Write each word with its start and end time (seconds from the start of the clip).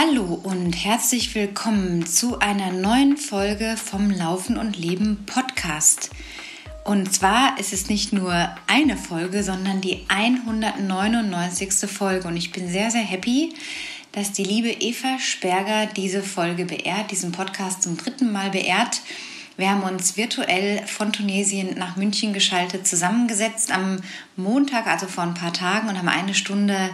Hallo 0.00 0.40
und 0.44 0.74
herzlich 0.74 1.34
willkommen 1.34 2.06
zu 2.06 2.38
einer 2.38 2.70
neuen 2.70 3.16
Folge 3.16 3.76
vom 3.76 4.12
Laufen 4.12 4.56
und 4.56 4.76
Leben 4.76 5.24
Podcast. 5.26 6.10
Und 6.84 7.12
zwar 7.12 7.58
ist 7.58 7.72
es 7.72 7.88
nicht 7.88 8.12
nur 8.12 8.48
eine 8.68 8.96
Folge, 8.96 9.42
sondern 9.42 9.80
die 9.80 10.04
199. 10.06 11.90
Folge. 11.90 12.28
Und 12.28 12.36
ich 12.36 12.52
bin 12.52 12.68
sehr, 12.68 12.92
sehr 12.92 13.02
happy, 13.02 13.52
dass 14.12 14.30
die 14.30 14.44
liebe 14.44 14.70
Eva 14.70 15.18
Sperger 15.18 15.86
diese 15.86 16.22
Folge 16.22 16.64
beehrt, 16.64 17.10
diesen 17.10 17.32
Podcast 17.32 17.82
zum 17.82 17.96
dritten 17.96 18.30
Mal 18.30 18.50
beehrt. 18.50 19.00
Wir 19.56 19.70
haben 19.70 19.82
uns 19.82 20.16
virtuell 20.16 20.86
von 20.86 21.12
Tunesien 21.12 21.76
nach 21.76 21.96
München 21.96 22.32
geschaltet, 22.32 22.86
zusammengesetzt 22.86 23.72
am 23.72 23.98
Montag, 24.36 24.86
also 24.86 25.08
vor 25.08 25.24
ein 25.24 25.34
paar 25.34 25.52
Tagen, 25.52 25.88
und 25.88 25.98
haben 25.98 26.08
eine 26.08 26.34
Stunde 26.34 26.90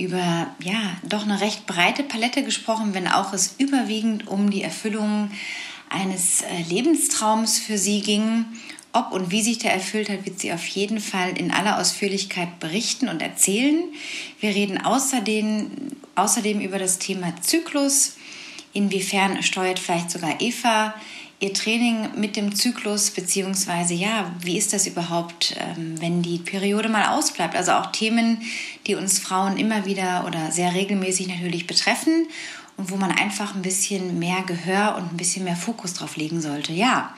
über 0.00 0.48
ja 0.62 0.96
doch 1.02 1.22
eine 1.22 1.40
recht 1.40 1.66
breite 1.66 2.02
Palette 2.02 2.42
gesprochen, 2.42 2.94
wenn 2.94 3.06
auch 3.06 3.32
es 3.32 3.54
überwiegend 3.58 4.26
um 4.26 4.50
die 4.50 4.62
Erfüllung 4.62 5.30
eines 5.90 6.42
äh, 6.42 6.62
Lebenstraums 6.68 7.58
für 7.58 7.78
sie 7.78 8.00
ging. 8.00 8.46
Ob 8.92 9.12
und 9.12 9.30
wie 9.30 9.42
sich 9.42 9.58
der 9.58 9.72
erfüllt 9.72 10.08
hat, 10.08 10.24
wird 10.24 10.40
sie 10.40 10.52
auf 10.52 10.66
jeden 10.66 10.98
Fall 10.98 11.38
in 11.38 11.52
aller 11.52 11.78
Ausführlichkeit 11.78 12.58
berichten 12.58 13.08
und 13.08 13.22
erzählen. 13.22 13.84
Wir 14.40 14.50
reden 14.50 14.78
außerdem, 14.78 15.70
außerdem 16.16 16.60
über 16.60 16.78
das 16.78 16.98
Thema 16.98 17.40
Zyklus. 17.40 18.16
Inwiefern 18.72 19.42
steuert 19.42 19.78
vielleicht 19.78 20.10
sogar 20.10 20.40
Eva 20.40 20.94
Ihr 21.42 21.54
Training 21.54 22.10
mit 22.16 22.36
dem 22.36 22.54
Zyklus, 22.54 23.10
beziehungsweise 23.10 23.94
ja, 23.94 24.30
wie 24.42 24.58
ist 24.58 24.74
das 24.74 24.86
überhaupt, 24.86 25.56
ähm, 25.58 25.94
wenn 25.98 26.20
die 26.20 26.38
Periode 26.38 26.90
mal 26.90 27.16
ausbleibt? 27.16 27.56
Also 27.56 27.72
auch 27.72 27.86
Themen, 27.86 28.42
die 28.86 28.94
uns 28.94 29.18
Frauen 29.18 29.56
immer 29.56 29.86
wieder 29.86 30.26
oder 30.26 30.52
sehr 30.52 30.74
regelmäßig 30.74 31.28
natürlich 31.28 31.66
betreffen 31.66 32.26
und 32.76 32.90
wo 32.90 32.96
man 32.96 33.10
einfach 33.10 33.54
ein 33.54 33.62
bisschen 33.62 34.18
mehr 34.18 34.42
Gehör 34.42 34.96
und 34.96 35.14
ein 35.14 35.16
bisschen 35.16 35.44
mehr 35.44 35.56
Fokus 35.56 35.94
drauf 35.94 36.16
legen 36.16 36.42
sollte. 36.42 36.74
Ja, 36.74 37.14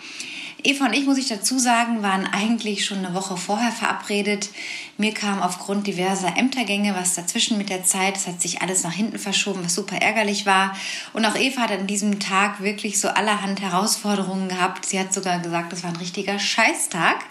Eva 0.64 0.86
und 0.86 0.92
ich, 0.92 1.06
muss 1.06 1.18
ich 1.18 1.26
dazu 1.26 1.58
sagen, 1.58 2.02
waren 2.02 2.26
eigentlich 2.26 2.84
schon 2.84 2.98
eine 2.98 3.14
Woche 3.14 3.36
vorher 3.36 3.72
verabredet. 3.72 4.50
Mir 4.96 5.12
kam 5.12 5.42
aufgrund 5.42 5.88
diverser 5.88 6.36
Ämtergänge 6.36 6.94
was 6.94 7.14
dazwischen 7.14 7.58
mit 7.58 7.68
der 7.68 7.82
Zeit. 7.84 8.16
Es 8.16 8.28
hat 8.28 8.40
sich 8.40 8.62
alles 8.62 8.84
nach 8.84 8.92
hinten 8.92 9.18
verschoben, 9.18 9.64
was 9.64 9.74
super 9.74 9.96
ärgerlich 9.96 10.46
war. 10.46 10.76
Und 11.12 11.24
auch 11.24 11.34
Eva 11.34 11.62
hat 11.62 11.72
an 11.72 11.88
diesem 11.88 12.20
Tag 12.20 12.62
wirklich 12.62 13.00
so 13.00 13.08
allerhand 13.08 13.60
Herausforderungen 13.60 14.48
gehabt. 14.48 14.86
Sie 14.86 15.00
hat 15.00 15.12
sogar 15.12 15.40
gesagt, 15.40 15.72
das 15.72 15.82
war 15.82 15.90
ein 15.90 15.96
richtiger 15.96 16.38
Scheißtag. 16.38 17.24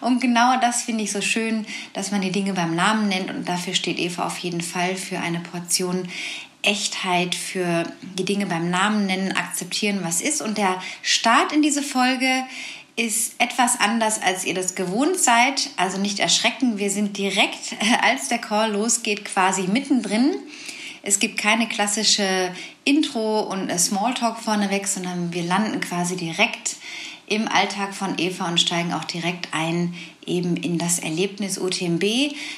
Und 0.00 0.20
genau 0.20 0.58
das 0.60 0.82
finde 0.82 1.04
ich 1.04 1.12
so 1.12 1.20
schön, 1.20 1.66
dass 1.92 2.10
man 2.10 2.22
die 2.22 2.32
Dinge 2.32 2.54
beim 2.54 2.74
Namen 2.74 3.08
nennt. 3.08 3.30
Und 3.30 3.48
dafür 3.48 3.74
steht 3.74 3.98
Eva 3.98 4.26
auf 4.26 4.38
jeden 4.38 4.62
Fall 4.62 4.96
für 4.96 5.18
eine 5.18 5.40
Portion 5.40 6.08
Echtheit, 6.62 7.34
für 7.34 7.84
die 8.18 8.24
Dinge 8.24 8.46
beim 8.46 8.68
Namen 8.68 9.06
nennen, 9.06 9.32
akzeptieren, 9.32 10.00
was 10.02 10.20
ist. 10.20 10.42
Und 10.42 10.58
der 10.58 10.82
Start 11.02 11.52
in 11.52 11.62
diese 11.62 11.82
Folge 11.82 12.44
ist 12.98 13.34
etwas 13.38 13.78
anders, 13.78 14.20
als 14.20 14.44
ihr 14.44 14.54
das 14.54 14.74
gewohnt 14.74 15.18
seid. 15.18 15.70
Also 15.76 15.98
nicht 15.98 16.18
erschrecken, 16.18 16.78
wir 16.78 16.90
sind 16.90 17.16
direkt, 17.16 17.76
als 18.02 18.28
der 18.28 18.38
Call 18.38 18.72
losgeht, 18.72 19.24
quasi 19.24 19.62
mittendrin. 19.62 20.34
Es 21.02 21.20
gibt 21.20 21.38
keine 21.38 21.68
klassische 21.68 22.52
Intro 22.84 23.40
und 23.42 23.70
Smalltalk 23.78 24.38
vorneweg, 24.38 24.88
sondern 24.88 25.32
wir 25.32 25.44
landen 25.44 25.80
quasi 25.80 26.16
direkt 26.16 26.74
im 27.28 27.48
Alltag 27.48 27.94
von 27.94 28.18
Eva 28.18 28.48
und 28.48 28.60
steigen 28.60 28.92
auch 28.92 29.04
direkt 29.04 29.48
ein 29.52 29.94
eben 30.28 30.56
in 30.56 30.78
das 30.78 30.98
Erlebnis 30.98 31.58
UTMB, 31.58 32.04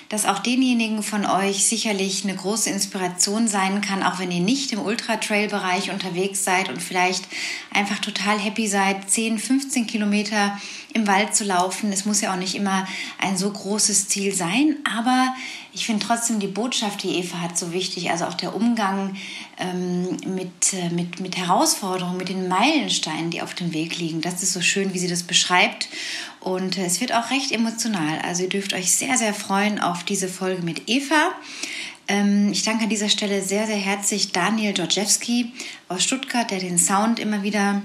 das 0.08 0.26
auch 0.26 0.40
denjenigen 0.40 1.02
von 1.02 1.24
euch 1.24 1.64
sicherlich 1.64 2.24
eine 2.24 2.34
große 2.34 2.68
Inspiration 2.68 3.48
sein 3.48 3.80
kann, 3.80 4.02
auch 4.02 4.18
wenn 4.18 4.30
ihr 4.30 4.40
nicht 4.40 4.72
im 4.72 4.80
Ultra-Trail-Bereich 4.80 5.90
unterwegs 5.90 6.44
seid 6.44 6.68
und 6.68 6.82
vielleicht 6.82 7.24
einfach 7.72 8.00
total 8.00 8.38
happy 8.38 8.66
seid, 8.66 9.08
10, 9.08 9.38
15 9.38 9.86
Kilometer 9.86 10.58
im 10.94 11.06
Wald 11.06 11.34
zu 11.34 11.44
laufen. 11.44 11.92
Es 11.92 12.04
muss 12.04 12.20
ja 12.20 12.32
auch 12.32 12.38
nicht 12.38 12.54
immer 12.54 12.86
ein 13.18 13.36
so 13.36 13.50
großes 13.50 14.08
Ziel 14.08 14.34
sein, 14.34 14.76
aber 14.84 15.34
ich 15.72 15.86
finde 15.86 16.04
trotzdem 16.04 16.40
die 16.40 16.48
Botschaft, 16.48 17.02
die 17.02 17.18
Eva 17.18 17.40
hat, 17.40 17.56
so 17.56 17.72
wichtig. 17.72 18.10
Also 18.10 18.24
auch 18.24 18.34
der 18.34 18.54
Umgang 18.54 19.16
ähm, 19.58 20.16
mit, 20.26 20.72
äh, 20.72 20.90
mit, 20.90 21.20
mit 21.20 21.36
Herausforderungen, 21.36 22.16
mit 22.16 22.28
den 22.28 22.48
Meilensteinen, 22.48 23.30
die 23.30 23.42
auf 23.42 23.54
dem 23.54 23.72
Weg 23.72 23.98
liegen. 23.98 24.20
Das 24.20 24.42
ist 24.42 24.52
so 24.52 24.60
schön, 24.60 24.94
wie 24.94 24.98
sie 24.98 25.08
das 25.08 25.22
beschreibt. 25.22 25.88
Und 26.40 26.76
äh, 26.76 26.84
es 26.84 27.00
wird 27.00 27.12
auch 27.12 27.30
recht 27.30 27.52
emotional. 27.52 28.18
Also 28.26 28.42
ihr 28.42 28.48
dürft 28.48 28.72
euch 28.72 28.90
sehr, 28.90 29.16
sehr 29.16 29.34
freuen 29.34 29.80
auf 29.80 30.02
diese 30.02 30.28
Folge 30.28 30.62
mit 30.62 30.88
Eva. 30.88 31.30
Ähm, 32.08 32.50
ich 32.50 32.64
danke 32.64 32.84
an 32.84 32.90
dieser 32.90 33.08
Stelle 33.08 33.40
sehr, 33.40 33.66
sehr 33.66 33.76
herzlich 33.76 34.32
Daniel 34.32 34.72
Dodrzewski 34.72 35.52
aus 35.88 36.02
Stuttgart, 36.02 36.50
der 36.50 36.58
den 36.58 36.78
Sound 36.78 37.20
immer 37.20 37.44
wieder 37.44 37.82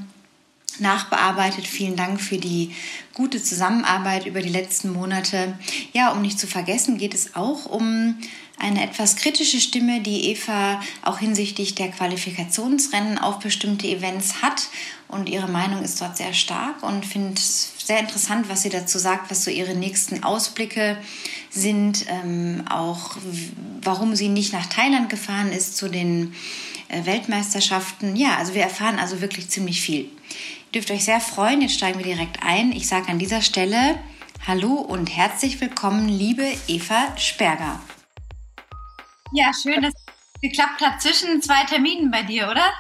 nachbearbeitet. 0.80 1.68
Vielen 1.68 1.96
Dank 1.96 2.22
für 2.22 2.38
die 2.38 2.72
gute 3.14 3.42
Zusammenarbeit 3.42 4.26
über 4.26 4.42
die 4.42 4.50
letzten 4.50 4.92
Monate. 4.92 5.58
Ja, 5.94 6.12
um 6.12 6.22
nicht 6.22 6.40
zu 6.40 6.48
vergessen, 6.48 6.98
geht 6.98 7.14
es 7.14 7.36
auch 7.36 7.66
um 7.66 8.16
eine 8.58 8.84
etwas 8.84 9.16
kritische 9.18 9.60
Stimme, 9.60 10.02
die 10.02 10.32
Eva 10.32 10.82
auch 11.02 11.20
hinsichtlich 11.20 11.76
der 11.76 11.90
Qualifikationsrennen 11.90 13.18
auf 13.18 13.40
bestimmte 13.40 13.88
Events 13.88 14.42
hat. 14.42 14.70
Und 15.08 15.30
ihre 15.30 15.50
Meinung 15.50 15.84
ist 15.84 16.02
dort 16.02 16.18
sehr 16.18 16.34
stark 16.34 16.82
und 16.82 17.06
finde 17.06 17.34
es 17.36 17.74
sehr 17.78 18.00
interessant, 18.00 18.50
was 18.50 18.64
sie 18.64 18.70
dazu 18.70 18.98
sagt, 18.98 19.30
was 19.30 19.44
so 19.44 19.52
ihre 19.52 19.76
nächsten 19.76 20.24
Ausblicke 20.24 20.98
sind. 21.50 22.06
Ähm, 22.08 22.64
auch 22.70 23.18
warum 23.82 24.16
sie 24.16 24.30
nicht 24.30 24.54
nach 24.54 24.66
Thailand 24.66 25.10
gefahren 25.10 25.52
ist 25.52 25.78
zu 25.78 25.90
den 25.90 26.34
äh, 26.88 27.06
Weltmeisterschaften. 27.06 28.16
Ja, 28.16 28.38
also 28.38 28.54
wir 28.54 28.64
erfahren 28.64 29.00
also 29.00 29.22
wirklich 29.22 29.50
ziemlich 29.50 29.82
viel 29.82 30.10
dürft 30.76 30.92
euch 30.92 31.06
sehr 31.06 31.22
freuen. 31.22 31.62
Jetzt 31.62 31.76
steigen 31.76 32.00
wir 32.00 32.06
direkt 32.06 32.44
ein. 32.44 32.74
Ich 32.74 32.90
sage 32.90 33.08
an 33.08 33.18
dieser 33.18 33.42
Stelle 33.42 33.98
Hallo 34.46 34.74
und 34.74 35.08
herzlich 35.08 35.62
willkommen, 35.62 36.10
liebe 36.10 36.46
Eva 36.68 37.18
Sperger. 37.18 37.80
Ja, 39.32 39.52
schön, 39.54 39.82
dass 39.82 39.94
es 39.94 40.42
geklappt 40.42 40.82
hat 40.82 41.02
zwischen 41.02 41.42
zwei 41.42 41.64
Terminen 41.64 42.12
bei 42.12 42.24
dir, 42.24 42.50
oder? 42.52 42.74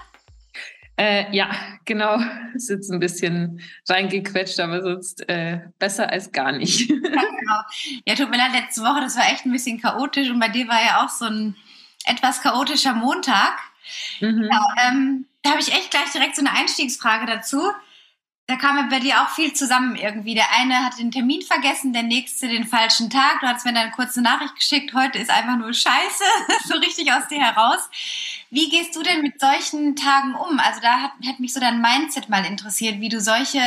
Äh, 0.97 1.33
ja, 1.33 1.49
genau. 1.85 2.19
Ist 2.53 2.69
jetzt 2.69 2.91
ein 2.91 2.99
bisschen 2.99 3.61
reingequetscht, 3.87 4.59
aber 4.59 4.81
sonst 4.81 5.27
äh, 5.29 5.61
besser 5.79 6.09
als 6.09 6.33
gar 6.33 6.51
nicht. 6.51 6.89
ja, 6.89 6.95
genau. 6.97 7.61
Ja, 8.05 8.15
tut 8.15 8.29
mir 8.29 8.37
leid, 8.37 8.51
letzte 8.51 8.81
Woche, 8.81 8.99
das 8.99 9.15
war 9.15 9.31
echt 9.31 9.45
ein 9.45 9.53
bisschen 9.53 9.81
chaotisch 9.81 10.29
und 10.29 10.39
bei 10.41 10.49
dir 10.49 10.67
war 10.67 10.83
ja 10.83 11.05
auch 11.05 11.09
so 11.09 11.25
ein 11.25 11.55
etwas 12.05 12.41
chaotischer 12.41 12.93
Montag. 12.93 13.57
Mhm. 14.19 14.49
Ja, 14.51 14.61
ähm, 14.85 15.27
da 15.43 15.51
habe 15.51 15.61
ich 15.61 15.71
echt 15.71 15.91
gleich 15.91 16.11
direkt 16.11 16.35
so 16.35 16.41
eine 16.41 16.51
Einstiegsfrage 16.51 17.25
dazu 17.25 17.71
da 18.47 18.57
kam 18.57 18.77
ja 18.77 18.83
bei 18.89 18.99
dir 18.99 19.21
auch 19.21 19.29
viel 19.29 19.53
zusammen 19.53 19.95
irgendwie. 19.95 20.35
Der 20.35 20.51
eine 20.55 20.85
hat 20.85 20.99
den 20.99 21.11
Termin 21.11 21.41
vergessen, 21.41 21.93
der 21.93 22.03
nächste 22.03 22.47
den 22.47 22.67
falschen 22.67 23.09
Tag. 23.09 23.39
Du 23.41 23.47
hast 23.47 23.65
mir 23.65 23.73
dann 23.73 23.83
eine 23.83 23.91
kurze 23.91 24.21
Nachricht 24.21 24.55
geschickt, 24.55 24.93
heute 24.93 25.17
ist 25.17 25.31
einfach 25.31 25.57
nur 25.57 25.73
Scheiße, 25.73 26.23
so 26.65 26.75
richtig 26.75 27.11
aus 27.11 27.27
dir 27.27 27.39
heraus. 27.39 27.89
Wie 28.51 28.69
gehst 28.69 28.95
du 28.95 29.01
denn 29.01 29.21
mit 29.21 29.39
solchen 29.39 29.95
Tagen 29.95 30.35
um? 30.35 30.59
Also 30.59 30.79
da 30.79 31.01
hat, 31.01 31.11
hat 31.27 31.39
mich 31.39 31.53
so 31.53 31.59
dein 31.59 31.81
Mindset 31.81 32.29
mal 32.29 32.45
interessiert, 32.45 32.99
wie 32.99 33.09
du 33.09 33.19
solche 33.19 33.59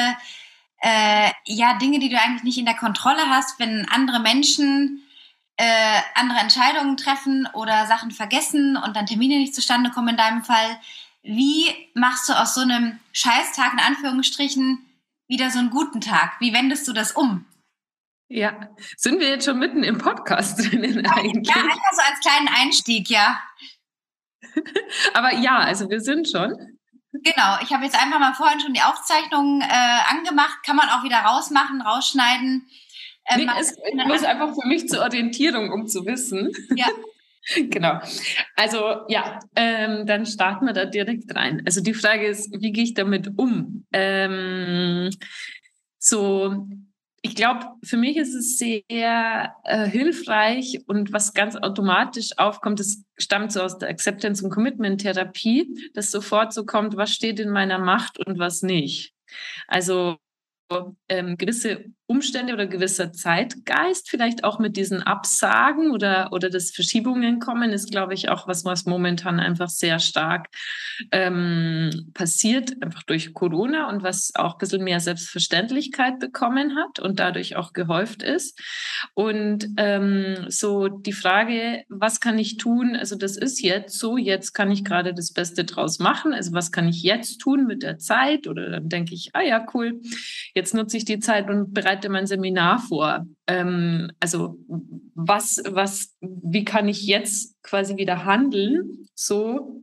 äh, 0.80 1.30
ja, 1.44 1.74
Dinge, 1.74 1.98
die 1.98 2.08
du 2.08 2.20
eigentlich 2.20 2.44
nicht 2.44 2.58
in 2.58 2.66
der 2.66 2.76
Kontrolle 2.76 3.28
hast, 3.28 3.58
wenn 3.58 3.88
andere 3.88 4.20
Menschen 4.20 5.02
äh, 5.56 6.00
andere 6.14 6.38
Entscheidungen 6.38 6.96
treffen 6.96 7.48
oder 7.52 7.86
Sachen 7.86 8.12
vergessen 8.12 8.76
und 8.76 8.94
dann 8.94 9.06
Termine 9.06 9.38
nicht 9.38 9.56
zustande 9.56 9.90
kommen 9.90 10.10
in 10.10 10.16
deinem 10.16 10.44
Fall, 10.44 10.78
wie 11.28 11.66
machst 11.94 12.28
du 12.28 12.32
aus 12.32 12.54
so 12.54 12.62
einem 12.62 12.98
Scheißtag 13.12 13.74
in 13.74 13.80
Anführungsstrichen 13.80 14.78
wieder 15.26 15.50
so 15.50 15.58
einen 15.58 15.68
guten 15.68 16.00
Tag? 16.00 16.32
Wie 16.40 16.54
wendest 16.54 16.88
du 16.88 16.94
das 16.94 17.12
um? 17.12 17.44
Ja, 18.28 18.70
sind 18.96 19.20
wir 19.20 19.28
jetzt 19.28 19.44
schon 19.44 19.58
mitten 19.58 19.84
im 19.84 19.98
Podcast 19.98 20.58
drinnen 20.72 21.06
eigentlich? 21.06 21.54
Ja, 21.54 21.62
einfach 21.62 21.92
so 21.92 22.02
als 22.02 22.20
kleinen 22.20 22.48
Einstieg, 22.48 23.10
ja. 23.10 23.42
Aber 25.14 25.34
ja, 25.34 25.58
also 25.58 25.90
wir 25.90 26.00
sind 26.00 26.30
schon. 26.30 26.78
Genau, 27.12 27.58
ich 27.62 27.72
habe 27.72 27.84
jetzt 27.84 28.00
einfach 28.00 28.20
mal 28.20 28.32
vorhin 28.34 28.60
schon 28.60 28.72
die 28.72 28.82
Aufzeichnung 28.82 29.60
äh, 29.60 30.10
angemacht. 30.10 30.62
Kann 30.64 30.76
man 30.76 30.88
auch 30.88 31.04
wieder 31.04 31.18
rausmachen, 31.18 31.82
rausschneiden. 31.82 32.68
Ähm, 33.28 33.40
nee, 33.44 33.50
es 33.60 33.72
ist 33.72 33.80
bloß 34.06 34.24
einfach 34.24 34.54
für 34.54 34.66
mich 34.66 34.88
zur 34.88 35.00
Orientierung, 35.00 35.72
um 35.72 35.86
zu 35.86 36.06
wissen. 36.06 36.52
Ja, 36.74 36.86
Genau. 37.70 38.00
Also 38.56 39.02
ja, 39.08 39.38
ähm, 39.56 40.06
dann 40.06 40.26
starten 40.26 40.66
wir 40.66 40.72
da 40.72 40.84
direkt 40.84 41.34
rein. 41.34 41.62
Also 41.64 41.80
die 41.80 41.94
Frage 41.94 42.26
ist, 42.26 42.50
wie 42.60 42.72
gehe 42.72 42.84
ich 42.84 42.94
damit 42.94 43.30
um? 43.36 43.86
Ähm, 43.92 45.10
so, 45.98 46.66
ich 47.22 47.34
glaube, 47.34 47.66
für 47.82 47.96
mich 47.96 48.16
ist 48.16 48.34
es 48.34 48.58
sehr 48.58 49.54
äh, 49.64 49.86
hilfreich 49.88 50.80
und 50.86 51.12
was 51.12 51.34
ganz 51.34 51.56
automatisch 51.56 52.30
aufkommt, 52.36 52.80
das 52.80 53.02
stammt 53.18 53.52
so 53.52 53.62
aus 53.62 53.78
der 53.78 53.88
Acceptance- 53.88 54.44
und 54.44 54.50
Commitment-Therapie, 54.50 55.90
dass 55.94 56.10
sofort 56.10 56.52
so 56.52 56.64
kommt, 56.64 56.96
was 56.96 57.10
steht 57.10 57.40
in 57.40 57.50
meiner 57.50 57.78
Macht 57.78 58.24
und 58.24 58.38
was 58.38 58.62
nicht. 58.62 59.12
Also 59.66 60.18
ähm, 61.08 61.36
gewisse 61.36 61.86
Umstände 62.08 62.54
oder 62.54 62.66
gewisser 62.66 63.12
Zeitgeist, 63.12 64.08
vielleicht 64.08 64.42
auch 64.42 64.58
mit 64.58 64.78
diesen 64.78 65.02
Absagen 65.02 65.90
oder, 65.90 66.30
oder 66.32 66.48
das 66.48 66.70
Verschiebungen 66.70 67.38
kommen, 67.38 67.70
ist, 67.70 67.90
glaube 67.90 68.14
ich, 68.14 68.30
auch 68.30 68.48
was, 68.48 68.64
was 68.64 68.86
momentan 68.86 69.38
einfach 69.38 69.68
sehr 69.68 69.98
stark 69.98 70.48
ähm, 71.12 72.10
passiert, 72.14 72.82
einfach 72.82 73.02
durch 73.02 73.34
Corona 73.34 73.90
und 73.90 74.02
was 74.02 74.32
auch 74.36 74.54
ein 74.54 74.58
bisschen 74.58 74.84
mehr 74.84 75.00
Selbstverständlichkeit 75.00 76.18
bekommen 76.18 76.76
hat 76.76 76.98
und 76.98 77.20
dadurch 77.20 77.56
auch 77.56 77.74
gehäuft 77.74 78.22
ist. 78.22 78.58
Und 79.12 79.68
ähm, 79.76 80.46
so 80.48 80.88
die 80.88 81.12
Frage, 81.12 81.84
was 81.90 82.20
kann 82.20 82.38
ich 82.38 82.56
tun? 82.56 82.96
Also 82.96 83.16
das 83.16 83.36
ist 83.36 83.60
jetzt 83.60 83.98
so, 83.98 84.16
jetzt 84.16 84.54
kann 84.54 84.70
ich 84.70 84.82
gerade 84.82 85.12
das 85.12 85.34
Beste 85.34 85.66
draus 85.66 85.98
machen. 85.98 86.32
Also 86.32 86.54
was 86.54 86.72
kann 86.72 86.88
ich 86.88 87.02
jetzt 87.02 87.38
tun 87.38 87.66
mit 87.66 87.82
der 87.82 87.98
Zeit? 87.98 88.46
Oder 88.46 88.70
dann 88.70 88.88
denke 88.88 89.12
ich, 89.12 89.28
ah 89.34 89.42
ja, 89.42 89.66
cool, 89.74 90.00
jetzt 90.54 90.72
nutze 90.72 90.96
ich 90.96 91.04
die 91.04 91.20
Zeit 91.20 91.50
und 91.50 91.74
bereite 91.74 91.97
mein 92.08 92.26
Seminar 92.26 92.78
vor. 92.78 93.26
Ähm, 93.46 94.12
also 94.20 94.58
was, 95.14 95.62
was, 95.68 96.14
wie 96.20 96.64
kann 96.64 96.88
ich 96.88 97.06
jetzt 97.06 97.60
quasi 97.62 97.96
wieder 97.96 98.24
handeln, 98.24 99.06
so 99.14 99.82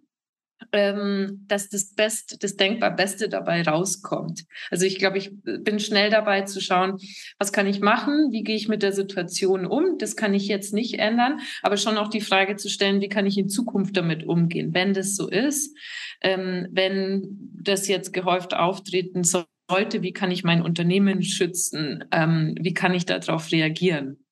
ähm, 0.71 1.45
dass 1.47 1.69
das 1.69 1.94
Beste, 1.94 2.38
das 2.38 2.56
denkbar 2.56 2.95
Beste 2.95 3.29
dabei 3.29 3.62
rauskommt. 3.63 4.45
Also 4.71 4.85
ich 4.85 5.00
glaube, 5.00 5.17
ich 5.17 5.31
bin 5.44 5.79
schnell 5.79 6.09
dabei 6.09 6.41
zu 6.41 6.62
schauen, 6.62 6.97
was 7.38 7.51
kann 7.51 7.67
ich 7.67 7.79
machen, 7.79 8.31
wie 8.31 8.44
gehe 8.44 8.56
ich 8.56 8.68
mit 8.68 8.83
der 8.83 8.94
Situation 8.94 9.65
um. 9.65 9.97
Das 9.97 10.15
kann 10.15 10.33
ich 10.33 10.47
jetzt 10.47 10.73
nicht 10.73 11.00
ändern, 11.00 11.39
aber 11.61 11.77
schon 11.77 11.97
auch 11.97 12.09
die 12.09 12.21
Frage 12.21 12.56
zu 12.56 12.69
stellen, 12.69 13.01
wie 13.01 13.09
kann 13.09 13.25
ich 13.25 13.38
in 13.38 13.50
Zukunft 13.50 13.97
damit 13.97 14.25
umgehen, 14.25 14.73
wenn 14.73 14.94
das 14.94 15.15
so 15.15 15.29
ist, 15.29 15.77
ähm, 16.21 16.68
wenn 16.71 17.51
das 17.53 17.88
jetzt 17.88 18.13
gehäuft 18.13 18.53
auftreten 18.53 19.23
sollte, 19.69 20.01
wie 20.01 20.13
kann 20.13 20.31
ich 20.31 20.44
mein 20.44 20.62
Unternehmen 20.62 21.23
schützen, 21.23 22.06
ähm, 22.12 22.56
wie 22.59 22.73
kann 22.73 22.94
ich 22.94 23.06
darauf 23.06 23.51
reagieren. 23.51 24.25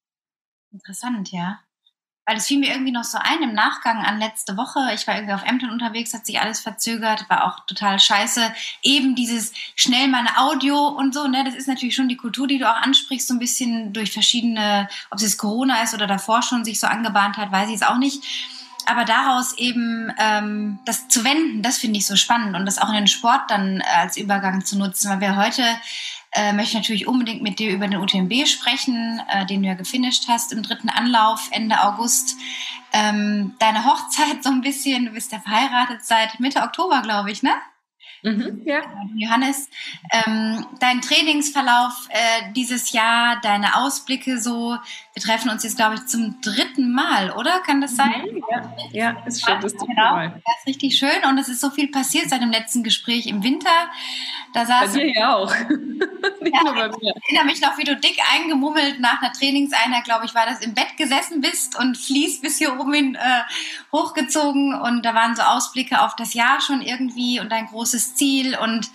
Interessant, 0.72 1.32
ja. 1.32 1.60
Weil 2.26 2.38
es 2.38 2.48
fiel 2.48 2.60
mir 2.60 2.72
irgendwie 2.72 2.94
noch 2.94 3.04
so 3.04 3.18
ein 3.20 3.44
im 3.44 3.54
Nachgang 3.54 3.98
an 3.98 4.18
letzte 4.18 4.56
Woche. 4.56 4.94
Ich 4.96 5.06
war 5.08 5.16
irgendwie 5.16 5.34
auf 5.34 5.44
Ämtern 5.44 5.72
unterwegs, 5.72 6.14
hat 6.14 6.26
sich 6.26 6.40
alles 6.40 6.62
verzögert, 6.62 7.30
war 7.30 7.44
auch 7.44 7.66
total 7.66 8.00
scheiße. 8.00 8.42
Eben 8.82 9.14
dieses 9.14 9.52
schnell 9.76 10.08
meine 10.08 10.38
Audio 10.38 10.88
und 10.88 11.14
so, 11.14 11.28
ne, 11.28 11.44
das 11.44 11.54
ist 11.54 11.68
natürlich 11.68 11.96
schon 11.96 12.08
die 12.08 12.16
Kultur, 12.16 12.48
die 12.48 12.60
du 12.60 12.72
auch 12.72 12.82
ansprichst, 12.82 13.28
so 13.28 13.34
ein 13.34 13.40
bisschen 13.40 13.92
durch 13.92 14.14
verschiedene, 14.14 14.88
ob 15.12 15.18
es 15.18 15.24
jetzt 15.24 15.38
Corona 15.38 15.84
ist 15.84 15.94
oder 15.94 16.08
davor 16.08 16.42
schon 16.42 16.64
sich 16.64 16.80
so 16.80 16.88
angebahnt 16.88 17.36
hat, 17.36 17.52
weiß 17.52 17.68
ich 17.68 17.76
es 17.76 17.84
auch 17.84 17.98
nicht. 17.98 18.24
Aber 18.86 19.06
daraus 19.06 19.58
eben 19.58 20.12
ähm, 20.18 20.80
das 20.86 21.08
zu 21.08 21.24
wenden, 21.24 21.62
das 21.62 21.78
finde 21.78 22.00
ich 22.00 22.06
so 22.06 22.16
spannend 22.16 22.56
und 22.56 22.66
das 22.66 22.78
auch 22.78 22.90
in 22.90 22.96
den 22.96 23.08
Sport 23.08 23.50
dann 23.50 23.80
äh, 23.80 23.84
als 23.84 24.18
Übergang 24.18 24.66
zu 24.66 24.78
nutzen, 24.78 25.10
weil 25.10 25.22
wir 25.22 25.36
heute 25.36 25.64
äh, 26.32 26.54
möchte 26.54 26.78
natürlich 26.78 27.08
unbedingt 27.08 27.42
mit 27.42 27.60
dir 27.60 27.72
über 27.72 27.88
den 27.88 28.00
UTMB 28.00 28.48
sprechen, 28.48 29.22
äh, 29.30 29.46
den 29.46 29.62
du 29.62 29.68
ja 29.68 29.76
gefinisht 29.76 30.28
hast 30.28 30.52
im 30.52 30.64
dritten 30.64 30.90
Anlauf 30.90 31.48
Ende 31.52 31.82
August. 31.84 32.36
Ähm, 32.92 33.56
deine 33.60 33.86
Hochzeit 33.86 34.44
so 34.44 34.50
ein 34.50 34.62
bisschen, 34.62 35.06
du 35.06 35.12
bist 35.12 35.32
ja 35.32 35.40
verheiratet 35.40 36.04
seit 36.04 36.40
Mitte 36.40 36.62
Oktober, 36.62 37.02
glaube 37.02 37.32
ich, 37.32 37.44
ne? 37.44 37.54
Mhm, 38.24 38.62
ja. 38.64 38.82
Johannes, 39.16 39.70
ähm, 40.12 40.66
dein 40.80 41.02
Trainingsverlauf 41.02 42.08
äh, 42.10 42.54
dieses 42.56 42.94
Jahr, 42.94 43.42
deine 43.42 43.76
Ausblicke 43.76 44.40
so, 44.40 44.78
wir 45.14 45.22
treffen 45.22 45.50
uns 45.50 45.64
jetzt, 45.64 45.76
glaube 45.76 45.96
ich, 45.96 46.06
zum 46.06 46.40
dritten 46.42 46.94
Mal, 46.94 47.32
oder? 47.32 47.60
Kann 47.60 47.82
das 47.82 47.98
sein? 47.98 48.26
Mhm, 48.32 48.44
ja, 48.50 48.74
ja 48.92 49.26
ist 49.26 49.46
schön, 49.46 49.60
das 49.60 49.74
genau. 49.74 50.14
Mal. 50.14 50.42
Das 50.46 50.56
ist 50.60 50.68
richtig 50.68 50.98
schön 50.98 51.24
und 51.28 51.38
es 51.38 51.50
ist 51.50 51.60
so 51.60 51.70
viel 51.70 51.90
passiert 51.90 52.30
seit 52.30 52.42
dem 52.42 52.52
letzten 52.52 52.82
Gespräch 52.84 53.28
im 53.28 53.44
Winter. 53.44 53.70
Da 54.54 54.66
saß 54.66 54.94
bei 54.94 55.00
dir 55.00 55.14
ja 55.14 55.36
auch. 55.36 55.54
Nicht 56.42 56.56
ja, 56.56 56.64
nur 56.64 56.74
bei 56.74 56.88
mir. 56.88 57.14
Ich 57.16 57.30
erinnere 57.30 57.46
mich 57.46 57.62
noch, 57.62 57.78
wie 57.78 57.84
du 57.84 57.98
dick 57.98 58.20
eingemummelt 58.34 59.00
nach 59.00 59.22
einer 59.22 59.34
Trainingseinheit, 59.34 60.06
glaube 60.06 60.26
ich, 60.26 60.34
war 60.34 60.46
das, 60.46 60.62
im 60.62 60.74
Bett 60.74 60.96
gesessen 60.98 61.42
bist 61.42 61.78
und 61.78 61.98
fließt 61.98 62.42
bis 62.42 62.58
hier 62.58 62.80
oben 62.80 62.94
hin, 62.94 63.16
äh, 63.16 63.42
hochgezogen 63.92 64.80
und 64.80 65.04
da 65.04 65.14
waren 65.14 65.36
so 65.36 65.42
Ausblicke 65.42 66.02
auf 66.02 66.16
das 66.16 66.34
Jahr 66.34 66.62
schon 66.62 66.82
irgendwie 66.82 67.40
und 67.40 67.52
dein 67.52 67.68
großes 67.68 68.13
Ziel 68.16 68.58
und 68.58 68.90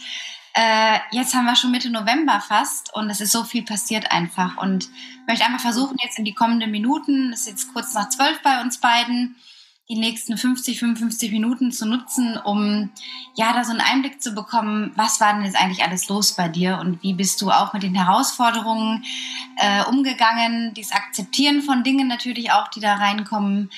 äh, 0.54 0.98
jetzt 1.12 1.34
haben 1.34 1.44
wir 1.44 1.56
schon 1.56 1.70
Mitte 1.70 1.90
November 1.90 2.40
fast 2.40 2.92
und 2.94 3.10
es 3.10 3.20
ist 3.20 3.32
so 3.32 3.44
viel 3.44 3.62
passiert 3.62 4.10
einfach 4.10 4.56
und 4.56 4.84
ich 4.84 5.26
möchte 5.28 5.44
einfach 5.44 5.60
versuchen, 5.60 5.96
jetzt 6.02 6.18
in 6.18 6.24
die 6.24 6.34
kommenden 6.34 6.70
Minuten, 6.70 7.32
es 7.32 7.42
ist 7.42 7.48
jetzt 7.48 7.72
kurz 7.72 7.94
nach 7.94 8.08
zwölf 8.08 8.42
bei 8.42 8.60
uns 8.60 8.78
beiden, 8.78 9.36
die 9.88 9.96
nächsten 9.96 10.36
50, 10.36 10.78
55 10.78 11.32
Minuten 11.32 11.72
zu 11.72 11.86
nutzen, 11.86 12.36
um 12.36 12.90
ja 13.34 13.52
da 13.54 13.64
so 13.64 13.70
einen 13.70 13.80
Einblick 13.80 14.20
zu 14.20 14.32
bekommen, 14.32 14.92
was 14.96 15.20
war 15.20 15.32
denn 15.32 15.44
jetzt 15.44 15.58
eigentlich 15.58 15.82
alles 15.82 16.08
los 16.08 16.34
bei 16.34 16.48
dir 16.48 16.78
und 16.78 17.02
wie 17.02 17.14
bist 17.14 17.40
du 17.40 17.50
auch 17.50 17.72
mit 17.72 17.82
den 17.82 17.94
Herausforderungen 17.94 19.04
äh, 19.56 19.84
umgegangen, 19.84 20.74
dieses 20.74 20.92
Akzeptieren 20.92 21.62
von 21.62 21.84
Dingen 21.84 22.06
natürlich 22.06 22.52
auch, 22.52 22.68
die 22.68 22.80
da 22.80 22.96
reinkommen. 22.96 23.70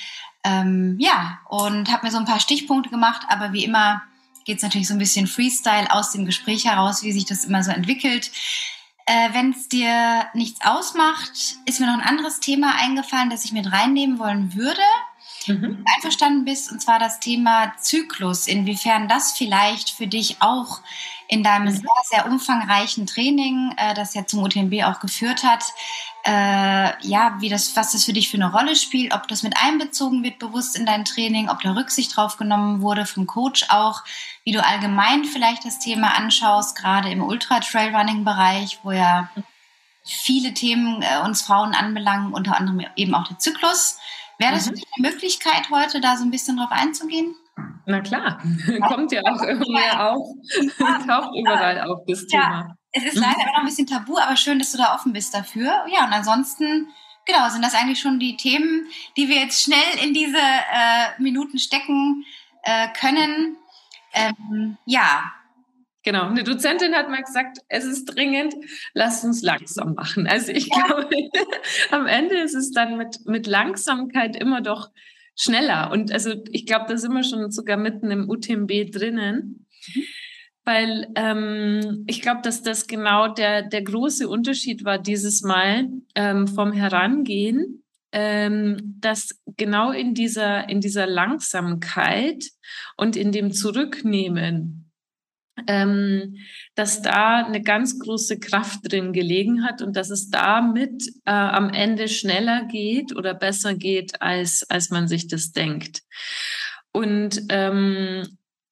Ähm, 0.43 0.97
ja, 0.99 1.39
und 1.47 1.91
habe 1.91 2.05
mir 2.05 2.11
so 2.11 2.17
ein 2.17 2.25
paar 2.25 2.39
Stichpunkte 2.39 2.89
gemacht, 2.89 3.21
aber 3.29 3.53
wie 3.53 3.63
immer 3.63 4.01
geht 4.45 4.57
es 4.57 4.63
natürlich 4.63 4.87
so 4.87 4.93
ein 4.93 4.99
bisschen 4.99 5.27
Freestyle 5.27 5.91
aus 5.91 6.11
dem 6.11 6.25
Gespräch 6.25 6.65
heraus, 6.65 7.03
wie 7.03 7.11
sich 7.11 7.25
das 7.25 7.45
immer 7.45 7.63
so 7.63 7.71
entwickelt. 7.71 8.31
Äh, 9.05 9.29
Wenn 9.33 9.51
es 9.51 9.67
dir 9.67 10.27
nichts 10.33 10.59
ausmacht, 10.65 11.57
ist 11.65 11.79
mir 11.79 11.87
noch 11.87 12.01
ein 12.01 12.07
anderes 12.07 12.39
Thema 12.39 12.75
eingefallen, 12.79 13.29
das 13.29 13.45
ich 13.45 13.51
mit 13.51 13.71
reinnehmen 13.71 14.19
wollen 14.19 14.55
würde 14.55 14.81
mhm. 15.47 15.83
einverstanden 15.95 16.45
bist, 16.45 16.71
und 16.71 16.81
zwar 16.81 16.99
das 16.99 17.19
Thema 17.19 17.73
Zyklus, 17.79 18.47
inwiefern 18.47 19.07
das 19.07 19.33
vielleicht 19.33 19.91
für 19.91 20.07
dich 20.07 20.37
auch 20.41 20.81
in 21.27 21.43
deinem 21.43 21.65
mhm. 21.65 21.77
sehr, 21.77 21.89
sehr 22.09 22.25
umfangreichen 22.25 23.07
Training, 23.07 23.73
äh, 23.77 23.93
das 23.93 24.13
ja 24.13 24.25
zum 24.25 24.43
UTMB 24.43 24.83
auch 24.83 24.99
geführt 24.99 25.43
hat, 25.43 25.63
äh, 26.23 27.07
ja, 27.07 27.35
wie 27.39 27.49
das, 27.49 27.75
was 27.75 27.93
das 27.93 28.05
für 28.05 28.13
dich 28.13 28.29
für 28.29 28.37
eine 28.37 28.51
Rolle 28.51 28.75
spielt, 28.75 29.13
ob 29.13 29.27
das 29.27 29.43
mit 29.43 29.55
einbezogen 29.61 30.23
wird 30.23 30.39
bewusst 30.39 30.77
in 30.77 30.85
dein 30.85 31.05
Training, 31.05 31.49
ob 31.49 31.61
da 31.61 31.73
Rücksicht 31.73 32.15
drauf 32.15 32.37
genommen 32.37 32.81
wurde 32.81 33.05
vom 33.05 33.25
Coach 33.25 33.65
auch, 33.69 34.03
wie 34.43 34.51
du 34.51 34.63
allgemein 34.63 35.25
vielleicht 35.25 35.65
das 35.65 35.79
Thema 35.79 36.15
anschaust, 36.15 36.77
gerade 36.77 37.09
im 37.09 37.23
Ultra-Trailrunning-Bereich, 37.23 38.79
wo 38.83 38.91
ja 38.91 39.29
viele 40.03 40.53
Themen 40.53 41.01
äh, 41.01 41.25
uns 41.25 41.41
Frauen 41.41 41.73
anbelangen, 41.73 42.33
unter 42.33 42.57
anderem 42.57 42.85
eben 42.95 43.15
auch 43.15 43.27
der 43.27 43.39
Zyklus. 43.39 43.97
Wäre 44.37 44.53
das 44.53 44.67
mhm. 44.67 44.81
eine 44.97 45.09
Möglichkeit, 45.09 45.69
heute 45.71 46.01
da 46.01 46.17
so 46.17 46.23
ein 46.23 46.31
bisschen 46.31 46.57
drauf 46.57 46.71
einzugehen? 46.71 47.35
Na 47.85 48.01
klar, 48.01 48.41
kommt 48.87 49.11
ja 49.11 49.21
auch 49.25 49.41
immer 49.41 49.65
mehr 49.69 50.11
auf, 50.11 50.27
taucht 51.07 51.35
überall 51.35 51.81
auf 51.81 51.99
das 52.07 52.25
Thema. 52.27 52.75
Es 52.91 53.03
ist 53.03 53.15
leider 53.15 53.41
immer 53.41 53.53
noch 53.53 53.59
ein 53.59 53.65
bisschen 53.65 53.87
tabu, 53.87 54.17
aber 54.17 54.35
schön, 54.35 54.59
dass 54.59 54.71
du 54.71 54.77
da 54.77 54.95
offen 54.95 55.13
bist 55.13 55.33
dafür. 55.33 55.85
Ja, 55.91 56.05
und 56.05 56.13
ansonsten, 56.13 56.89
genau, 57.25 57.49
sind 57.49 57.63
das 57.63 57.73
eigentlich 57.73 57.99
schon 57.99 58.19
die 58.19 58.35
Themen, 58.35 58.87
die 59.17 59.29
wir 59.29 59.37
jetzt 59.37 59.61
schnell 59.61 60.03
in 60.03 60.13
diese 60.13 60.37
äh, 60.37 61.21
Minuten 61.21 61.57
stecken 61.57 62.25
äh, 62.63 62.87
können. 62.89 63.57
Ähm, 64.13 64.77
ja, 64.85 65.31
Genau, 66.03 66.25
eine 66.25 66.43
Dozentin 66.43 66.95
hat 66.95 67.09
mal 67.09 67.21
gesagt, 67.21 67.59
es 67.67 67.85
ist 67.85 68.05
dringend, 68.05 68.55
lasst 68.93 69.23
uns 69.23 69.43
langsam 69.43 69.93
machen. 69.93 70.25
Also 70.25 70.51
ich 70.51 70.67
ja. 70.67 70.83
glaube, 70.83 71.09
am 71.91 72.07
Ende 72.07 72.39
ist 72.39 72.55
es 72.55 72.71
dann 72.71 72.97
mit, 72.97 73.25
mit 73.25 73.45
Langsamkeit 73.45 74.35
immer 74.35 74.61
doch 74.61 74.89
schneller. 75.35 75.91
Und 75.91 76.11
also 76.11 76.33
ich 76.51 76.65
glaube, 76.65 76.85
da 76.87 76.97
sind 76.97 77.13
wir 77.13 77.23
schon 77.23 77.51
sogar 77.51 77.77
mitten 77.77 78.09
im 78.09 78.29
UTMB 78.29 78.91
drinnen. 78.91 79.67
Mhm. 79.93 80.03
Weil 80.63 81.07
ähm, 81.15 82.03
ich 82.07 82.21
glaube, 82.21 82.41
dass 82.43 82.61
das 82.61 82.87
genau 82.87 83.33
der, 83.33 83.63
der 83.63 83.81
große 83.81 84.29
Unterschied 84.29 84.85
war 84.85 84.99
dieses 84.99 85.41
Mal 85.41 85.89
ähm, 86.15 86.47
vom 86.47 86.71
Herangehen, 86.71 87.83
ähm, 88.11 88.97
dass 88.99 89.41
genau 89.57 89.91
in 89.91 90.13
dieser, 90.13 90.69
in 90.69 90.81
dieser 90.81 91.07
Langsamkeit 91.07 92.45
und 92.97 93.15
in 93.15 93.31
dem 93.31 93.51
Zurücknehmen 93.51 94.81
ähm, 95.67 96.37
dass 96.75 97.01
da 97.01 97.45
eine 97.45 97.61
ganz 97.61 97.99
große 97.99 98.39
Kraft 98.39 98.79
drin 98.83 99.13
gelegen 99.13 99.63
hat 99.63 99.81
und 99.81 99.95
dass 99.95 100.09
es 100.09 100.29
damit 100.29 101.03
äh, 101.25 101.31
am 101.31 101.69
Ende 101.69 102.07
schneller 102.07 102.65
geht 102.65 103.15
oder 103.15 103.33
besser 103.33 103.75
geht, 103.75 104.21
als, 104.21 104.65
als 104.69 104.89
man 104.89 105.07
sich 105.07 105.27
das 105.27 105.51
denkt. 105.51 106.01
Und 106.91 107.41
ähm, 107.49 108.23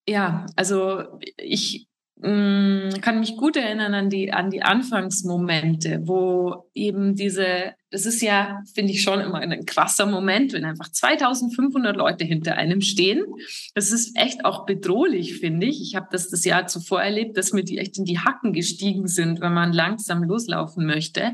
ja, 0.09 0.45
also 0.55 1.03
ich 1.37 1.87
mh, 2.17 2.29
mm, 2.97 3.01
kann 3.01 3.19
mich 3.19 3.37
gut 3.37 3.55
erinnern 3.55 3.93
an 3.93 4.09
die, 4.09 4.33
an 4.33 4.49
die 4.49 4.63
Anfangsmomente, 4.63 6.01
wo 6.05 6.69
eben 6.73 7.15
diese 7.15 7.73
das 7.91 8.05
ist 8.05 8.21
ja, 8.21 8.61
finde 8.73 8.93
ich, 8.93 9.01
schon 9.01 9.19
immer 9.19 9.39
ein 9.39 9.65
krasser 9.65 10.05
Moment, 10.05 10.53
wenn 10.53 10.63
einfach 10.63 10.89
2500 10.89 11.95
Leute 11.95 12.23
hinter 12.23 12.55
einem 12.55 12.81
stehen. 12.81 13.25
Das 13.73 13.91
ist 13.91 14.15
echt 14.15 14.45
auch 14.45 14.65
bedrohlich, 14.67 15.39
finde 15.39 15.65
ich. 15.65 15.81
Ich 15.81 15.95
habe 15.95 16.07
das 16.11 16.29
das 16.29 16.45
Jahr 16.45 16.67
zuvor 16.67 17.01
erlebt, 17.01 17.35
dass 17.35 17.51
mir 17.51 17.63
die 17.63 17.79
echt 17.79 17.97
in 17.97 18.05
die 18.05 18.19
Hacken 18.19 18.53
gestiegen 18.53 19.07
sind, 19.07 19.41
wenn 19.41 19.53
man 19.53 19.73
langsam 19.73 20.23
loslaufen 20.23 20.85
möchte. 20.85 21.33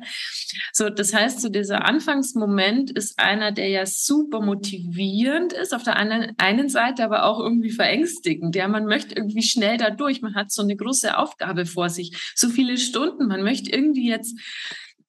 So, 0.71 0.89
das 0.89 1.13
heißt, 1.13 1.41
so 1.41 1.49
dieser 1.49 1.83
Anfangsmoment 1.85 2.89
ist 2.91 3.19
einer, 3.19 3.51
der 3.51 3.67
ja 3.67 3.85
super 3.85 4.39
motivierend 4.39 5.51
ist, 5.51 5.73
auf 5.73 5.83
der 5.83 5.97
anderen, 5.97 6.35
einen 6.37 6.69
Seite 6.69 7.03
aber 7.03 7.25
auch 7.25 7.39
irgendwie 7.39 7.71
verängstigend. 7.71 8.55
Ja, 8.55 8.69
man 8.69 8.85
möchte 8.85 9.13
irgendwie 9.15 9.43
schnell 9.43 9.77
da 9.77 9.89
durch. 9.89 10.21
Man 10.21 10.35
hat 10.35 10.51
so 10.51 10.61
eine 10.61 10.77
große 10.77 11.17
Aufgabe 11.17 11.65
vor 11.65 11.89
sich, 11.89 12.33
so 12.33 12.47
viele 12.47 12.77
Stunden. 12.77 13.27
Man 13.27 13.43
möchte 13.43 13.71
irgendwie 13.71 14.07
jetzt 14.07 14.39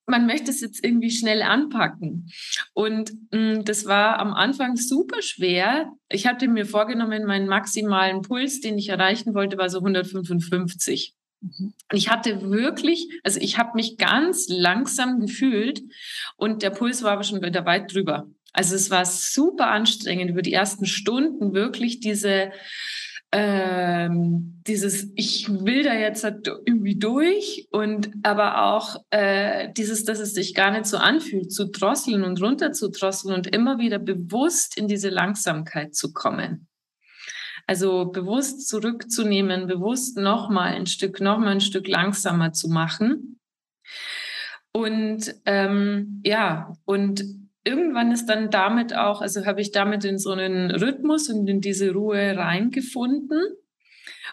man 0.07 0.27
möchte 0.27 0.51
es 0.51 0.61
jetzt 0.61 0.85
irgendwie 0.85 1.11
schnell 1.11 1.43
anpacken. 1.43 2.31
Und 2.73 3.13
mh, 3.33 3.59
mm, 3.59 3.65
das 3.65 3.87
war 3.87 4.19
am 4.19 4.33
Anfang 4.33 4.77
super 4.77 5.21
schwer. 5.21 5.93
Ich 6.09 6.27
hatte 6.27 6.49
mir 6.49 6.67
vorgenommen, 6.67 7.25
meinen 7.25 7.49
maximalen 7.49 8.23
Puls, 8.23 8.61
den 8.61 8.79
ich 8.79 8.89
erreichen 8.89 9.35
wollte, 9.35 9.59
war 9.59 9.69
so 9.69 9.79
155. 9.79 11.15
Mhm. 11.41 11.75
Und 11.91 11.99
ich 11.99 12.09
hatte 12.09 12.51
wirklich, 12.51 13.09
also 13.25 13.41
ich 13.41 13.59
habe 13.59 13.73
mich 13.75 13.99
ganz 13.99 14.47
langsam 14.49 15.21
gefühlt 15.21 15.83
und 16.37 16.63
der 16.63 16.71
Puls 16.71 17.03
war 17.03 17.13
aber 17.13 17.25
schon 17.25 17.43
wieder 17.43 17.67
weit 17.67 17.93
drüber. 17.93 18.27
Also 18.53 18.75
es 18.75 18.91
war 18.91 19.05
super 19.05 19.69
anstrengend 19.69 20.31
über 20.31 20.41
die 20.41 20.53
ersten 20.53 20.87
Stunden 20.87 21.53
wirklich 21.53 22.01
diese 22.01 22.53
ähm, 23.33 24.63
dieses, 24.67 25.13
ich 25.15 25.49
will 25.49 25.83
da 25.83 25.95
jetzt 25.95 26.25
halt 26.25 26.47
irgendwie 26.47 26.97
durch 26.97 27.69
und 27.71 28.11
aber 28.23 28.65
auch 28.65 28.97
äh, 29.11 29.73
dieses, 29.73 30.05
dass 30.05 30.19
es 30.19 30.35
sich 30.35 30.55
gar 30.55 30.71
nicht 30.71 30.87
so 30.87 30.97
anfühlt, 30.97 31.53
zu 31.53 31.69
drosseln 31.69 32.25
und 32.25 32.41
runter 32.41 32.73
zu 32.73 32.89
drosseln 32.91 33.35
und 33.35 33.47
immer 33.49 33.79
wieder 33.79 33.99
bewusst 33.99 34.77
in 34.79 34.89
diese 34.89 35.11
Langsamkeit 35.11 35.95
zu 35.95 36.13
kommen. 36.13 36.69
Also 37.67 38.07
bewusst 38.07 38.69
zurückzunehmen, 38.69 39.67
bewusst 39.67 40.17
nochmal 40.17 40.75
ein 40.75 40.87
Stück, 40.87 41.21
nochmal 41.21 41.55
ein 41.55 41.61
Stück 41.61 41.89
langsamer 41.89 42.53
zu 42.53 42.69
machen. 42.69 43.41
Und 44.73 45.35
ähm, 45.47 46.21
ja, 46.25 46.73
und 46.85 47.25
irgendwann 47.67 48.13
ist 48.13 48.27
dann 48.27 48.51
damit 48.51 48.95
auch, 48.95 49.21
also 49.21 49.45
habe 49.45 49.61
ich 49.61 49.73
damit 49.73 50.05
in 50.05 50.19
so 50.19 50.31
einen 50.31 50.71
Rhythmus 50.71 51.29
und 51.29 51.49
in 51.49 51.61
diese 51.61 51.93
Ruhe 51.93 52.37
reingefunden. 52.37 53.41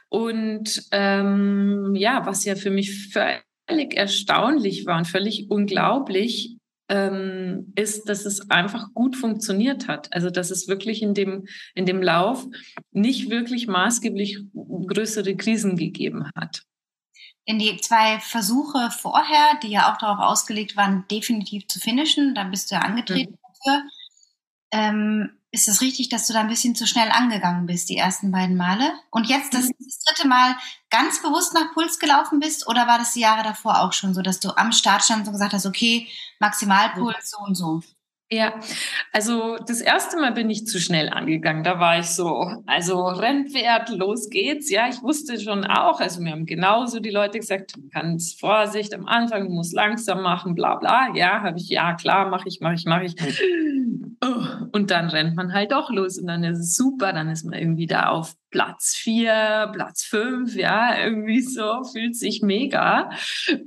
Und 0.09 0.83
ähm, 0.91 1.95
ja, 1.95 2.25
was 2.25 2.45
ja 2.45 2.55
für 2.55 2.69
mich 2.69 3.11
völlig 3.11 3.97
erstaunlich 3.97 4.85
war 4.85 4.99
und 4.99 5.07
völlig 5.07 5.49
unglaublich, 5.49 6.57
ähm, 6.89 7.73
ist, 7.75 8.07
dass 8.07 8.25
es 8.25 8.51
einfach 8.51 8.93
gut 8.93 9.15
funktioniert 9.15 9.87
hat. 9.87 10.13
Also 10.13 10.29
dass 10.29 10.51
es 10.51 10.67
wirklich 10.67 11.01
in 11.01 11.15
dem, 11.15 11.45
in 11.73 11.85
dem 11.85 12.03
Lauf 12.03 12.45
nicht 12.91 13.31
wirklich 13.31 13.67
maßgeblich 13.67 14.39
größere 14.53 15.35
Krisen 15.35 15.75
gegeben 15.75 16.29
hat. 16.35 16.63
In 17.45 17.59
die 17.59 17.79
zwei 17.81 18.19
Versuche 18.19 18.89
vorher, 18.91 19.59
die 19.61 19.69
ja 19.69 19.91
auch 19.91 19.97
darauf 19.97 20.19
ausgelegt 20.19 20.77
waren, 20.77 21.05
definitiv 21.09 21.67
zu 21.67 21.79
finishen, 21.79 22.35
da 22.35 22.43
bist 22.43 22.71
du 22.71 22.75
ja 22.75 22.81
angetreten 22.81 23.33
mhm. 23.33 23.37
dafür. 23.65 23.83
Ähm, 24.71 25.39
ist 25.53 25.67
es 25.67 25.81
richtig, 25.81 26.09
dass 26.09 26.25
du 26.25 26.33
da 26.33 26.39
ein 26.39 26.47
bisschen 26.47 26.73
zu 26.73 26.87
schnell 26.87 27.11
angegangen 27.11 27.67
bist, 27.67 27.87
die 27.87 27.97
ersten 27.97 28.31
beiden 28.31 28.57
Male? 28.57 28.91
Und 29.11 29.29
jetzt 29.29 29.53
das, 29.53 29.65
mhm. 29.65 29.75
das, 29.77 29.99
dritte 29.99 30.27
Mal 30.27 30.55
ganz 30.89 31.21
bewusst 31.21 31.53
nach 31.53 31.71
Puls 31.73 31.99
gelaufen 31.99 32.39
bist? 32.39 32.67
Oder 32.67 32.87
war 32.87 32.97
das 32.97 33.13
die 33.13 33.19
Jahre 33.19 33.43
davor 33.43 33.81
auch 33.81 33.93
schon 33.93 34.15
so, 34.15 34.23
dass 34.23 34.39
du 34.39 34.49
am 34.57 34.71
Start 34.71 35.03
standst 35.03 35.27
und 35.27 35.33
gesagt 35.33 35.53
hast, 35.53 35.67
okay, 35.67 36.07
Maximalpuls 36.39 37.29
so 37.29 37.37
und 37.45 37.55
so? 37.55 37.81
Ja, 38.33 38.55
also 39.11 39.57
das 39.67 39.79
erste 39.79 40.17
Mal 40.17 40.31
bin 40.31 40.49
ich 40.49 40.65
zu 40.65 40.79
schnell 40.79 41.09
angegangen. 41.09 41.63
Da 41.63 41.79
war 41.79 41.99
ich 41.99 42.07
so, 42.07 42.63
also 42.65 43.05
Rennpferd, 43.05 43.89
los 43.89 44.31
geht's. 44.31 44.71
Ja, 44.71 44.87
ich 44.89 45.03
wusste 45.03 45.39
schon 45.39 45.65
auch, 45.65 45.99
also 45.99 46.19
mir 46.19 46.31
haben 46.31 46.47
genauso 46.47 46.99
die 46.99 47.11
Leute 47.11 47.37
gesagt, 47.37 47.75
ganz 47.91 48.33
Vorsicht 48.33 48.95
am 48.95 49.05
Anfang, 49.05 49.43
du 49.47 49.53
musst 49.53 49.75
langsam 49.75 50.23
machen, 50.23 50.55
bla 50.55 50.77
bla. 50.77 51.13
Ja, 51.13 51.43
habe 51.43 51.59
ich, 51.59 51.69
ja 51.69 51.93
klar, 51.93 52.27
mache 52.27 52.47
ich, 52.47 52.59
mache 52.59 52.73
ich, 52.73 52.85
mache 52.85 53.03
ich. 53.03 53.15
Oh, 54.25 54.67
und 54.71 54.89
dann 54.89 55.09
rennt 55.09 55.35
man 55.35 55.53
halt 55.53 55.71
doch 55.71 55.91
los 55.91 56.17
und 56.17 56.25
dann 56.25 56.43
ist 56.43 56.57
es 56.57 56.75
super, 56.75 57.13
dann 57.13 57.29
ist 57.29 57.43
man 57.43 57.59
irgendwie 57.59 57.87
da 57.87 58.07
auf 58.07 58.35
Platz 58.53 58.93
vier, 58.95 59.71
Platz 59.73 60.03
fünf, 60.03 60.55
ja, 60.55 60.95
irgendwie 61.03 61.41
so, 61.41 61.83
fühlt 61.91 62.15
sich 62.15 62.43
mega. 62.43 63.09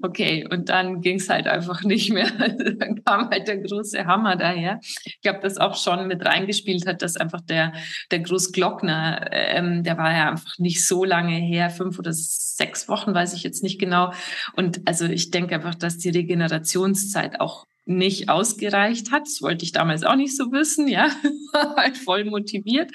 Okay, 0.01 0.47
und 0.49 0.69
dann 0.69 1.01
ging 1.01 1.17
es 1.17 1.29
halt 1.29 1.49
einfach 1.49 1.83
nicht 1.83 2.13
mehr. 2.13 2.27
Also 2.47 2.71
dann 2.71 3.03
kam 3.05 3.29
halt 3.31 3.49
der 3.49 3.59
große 3.59 4.07
Hammer 4.07 4.37
daher. 4.37 4.79
Ich 5.05 5.21
glaube, 5.21 5.41
das 5.43 5.59
auch 5.59 5.77
schon 5.77 6.07
mit 6.07 6.25
reingespielt 6.25 6.87
hat, 6.87 7.03
dass 7.03 7.17
einfach 7.17 7.41
der, 7.41 7.73
der 8.13 8.21
Großglockner, 8.21 9.29
ähm, 9.33 9.83
der 9.83 9.99
war 9.99 10.13
ja 10.13 10.31
einfach 10.31 10.57
nicht 10.59 10.87
so 10.87 11.05
lange 11.05 11.35
her, 11.35 11.71
fünf 11.71 11.99
oder 11.99 12.13
sechs 12.13 12.89
Wochen, 12.89 13.15
weiß 13.15 13.35
ich 13.35 13.43
jetzt 13.43 13.65
nicht 13.65 13.81
genau. 13.81 14.13
Und 14.55 14.87
also 14.87 15.07
ich 15.07 15.31
denke 15.33 15.57
einfach, 15.57 15.75
dass 15.75 15.99
die 15.99 16.11
Regenerationszeit 16.11 17.41
auch 17.41 17.67
nicht 17.87 18.29
ausgereicht 18.29 19.13
hat. 19.13 19.23
Das 19.23 19.41
wollte 19.41 19.65
ich 19.65 19.73
damals 19.73 20.03
auch 20.03 20.17
nicht 20.17 20.37
so 20.37 20.53
wissen, 20.53 20.89
ja, 20.89 21.09
halt 21.77 21.97
voll 21.97 22.25
motiviert. 22.25 22.91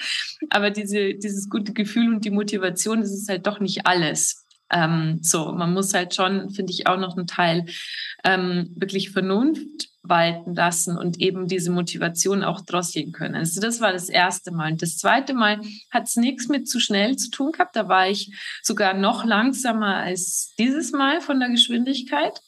Aber 0.50 0.70
diese, 0.70 1.14
dieses 1.14 1.48
gute 1.48 1.72
Gefühl 1.72 2.14
und 2.14 2.24
die 2.24 2.30
Motivation, 2.30 3.00
das 3.00 3.10
ist 3.10 3.28
halt 3.28 3.46
doch 3.46 3.58
nicht 3.58 3.86
alles. 3.86 4.46
Ähm, 4.70 5.18
so, 5.22 5.52
man 5.52 5.72
muss 5.72 5.92
halt 5.92 6.14
schon, 6.14 6.50
finde 6.50 6.72
ich, 6.72 6.86
auch 6.86 6.98
noch 6.98 7.16
einen 7.16 7.26
Teil 7.26 7.66
ähm, 8.24 8.70
wirklich 8.76 9.10
Vernunft 9.10 9.90
walten 10.02 10.54
lassen 10.54 10.98
und 10.98 11.20
eben 11.20 11.46
diese 11.46 11.70
Motivation 11.70 12.42
auch 12.42 12.60
drosseln 12.62 13.12
können. 13.12 13.36
Also 13.36 13.60
das 13.60 13.80
war 13.80 13.92
das 13.92 14.08
erste 14.08 14.50
Mal. 14.50 14.72
Und 14.72 14.82
das 14.82 14.98
zweite 14.98 15.32
Mal 15.32 15.60
hat 15.90 16.08
es 16.08 16.16
nichts 16.16 16.48
mit 16.48 16.68
zu 16.68 16.80
schnell 16.80 17.16
zu 17.16 17.30
tun 17.30 17.52
gehabt. 17.52 17.76
Da 17.76 17.88
war 17.88 18.08
ich 18.08 18.34
sogar 18.62 18.94
noch 18.94 19.24
langsamer 19.24 19.96
als 19.96 20.54
dieses 20.58 20.92
Mal 20.92 21.20
von 21.20 21.38
der 21.38 21.50
Geschwindigkeit. 21.50 22.40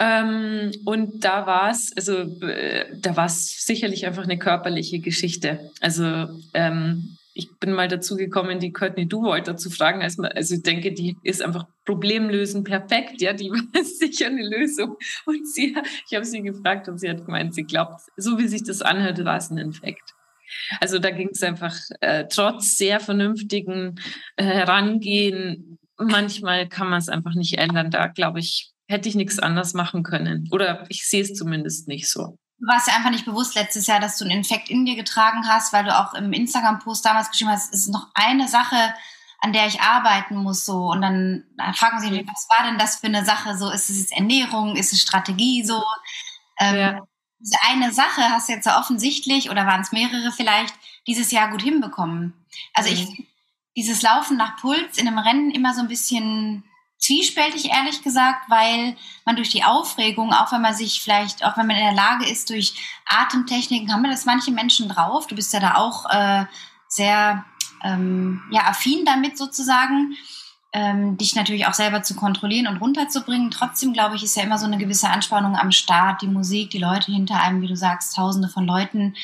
Ähm, 0.00 0.70
und 0.84 1.24
da 1.24 1.46
war 1.46 1.70
es, 1.70 1.92
also 1.96 2.18
äh, 2.46 2.86
da 3.00 3.16
war 3.16 3.26
es 3.26 3.64
sicherlich 3.64 4.06
einfach 4.06 4.22
eine 4.22 4.38
körperliche 4.38 5.00
Geschichte. 5.00 5.70
Also 5.80 6.28
ähm, 6.54 7.18
ich 7.38 7.48
bin 7.60 7.72
mal 7.72 7.86
dazu 7.86 8.16
gekommen, 8.16 8.58
die 8.58 8.72
Courtney 8.72 9.06
Duvoiter 9.06 9.56
zu 9.56 9.70
fragen. 9.70 10.02
Also, 10.02 10.22
also 10.22 10.56
ich 10.56 10.62
denke, 10.62 10.92
die 10.92 11.16
ist 11.22 11.40
einfach 11.40 11.66
Problemlösen 11.84 12.64
perfekt. 12.64 13.20
Ja, 13.20 13.32
die 13.32 13.50
weiß 13.74 13.98
sicher 13.98 14.26
eine 14.26 14.48
Lösung. 14.48 14.96
Und 15.24 15.48
sie, 15.48 15.76
ich 16.08 16.16
habe 16.16 16.24
sie 16.24 16.42
gefragt 16.42 16.88
und 16.88 16.98
sie 16.98 17.08
hat 17.08 17.24
gemeint, 17.24 17.54
sie 17.54 17.62
glaubt, 17.62 18.00
so 18.16 18.38
wie 18.38 18.48
sich 18.48 18.64
das 18.64 18.82
anhört, 18.82 19.24
war 19.24 19.36
es 19.36 19.50
ein 19.50 19.58
Infekt. 19.58 20.14
Also 20.80 20.98
da 20.98 21.10
ging 21.10 21.28
es 21.30 21.42
einfach 21.42 21.76
äh, 22.00 22.24
trotz 22.28 22.76
sehr 22.76 22.98
vernünftigen 22.98 24.00
äh, 24.36 24.44
Herangehen. 24.44 25.78
Manchmal 25.96 26.68
kann 26.68 26.88
man 26.88 26.98
es 26.98 27.08
einfach 27.08 27.34
nicht 27.34 27.58
ändern. 27.58 27.90
Da 27.90 28.08
glaube 28.08 28.40
ich, 28.40 28.72
hätte 28.88 29.08
ich 29.08 29.14
nichts 29.14 29.38
anders 29.38 29.74
machen 29.74 30.02
können. 30.02 30.48
Oder 30.50 30.84
ich 30.88 31.08
sehe 31.08 31.22
es 31.22 31.34
zumindest 31.34 31.88
nicht 31.88 32.10
so. 32.10 32.38
Du 32.58 32.66
warst 32.66 32.88
ja 32.88 32.96
einfach 32.96 33.10
nicht 33.10 33.26
bewusst 33.26 33.54
letztes 33.54 33.86
Jahr, 33.86 34.00
dass 34.00 34.18
du 34.18 34.24
einen 34.24 34.38
Infekt 34.38 34.68
in 34.68 34.84
dir 34.84 34.96
getragen 34.96 35.46
hast, 35.46 35.72
weil 35.72 35.84
du 35.84 35.96
auch 35.96 36.14
im 36.14 36.32
Instagram-Post 36.32 37.04
damals 37.04 37.30
geschrieben 37.30 37.52
hast, 37.52 37.72
es 37.72 37.82
ist 37.82 37.92
noch 37.92 38.08
eine 38.14 38.48
Sache, 38.48 38.94
an 39.40 39.52
der 39.52 39.68
ich 39.68 39.80
arbeiten 39.80 40.34
muss, 40.36 40.64
so. 40.64 40.90
Und 40.90 41.02
dann, 41.02 41.44
dann 41.56 41.74
fragen 41.74 42.00
sie 42.00 42.10
mich, 42.10 42.26
was 42.26 42.48
war 42.48 42.68
denn 42.68 42.78
das 42.78 42.96
für 42.96 43.06
eine 43.06 43.24
Sache? 43.24 43.56
So, 43.56 43.70
ist 43.70 43.90
es 43.90 44.10
Ernährung? 44.10 44.74
Ist 44.74 44.92
es 44.92 45.00
Strategie? 45.00 45.64
So. 45.64 45.84
Ähm, 46.58 46.76
ja. 46.76 47.00
Diese 47.38 47.58
eine 47.70 47.92
Sache 47.92 48.22
hast 48.22 48.48
du 48.48 48.54
jetzt 48.54 48.66
ja 48.66 48.80
offensichtlich, 48.80 49.50
oder 49.50 49.64
waren 49.66 49.82
es 49.82 49.92
mehrere 49.92 50.32
vielleicht, 50.32 50.74
dieses 51.06 51.30
Jahr 51.30 51.50
gut 51.50 51.62
hinbekommen. 51.62 52.34
Also 52.74 52.90
mhm. 52.90 52.96
ich, 52.96 53.28
dieses 53.76 54.02
Laufen 54.02 54.36
nach 54.36 54.56
Puls 54.56 54.98
in 54.98 55.06
einem 55.06 55.18
Rennen 55.18 55.52
immer 55.52 55.72
so 55.74 55.82
ein 55.82 55.88
bisschen 55.88 56.64
zwiespältig, 56.98 57.70
ehrlich 57.70 58.02
gesagt, 58.02 58.50
weil 58.50 58.96
man 59.24 59.36
durch 59.36 59.50
die 59.50 59.64
Aufregung, 59.64 60.32
auch 60.32 60.52
wenn 60.52 60.62
man 60.62 60.74
sich 60.74 61.00
vielleicht, 61.00 61.44
auch 61.44 61.56
wenn 61.56 61.66
man 61.66 61.76
in 61.76 61.84
der 61.84 61.94
Lage 61.94 62.26
ist, 62.26 62.50
durch 62.50 62.74
Atemtechniken, 63.06 63.92
haben 63.92 64.02
wir 64.02 64.10
das 64.10 64.24
manche 64.24 64.50
Menschen 64.50 64.88
drauf. 64.88 65.26
Du 65.26 65.34
bist 65.34 65.52
ja 65.52 65.60
da 65.60 65.76
auch 65.76 66.10
äh, 66.10 66.44
sehr 66.88 67.44
ähm, 67.84 68.42
ja, 68.50 68.62
affin 68.62 69.04
damit 69.04 69.38
sozusagen, 69.38 70.16
ähm, 70.72 71.16
dich 71.16 71.34
natürlich 71.34 71.66
auch 71.66 71.74
selber 71.74 72.02
zu 72.02 72.14
kontrollieren 72.14 72.66
und 72.66 72.78
runterzubringen. 72.78 73.50
Trotzdem, 73.50 73.92
glaube 73.92 74.16
ich, 74.16 74.22
ist 74.22 74.36
ja 74.36 74.42
immer 74.42 74.58
so 74.58 74.66
eine 74.66 74.78
gewisse 74.78 75.08
Anspannung 75.08 75.56
am 75.56 75.72
Start, 75.72 76.20
die 76.20 76.26
Musik, 76.26 76.70
die 76.70 76.78
Leute 76.78 77.12
hinter 77.12 77.40
einem, 77.40 77.62
wie 77.62 77.68
du 77.68 77.76
sagst, 77.76 78.14
tausende 78.14 78.48
von 78.48 78.66
Leuten 78.66 79.14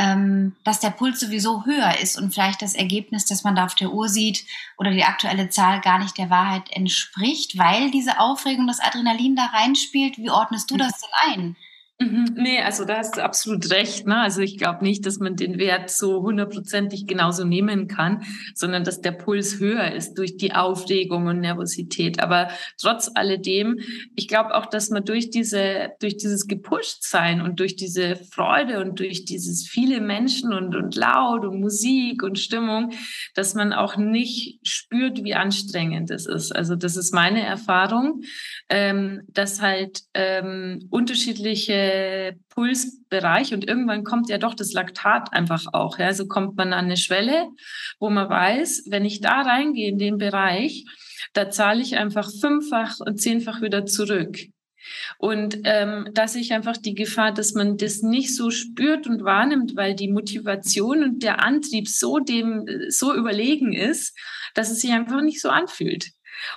ähm, 0.00 0.56
dass 0.64 0.80
der 0.80 0.88
Puls 0.88 1.20
sowieso 1.20 1.66
höher 1.66 1.98
ist 2.00 2.18
und 2.18 2.32
vielleicht 2.32 2.62
das 2.62 2.74
Ergebnis, 2.74 3.26
das 3.26 3.44
man 3.44 3.54
da 3.54 3.66
auf 3.66 3.74
der 3.74 3.92
Uhr 3.92 4.08
sieht 4.08 4.46
oder 4.78 4.92
die 4.92 5.04
aktuelle 5.04 5.50
Zahl 5.50 5.82
gar 5.82 5.98
nicht 5.98 6.16
der 6.16 6.30
Wahrheit 6.30 6.70
entspricht, 6.70 7.58
weil 7.58 7.90
diese 7.90 8.18
Aufregung, 8.18 8.66
das 8.66 8.80
Adrenalin 8.80 9.36
da 9.36 9.46
reinspielt. 9.46 10.16
Wie 10.16 10.30
ordnest 10.30 10.70
du 10.70 10.78
das 10.78 10.92
denn 10.92 11.32
ein? 11.32 11.56
Mhm. 12.02 12.34
Nee, 12.34 12.62
also 12.62 12.86
da 12.86 12.96
hast 12.96 13.18
du 13.18 13.22
absolut 13.22 13.70
recht. 13.70 14.06
Ne? 14.06 14.16
Also 14.16 14.40
ich 14.40 14.56
glaube 14.56 14.82
nicht, 14.82 15.04
dass 15.04 15.18
man 15.18 15.36
den 15.36 15.58
Wert 15.58 15.90
so 15.90 16.22
hundertprozentig 16.22 17.06
genauso 17.06 17.44
nehmen 17.44 17.88
kann, 17.88 18.22
sondern 18.54 18.84
dass 18.84 19.02
der 19.02 19.12
Puls 19.12 19.60
höher 19.60 19.92
ist 19.92 20.14
durch 20.14 20.38
die 20.38 20.54
Aufregung 20.54 21.26
und 21.26 21.40
Nervosität. 21.40 22.22
Aber 22.22 22.48
trotz 22.80 23.10
alledem, 23.14 23.80
ich 24.16 24.28
glaube 24.28 24.54
auch, 24.54 24.64
dass 24.64 24.88
man 24.88 25.04
durch 25.04 25.28
diese, 25.28 25.90
durch 26.00 26.16
dieses 26.16 26.46
Gepushtsein 26.46 27.42
und 27.42 27.60
durch 27.60 27.76
diese 27.76 28.16
Freude 28.16 28.80
und 28.80 28.98
durch 28.98 29.26
dieses 29.26 29.68
viele 29.68 30.00
Menschen 30.00 30.54
und, 30.54 30.74
und 30.74 30.96
laut 30.96 31.44
und 31.44 31.60
Musik 31.60 32.22
und 32.22 32.38
Stimmung, 32.38 32.92
dass 33.34 33.54
man 33.54 33.74
auch 33.74 33.98
nicht 33.98 34.66
spürt, 34.66 35.22
wie 35.22 35.34
anstrengend 35.34 36.10
es 36.10 36.24
ist. 36.24 36.56
Also 36.56 36.76
das 36.76 36.96
ist 36.96 37.12
meine 37.12 37.44
Erfahrung, 37.44 38.22
ähm, 38.70 39.20
dass 39.28 39.60
halt 39.60 40.00
ähm, 40.14 40.86
unterschiedliche 40.88 41.89
Pulsbereich 42.48 43.54
und 43.54 43.66
irgendwann 43.66 44.04
kommt 44.04 44.28
ja 44.28 44.38
doch 44.38 44.54
das 44.54 44.72
Laktat 44.72 45.32
einfach 45.32 45.66
auch. 45.72 45.98
Ja? 45.98 46.06
Also 46.06 46.26
kommt 46.26 46.56
man 46.56 46.72
an 46.72 46.86
eine 46.86 46.96
Schwelle, 46.96 47.48
wo 47.98 48.10
man 48.10 48.28
weiß, 48.28 48.86
wenn 48.88 49.04
ich 49.04 49.20
da 49.20 49.42
reingehe 49.42 49.88
in 49.88 49.98
den 49.98 50.18
Bereich, 50.18 50.84
da 51.32 51.50
zahle 51.50 51.82
ich 51.82 51.96
einfach 51.96 52.30
fünffach 52.40 52.96
und 53.00 53.20
zehnfach 53.20 53.60
wieder 53.60 53.86
zurück. 53.86 54.38
Und 55.18 55.58
ähm, 55.64 56.08
dass 56.14 56.34
ich 56.34 56.52
einfach 56.52 56.76
die 56.76 56.94
Gefahr, 56.94 57.32
dass 57.32 57.52
man 57.52 57.76
das 57.76 58.02
nicht 58.02 58.34
so 58.34 58.50
spürt 58.50 59.06
und 59.06 59.24
wahrnimmt, 59.24 59.76
weil 59.76 59.94
die 59.94 60.08
Motivation 60.08 61.02
und 61.02 61.22
der 61.22 61.42
Antrieb 61.44 61.88
so 61.88 62.18
dem 62.18 62.66
so 62.88 63.14
überlegen 63.14 63.72
ist, 63.72 64.16
dass 64.54 64.70
es 64.70 64.80
sich 64.80 64.92
einfach 64.92 65.20
nicht 65.22 65.40
so 65.40 65.50
anfühlt. 65.50 66.10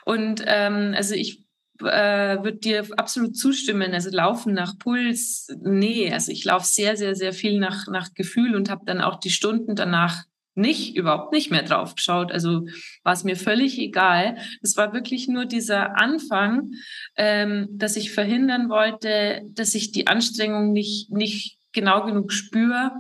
Und 0.06 0.44
ähm, 0.48 0.94
also 0.96 1.16
ich 1.16 1.43
äh, 1.86 2.44
würde 2.44 2.58
dir 2.58 2.86
absolut 2.98 3.38
zustimmen. 3.38 3.94
Also 3.94 4.10
laufen 4.10 4.54
nach 4.54 4.78
Puls, 4.78 5.48
nee, 5.62 6.12
also 6.12 6.32
ich 6.32 6.44
laufe 6.46 6.66
sehr, 6.66 6.98
sehr, 6.98 7.16
sehr 7.16 7.34
viel 7.34 7.60
nach, 7.60 7.88
nach 7.88 8.14
Gefühl 8.14 8.56
und 8.56 8.70
habe 8.70 8.86
dann 8.86 9.02
auch 9.02 9.20
die 9.20 9.30
Stunden 9.30 9.76
danach 9.76 10.24
nicht, 10.56 10.96
überhaupt 10.96 11.34
nicht 11.34 11.52
mehr 11.52 11.64
drauf 11.64 11.96
geschaut. 11.96 12.32
Also 12.32 12.68
war 13.04 13.14
es 13.14 13.24
mir 13.24 13.36
völlig 13.36 13.80
egal. 13.80 14.38
Es 14.62 14.78
war 14.78 14.94
wirklich 14.94 15.28
nur 15.28 15.46
dieser 15.46 15.98
Anfang, 15.98 16.72
ähm, 17.16 17.68
dass 17.72 17.96
ich 17.96 18.12
verhindern 18.12 18.70
wollte, 18.70 19.42
dass 19.50 19.74
ich 19.74 19.92
die 19.92 20.08
Anstrengung 20.08 20.72
nicht, 20.72 21.12
nicht 21.12 21.58
genau 21.72 22.06
genug 22.06 22.32
spüre 22.32 22.92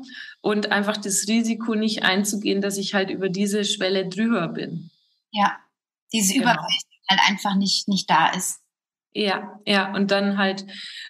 und 0.41 0.71
einfach 0.71 0.97
das 0.97 1.27
Risiko 1.27 1.75
nicht 1.75 2.03
einzugehen, 2.03 2.59
dass 2.59 2.77
ich 2.77 2.95
halt 2.95 3.11
über 3.11 3.29
diese 3.29 3.63
Schwelle 3.65 4.09
drüber 4.09 4.47
bin. 4.47 4.89
Ja, 5.31 5.57
diese 6.11 6.33
genau. 6.33 6.53
Übersicht 6.53 6.87
halt 7.09 7.21
einfach 7.29 7.55
nicht, 7.55 7.87
nicht 7.87 8.09
da 8.09 8.29
ist. 8.29 8.59
Ja, 9.13 9.59
ja, 9.65 9.93
und 9.93 10.11
dann 10.11 10.37
halt, 10.37 10.65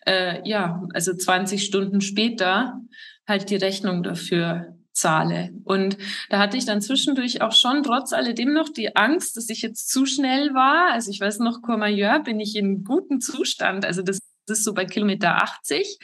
äh, 0.06 0.48
ja, 0.48 0.84
also 0.94 1.14
20 1.16 1.64
Stunden 1.64 2.02
später 2.02 2.80
halt 3.28 3.50
die 3.50 3.56
Rechnung 3.56 4.04
dafür 4.04 4.76
zahle. 4.92 5.52
Und 5.64 5.98
da 6.30 6.40
hatte 6.40 6.58
ich 6.58 6.66
dann 6.66 6.82
zwischendurch 6.82 7.42
auch 7.42 7.54
schon 7.54 7.82
trotz 7.84 8.12
alledem 8.14 8.54
noch 8.54 8.70
die 8.70 8.96
Angst, 8.96 9.38
dass 9.38 9.50
ich 9.50 9.62
jetzt 9.62 9.90
zu 9.90 10.06
schnell 10.06 10.54
war. 10.54 10.92
Also 10.92 11.12
ich 11.12 11.20
weiß 11.20 11.40
noch, 11.40 11.62
Courmayeur 11.62 12.20
bin 12.20 12.40
ich 12.40 12.56
in 12.56 12.84
gutem 12.84 13.22
Zustand. 13.22 13.86
Also 13.86 14.02
das 14.02 14.20
das 14.20 14.33
ist 14.50 14.64
so 14.64 14.74
bei 14.74 14.86
Kilometer 14.86 15.42
80 15.42 16.00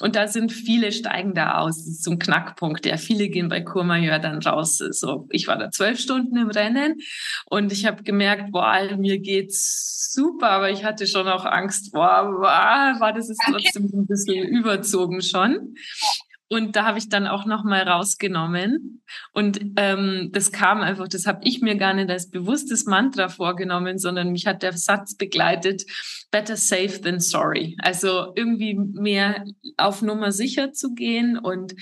und 0.00 0.16
da 0.16 0.28
sind 0.28 0.52
viele 0.52 0.92
steigen 0.92 1.34
da 1.34 1.58
aus. 1.58 1.78
Das 1.78 1.86
ist 1.86 2.04
so 2.04 2.10
ein 2.12 2.18
Knackpunkt. 2.18 2.86
Ja, 2.86 2.96
viele 2.96 3.28
gehen 3.28 3.48
bei 3.48 3.60
Courmayeur 3.60 4.18
dann 4.18 4.42
raus. 4.42 4.78
So, 4.78 5.26
ich 5.30 5.46
war 5.48 5.56
da 5.56 5.70
zwölf 5.70 5.98
Stunden 5.98 6.36
im 6.36 6.50
Rennen 6.50 6.96
und 7.46 7.72
ich 7.72 7.86
habe 7.86 8.02
gemerkt, 8.02 8.52
boah, 8.52 8.78
mir 8.96 9.18
geht's 9.18 10.10
super, 10.12 10.50
aber 10.50 10.70
ich 10.70 10.84
hatte 10.84 11.06
schon 11.06 11.28
auch 11.28 11.44
Angst, 11.44 11.92
boah, 11.92 12.40
war 12.40 13.12
das 13.12 13.28
ist 13.28 13.40
trotzdem 13.44 13.90
ein 13.92 14.06
bisschen 14.06 14.46
überzogen 14.48 15.22
schon. 15.22 15.74
Und 16.50 16.76
da 16.76 16.86
habe 16.86 16.98
ich 16.98 17.08
dann 17.08 17.26
auch 17.26 17.44
nochmal 17.44 17.82
rausgenommen. 17.82 19.02
Und 19.32 19.60
ähm, 19.76 20.30
das 20.32 20.50
kam 20.50 20.80
einfach, 20.80 21.08
das 21.08 21.26
habe 21.26 21.40
ich 21.44 21.60
mir 21.60 21.76
gar 21.76 21.92
nicht 21.92 22.10
als 22.10 22.30
bewusstes 22.30 22.86
Mantra 22.86 23.28
vorgenommen, 23.28 23.98
sondern 23.98 24.32
mich 24.32 24.46
hat 24.46 24.62
der 24.62 24.72
Satz 24.72 25.14
begleitet, 25.14 25.84
better 26.30 26.56
safe 26.56 27.00
than 27.00 27.20
sorry. 27.20 27.76
Also 27.80 28.32
irgendwie 28.34 28.74
mehr 28.74 29.44
auf 29.76 30.00
Nummer 30.00 30.32
sicher 30.32 30.72
zu 30.72 30.94
gehen 30.94 31.38
und 31.38 31.74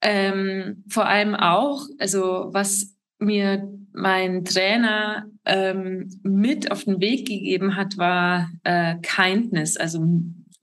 ähm, 0.00 0.84
vor 0.88 1.06
allem 1.06 1.34
auch, 1.34 1.86
also 1.98 2.48
was 2.52 2.94
mir 3.18 3.68
mein 3.92 4.44
Trainer 4.44 5.24
ähm, 5.44 6.10
mit 6.22 6.70
auf 6.70 6.84
den 6.84 7.00
Weg 7.00 7.26
gegeben 7.26 7.76
hat, 7.76 7.96
war 7.96 8.50
äh, 8.64 8.96
Kindness, 9.02 9.76
also 9.76 10.04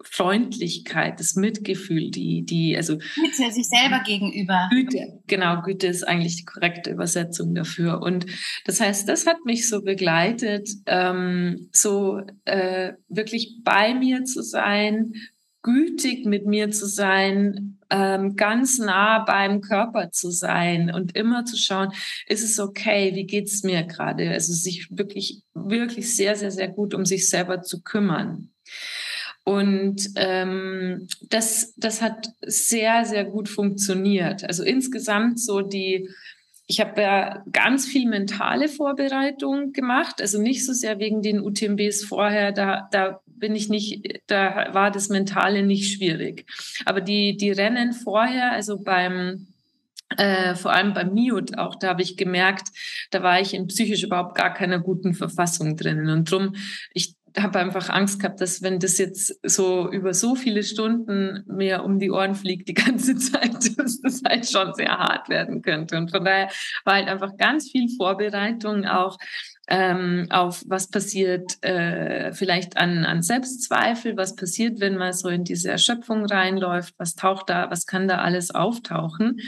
Freundlichkeit, 0.03 1.19
das 1.19 1.35
Mitgefühl, 1.35 2.11
die, 2.11 2.43
die, 2.43 2.75
also. 2.75 2.97
Güte 2.97 3.51
sich 3.51 3.67
selber 3.67 4.01
gegenüber. 4.05 4.69
Güte, 4.71 5.19
genau, 5.27 5.61
Güte 5.61 5.87
ist 5.87 6.07
eigentlich 6.07 6.37
die 6.37 6.45
korrekte 6.45 6.91
Übersetzung 6.91 7.53
dafür. 7.55 8.01
Und 8.01 8.25
das 8.65 8.79
heißt, 8.79 9.07
das 9.07 9.27
hat 9.27 9.45
mich 9.45 9.67
so 9.67 9.81
begleitet, 9.81 10.69
ähm, 10.85 11.69
so 11.71 12.21
äh, 12.45 12.93
wirklich 13.07 13.59
bei 13.63 13.93
mir 13.93 14.23
zu 14.23 14.41
sein, 14.41 15.13
gütig 15.63 16.25
mit 16.25 16.45
mir 16.45 16.71
zu 16.71 16.87
sein, 16.87 17.79
ähm, 17.89 18.35
ganz 18.35 18.79
nah 18.79 19.19
beim 19.19 19.61
Körper 19.61 20.11
zu 20.11 20.31
sein 20.31 20.91
und 20.93 21.15
immer 21.15 21.45
zu 21.45 21.57
schauen, 21.57 21.91
ist 22.27 22.43
es 22.43 22.59
okay, 22.59 23.13
wie 23.15 23.25
geht's 23.25 23.63
mir 23.63 23.83
gerade? 23.83 24.31
Also 24.31 24.53
sich 24.53 24.87
wirklich, 24.89 25.43
wirklich 25.53 26.15
sehr, 26.15 26.35
sehr, 26.35 26.51
sehr 26.51 26.69
gut 26.69 26.93
um 26.93 27.05
sich 27.05 27.29
selber 27.29 27.61
zu 27.61 27.81
kümmern. 27.81 28.49
Und 29.43 30.09
ähm, 30.15 31.07
das, 31.29 31.73
das 31.75 32.01
hat 32.01 32.29
sehr, 32.41 33.05
sehr 33.05 33.25
gut 33.25 33.49
funktioniert. 33.49 34.43
Also 34.43 34.63
insgesamt 34.63 35.39
so 35.39 35.61
die, 35.61 36.09
ich 36.67 36.79
habe 36.79 37.01
ja 37.01 37.43
ganz 37.51 37.87
viel 37.87 38.07
mentale 38.07 38.69
Vorbereitung 38.69 39.73
gemacht, 39.73 40.21
also 40.21 40.39
nicht 40.39 40.65
so 40.65 40.73
sehr 40.73 40.99
wegen 40.99 41.21
den 41.21 41.41
UTMBs 41.41 42.03
vorher, 42.03 42.51
da, 42.51 42.87
da 42.91 43.19
bin 43.25 43.55
ich 43.55 43.69
nicht, 43.69 44.21
da 44.27 44.69
war 44.73 44.91
das 44.91 45.09
Mentale 45.09 45.63
nicht 45.63 45.95
schwierig. 45.95 46.45
Aber 46.85 47.01
die, 47.01 47.35
die 47.35 47.51
Rennen 47.51 47.93
vorher, 47.93 48.51
also 48.51 48.79
beim 48.79 49.47
äh, 50.17 50.55
vor 50.55 50.73
allem 50.73 50.93
beim 50.93 51.13
Miut 51.13 51.57
auch, 51.57 51.75
da 51.75 51.89
habe 51.89 52.01
ich 52.01 52.17
gemerkt, 52.17 52.67
da 53.11 53.23
war 53.23 53.39
ich 53.39 53.53
in 53.53 53.67
psychisch 53.67 54.03
überhaupt 54.03 54.35
gar 54.35 54.53
keiner 54.53 54.79
guten 54.79 55.13
Verfassung 55.13 55.77
drinnen. 55.77 56.09
Und 56.09 56.29
drum, 56.29 56.55
ich 56.93 57.15
habe 57.37 57.59
einfach 57.59 57.89
Angst 57.89 58.19
gehabt, 58.19 58.41
dass 58.41 58.61
wenn 58.61 58.79
das 58.79 58.97
jetzt 58.97 59.39
so 59.43 59.91
über 59.91 60.13
so 60.13 60.35
viele 60.35 60.63
Stunden 60.63 61.43
mir 61.47 61.83
um 61.83 61.99
die 61.99 62.11
Ohren 62.11 62.35
fliegt 62.35 62.67
die 62.67 62.73
ganze 62.75 63.15
Zeit, 63.15 63.77
dass 63.77 64.01
das 64.01 64.21
halt 64.23 64.49
schon 64.49 64.73
sehr 64.73 64.97
hart 64.97 65.29
werden 65.29 65.61
könnte. 65.61 65.97
Und 65.97 66.11
von 66.11 66.23
daher 66.23 66.49
war 66.85 66.95
halt 66.95 67.07
einfach 67.07 67.37
ganz 67.37 67.69
viel 67.71 67.87
Vorbereitung 67.97 68.85
auch 68.85 69.17
ähm, 69.67 70.27
auf 70.29 70.63
was 70.67 70.89
passiert 70.89 71.63
äh, 71.63 72.33
vielleicht 72.33 72.77
an, 72.77 73.05
an 73.05 73.21
Selbstzweifel, 73.21 74.17
was 74.17 74.35
passiert, 74.35 74.79
wenn 74.81 74.97
man 74.97 75.13
so 75.13 75.29
in 75.29 75.43
diese 75.43 75.71
Erschöpfung 75.71 76.25
reinläuft, 76.25 76.95
was 76.97 77.15
taucht 77.15 77.49
da, 77.49 77.69
was 77.71 77.85
kann 77.85 78.07
da 78.07 78.17
alles 78.17 78.53
auftauchen. 78.53 79.39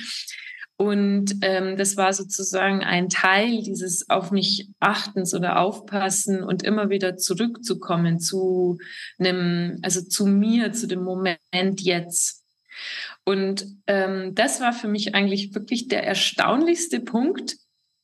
Und 0.75 1.35
ähm, 1.41 1.77
das 1.77 1.97
war 1.97 2.13
sozusagen 2.13 2.83
ein 2.83 3.07
Teil 3.09 3.61
dieses 3.61 4.09
auf 4.09 4.31
mich 4.31 4.69
achtens 4.79 5.33
oder 5.33 5.59
aufpassen 5.59 6.43
und 6.43 6.63
immer 6.63 6.89
wieder 6.89 7.15
zurückzukommen 7.15 8.19
zu 8.19 8.79
einem, 9.19 9.79
also 9.83 10.01
zu 10.01 10.25
mir, 10.25 10.73
zu 10.73 10.87
dem 10.87 11.03
Moment 11.03 11.39
jetzt. 11.79 12.43
Und 13.23 13.67
ähm, 13.87 14.33
das 14.35 14.61
war 14.61 14.73
für 14.73 14.87
mich 14.87 15.15
eigentlich 15.15 15.53
wirklich 15.53 15.87
der 15.87 16.05
erstaunlichste 16.05 16.99
Punkt, 16.99 17.55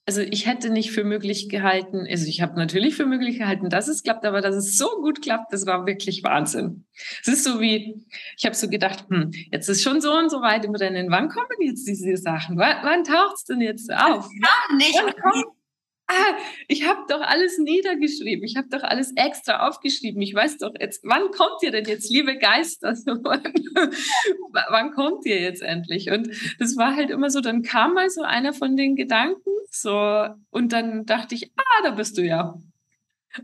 also 0.09 0.21
ich 0.21 0.47
hätte 0.47 0.71
nicht 0.71 0.91
für 0.91 1.03
möglich 1.03 1.49
gehalten, 1.49 2.07
also 2.09 2.25
ich 2.25 2.41
habe 2.41 2.55
natürlich 2.55 2.95
für 2.95 3.05
möglich 3.05 3.37
gehalten, 3.37 3.69
dass 3.69 3.87
es 3.87 4.01
klappt, 4.01 4.25
aber 4.25 4.41
dass 4.41 4.55
es 4.55 4.75
so 4.75 4.87
gut 5.01 5.21
klappt, 5.21 5.53
das 5.53 5.67
war 5.67 5.85
wirklich 5.85 6.23
Wahnsinn. 6.23 6.87
Es 7.21 7.27
ist 7.27 7.43
so 7.43 7.61
wie, 7.61 8.03
ich 8.35 8.43
habe 8.43 8.55
so 8.55 8.69
gedacht, 8.69 9.05
hm, 9.09 9.29
jetzt 9.51 9.69
ist 9.69 9.83
schon 9.83 10.01
so 10.01 10.11
und 10.11 10.31
so 10.31 10.41
weit 10.41 10.65
im 10.65 10.73
Rennen, 10.73 11.11
wann 11.11 11.29
kommen 11.29 11.45
jetzt 11.61 11.87
diese 11.87 12.17
Sachen? 12.17 12.57
Wann, 12.57 12.77
wann 12.81 13.03
taucht 13.03 13.35
es 13.35 13.43
denn 13.43 13.61
jetzt 13.61 13.93
auf? 13.93 14.27
Ja, 14.41 14.75
nicht. 14.75 14.95
Wann 14.95 15.13
kommt, 15.13 15.45
ah, 16.09 16.37
ich 16.67 16.87
habe 16.87 17.01
doch 17.07 17.21
alles 17.21 17.57
niedergeschrieben, 17.57 18.43
ich 18.43 18.57
habe 18.57 18.67
doch 18.69 18.83
alles 18.83 19.13
extra 19.15 19.67
aufgeschrieben. 19.67 20.21
Ich 20.21 20.33
weiß 20.33 20.57
doch 20.57 20.73
jetzt, 20.79 21.01
wann 21.03 21.31
kommt 21.31 21.61
ihr 21.61 21.71
denn 21.71 21.85
jetzt, 21.85 22.11
liebe 22.11 22.37
Geister? 22.37 22.93
wann 24.69 24.91
kommt 24.91 25.25
ihr 25.25 25.39
jetzt 25.39 25.61
endlich? 25.61 26.11
Und 26.11 26.29
das 26.59 26.75
war 26.77 26.95
halt 26.95 27.11
immer 27.11 27.29
so, 27.29 27.41
dann 27.41 27.61
kam 27.61 27.93
mal 27.93 28.09
so 28.09 28.23
einer 28.23 28.53
von 28.53 28.75
den 28.75 28.95
Gedanken, 28.95 29.49
so, 29.71 30.27
und 30.49 30.73
dann 30.73 31.05
dachte 31.05 31.35
ich, 31.35 31.51
ah, 31.55 31.83
da 31.83 31.91
bist 31.91 32.17
du 32.17 32.23
ja. 32.23 32.55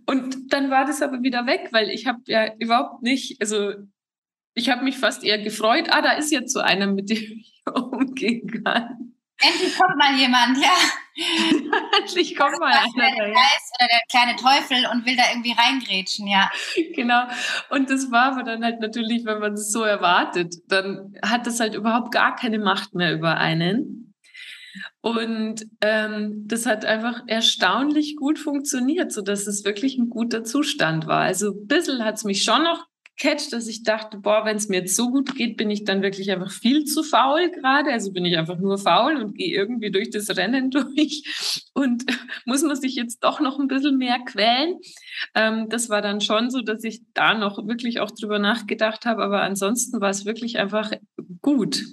Und 0.07 0.51
dann 0.51 0.71
war 0.71 0.85
das 0.85 1.03
aber 1.03 1.21
wieder 1.21 1.45
weg, 1.45 1.69
weil 1.71 1.89
ich 1.89 2.07
habe 2.07 2.21
ja 2.25 2.51
überhaupt 2.57 3.03
nicht, 3.03 3.39
also 3.39 3.73
ich 4.55 4.69
habe 4.69 4.83
mich 4.83 4.97
fast 4.97 5.23
eher 5.23 5.37
gefreut, 5.37 5.89
ah, 5.91 6.01
da 6.01 6.13
ist 6.13 6.31
jetzt 6.31 6.51
so 6.53 6.59
einer, 6.59 6.87
mit 6.87 7.09
dem 7.09 7.17
ich 7.17 7.61
umgehen 7.73 8.63
kann. 8.63 9.14
Endlich 9.41 9.77
kommt 9.77 9.97
mal 9.97 10.15
jemand, 10.15 10.57
ja. 10.57 10.73
Endlich 11.99 12.35
kommt 12.35 12.57
mal 12.59 12.71
einer. 12.71 13.15
Der 13.15 13.33
Geist 13.33 13.73
oder 13.77 13.87
der 13.87 14.01
kleine 14.09 14.35
Teufel 14.35 14.85
und 14.91 15.05
will 15.05 15.15
da 15.15 15.23
irgendwie 15.31 15.53
reingrätschen, 15.53 16.27
ja. 16.27 16.49
Genau. 16.95 17.23
Und 17.69 17.89
das 17.89 18.11
war 18.11 18.33
aber 18.33 18.43
dann 18.43 18.63
halt 18.63 18.79
natürlich, 18.79 19.25
wenn 19.25 19.39
man 19.39 19.53
es 19.53 19.71
so 19.71 19.83
erwartet, 19.83 20.55
dann 20.67 21.15
hat 21.23 21.47
das 21.47 21.59
halt 21.59 21.75
überhaupt 21.75 22.11
gar 22.11 22.35
keine 22.35 22.59
Macht 22.59 22.95
mehr 22.95 23.13
über 23.13 23.37
einen. 23.37 24.13
Und 25.01 25.65
ähm, 25.81 26.43
das 26.47 26.65
hat 26.65 26.85
einfach 26.85 27.23
erstaunlich 27.27 28.15
gut 28.15 28.39
funktioniert, 28.39 29.11
so 29.11 29.21
dass 29.21 29.47
es 29.47 29.63
wirklich 29.63 29.97
ein 29.97 30.09
guter 30.09 30.43
Zustand 30.43 31.07
war. 31.07 31.21
Also 31.21 31.51
ein 31.51 31.67
bisschen 31.67 32.03
hat 32.03 32.15
es 32.15 32.23
mich 32.23 32.43
schon 32.43 32.63
noch 32.63 32.85
catch, 33.17 33.51
dass 33.51 33.67
ich 33.67 33.83
dachte, 33.83 34.17
boah, 34.17 34.43
wenn 34.45 34.57
es 34.57 34.67
mir 34.67 34.81
jetzt 34.81 34.95
so 34.95 35.09
gut 35.09 35.35
geht, 35.35 35.57
bin 35.57 35.69
ich 35.69 35.85
dann 35.85 36.01
wirklich 36.01 36.31
einfach 36.31 36.51
viel 36.51 36.83
zu 36.83 37.01
faul 37.01 37.49
gerade. 37.49 37.91
Also 37.91 38.11
bin 38.11 38.25
ich 38.25 38.37
einfach 38.37 38.59
nur 38.59 38.77
faul 38.77 39.15
und 39.17 39.37
gehe 39.37 39.55
irgendwie 39.55 39.91
durch 39.91 40.09
das 40.09 40.35
Rennen 40.35 40.69
durch 40.71 41.67
und 41.73 42.03
muss 42.45 42.63
man 42.63 42.75
sich 42.75 42.95
jetzt 42.95 43.23
doch 43.23 43.39
noch 43.39 43.59
ein 43.59 43.67
bisschen 43.67 43.97
mehr 43.97 44.19
quälen. 44.25 44.79
Ähm, 45.33 45.69
das 45.69 45.89
war 45.89 46.01
dann 46.01 46.19
schon 46.19 46.49
so, 46.49 46.61
dass 46.61 46.83
ich 46.83 47.01
da 47.13 47.33
noch 47.33 47.65
wirklich 47.67 47.99
auch 47.99 48.11
drüber 48.11 48.39
nachgedacht 48.39 49.05
habe. 49.05 49.23
Aber 49.23 49.41
ansonsten 49.41 50.01
war 50.01 50.09
es 50.09 50.25
wirklich 50.25 50.57
einfach 50.57 50.91
gut. 51.41 51.83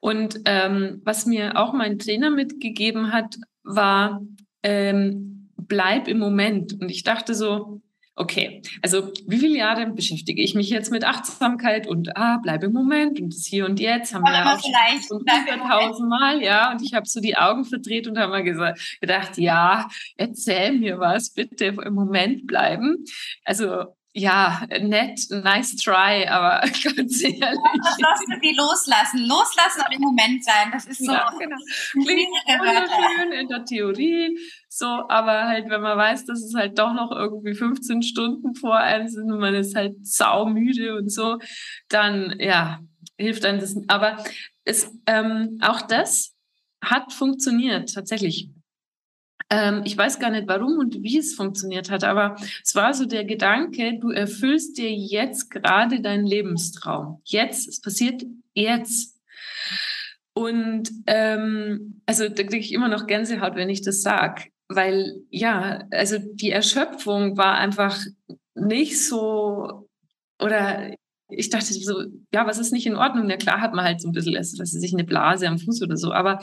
Und 0.00 0.40
ähm, 0.44 1.00
was 1.04 1.26
mir 1.26 1.56
auch 1.56 1.72
mein 1.72 1.98
Trainer 1.98 2.30
mitgegeben 2.30 3.12
hat, 3.12 3.36
war, 3.62 4.22
ähm, 4.62 5.50
bleib 5.56 6.08
im 6.08 6.18
Moment. 6.18 6.74
Und 6.74 6.90
ich 6.90 7.02
dachte 7.02 7.34
so, 7.34 7.80
okay, 8.16 8.62
also 8.82 9.12
wie 9.26 9.38
viele 9.38 9.58
Jahre 9.58 9.86
beschäftige 9.90 10.42
ich 10.42 10.54
mich 10.54 10.70
jetzt 10.70 10.90
mit 10.90 11.04
Achtsamkeit 11.04 11.86
und 11.86 12.16
ah, 12.16 12.38
bleibe 12.42 12.66
im 12.66 12.72
Moment 12.72 13.20
und 13.20 13.34
das 13.34 13.44
Hier 13.44 13.66
und 13.66 13.78
Jetzt 13.78 14.14
haben 14.14 14.24
wir 14.24 14.32
ja 14.32 14.54
auch 14.54 14.60
schon 14.60 15.18
hunderttausend 15.18 16.08
Mal, 16.08 16.42
ja, 16.42 16.72
und 16.72 16.82
ich 16.82 16.94
habe 16.94 17.06
so 17.06 17.20
die 17.20 17.36
Augen 17.36 17.66
verdreht 17.66 18.08
und 18.08 18.18
habe 18.18 18.32
mal 18.32 18.42
gesagt, 18.42 18.98
gedacht, 19.00 19.36
ja, 19.36 19.88
erzähl 20.16 20.72
mir 20.78 20.98
was, 20.98 21.30
bitte 21.30 21.66
im 21.66 21.94
Moment 21.94 22.46
bleiben. 22.46 23.04
Also 23.44 23.94
ja, 24.18 24.66
nett, 24.80 25.20
nice 25.28 25.76
try, 25.76 26.26
aber 26.26 26.60
ganz 26.96 27.22
ehrlich. 27.22 27.38
Ja, 27.38 28.14
wie 28.40 28.56
loslassen. 28.56 29.26
Loslassen 29.26 29.82
und 29.86 29.94
im 29.94 30.00
Moment 30.00 30.42
sein. 30.42 30.70
Das 30.72 30.86
ist 30.86 31.04
so. 31.04 31.12
Ja, 31.12 31.30
genau. 31.38 31.56
Klingt 31.92 32.30
wunderschön 32.48 33.32
in 33.32 33.48
der 33.48 33.66
Theorie. 33.66 34.38
So, 34.70 34.86
aber 34.86 35.44
halt, 35.44 35.68
wenn 35.68 35.82
man 35.82 35.98
weiß, 35.98 36.24
dass 36.24 36.42
es 36.42 36.54
halt 36.54 36.78
doch 36.78 36.94
noch 36.94 37.12
irgendwie 37.12 37.54
15 37.54 38.02
Stunden 38.02 38.54
vor 38.54 38.78
einem 38.78 39.08
sind 39.08 39.30
und 39.30 39.38
man 39.38 39.54
ist 39.54 39.76
halt 39.76 40.06
saumüde 40.06 40.96
und 40.96 41.12
so, 41.12 41.38
dann, 41.90 42.36
ja, 42.38 42.80
hilft 43.18 43.44
einem 43.44 43.60
das. 43.60 43.76
Aber 43.88 44.16
es, 44.64 44.90
ähm, 45.06 45.58
auch 45.60 45.82
das 45.82 46.34
hat 46.82 47.12
funktioniert, 47.12 47.92
tatsächlich. 47.92 48.48
Ähm, 49.48 49.82
ich 49.84 49.96
weiß 49.96 50.18
gar 50.18 50.30
nicht, 50.30 50.48
warum 50.48 50.78
und 50.78 51.02
wie 51.02 51.18
es 51.18 51.34
funktioniert 51.34 51.90
hat, 51.90 52.02
aber 52.02 52.36
es 52.64 52.74
war 52.74 52.94
so 52.94 53.06
der 53.06 53.24
Gedanke, 53.24 53.98
du 54.00 54.10
erfüllst 54.10 54.76
dir 54.76 54.92
jetzt 54.92 55.50
gerade 55.50 56.00
deinen 56.00 56.26
Lebenstraum. 56.26 57.20
Jetzt, 57.24 57.68
es 57.68 57.80
passiert 57.80 58.24
jetzt. 58.54 59.16
Und 60.34 60.90
ähm, 61.06 62.02
also 62.06 62.28
da 62.28 62.42
kriege 62.42 62.58
ich 62.58 62.72
immer 62.72 62.88
noch 62.88 63.06
Gänsehaut, 63.06 63.54
wenn 63.54 63.70
ich 63.70 63.82
das 63.82 64.02
sage. 64.02 64.50
Weil 64.68 65.22
ja, 65.30 65.84
also 65.92 66.18
die 66.18 66.50
Erschöpfung 66.50 67.36
war 67.36 67.54
einfach 67.54 67.98
nicht 68.54 69.00
so 69.00 69.88
oder 70.42 70.92
ich 71.28 71.50
dachte 71.50 71.72
so, 71.72 72.04
ja, 72.32 72.46
was 72.46 72.58
ist 72.58 72.72
nicht 72.72 72.86
in 72.86 72.96
Ordnung? 72.96 73.26
Na 73.26 73.36
klar 73.36 73.60
hat 73.60 73.74
man 73.74 73.84
halt 73.84 74.00
so 74.00 74.08
ein 74.08 74.12
bisschen, 74.12 74.34
was 74.34 74.58
weiß 74.58 74.82
ich, 74.82 74.92
eine 74.92 75.04
Blase 75.04 75.48
am 75.48 75.58
Fuß 75.58 75.82
oder 75.82 75.96
so. 75.96 76.12
Aber 76.12 76.40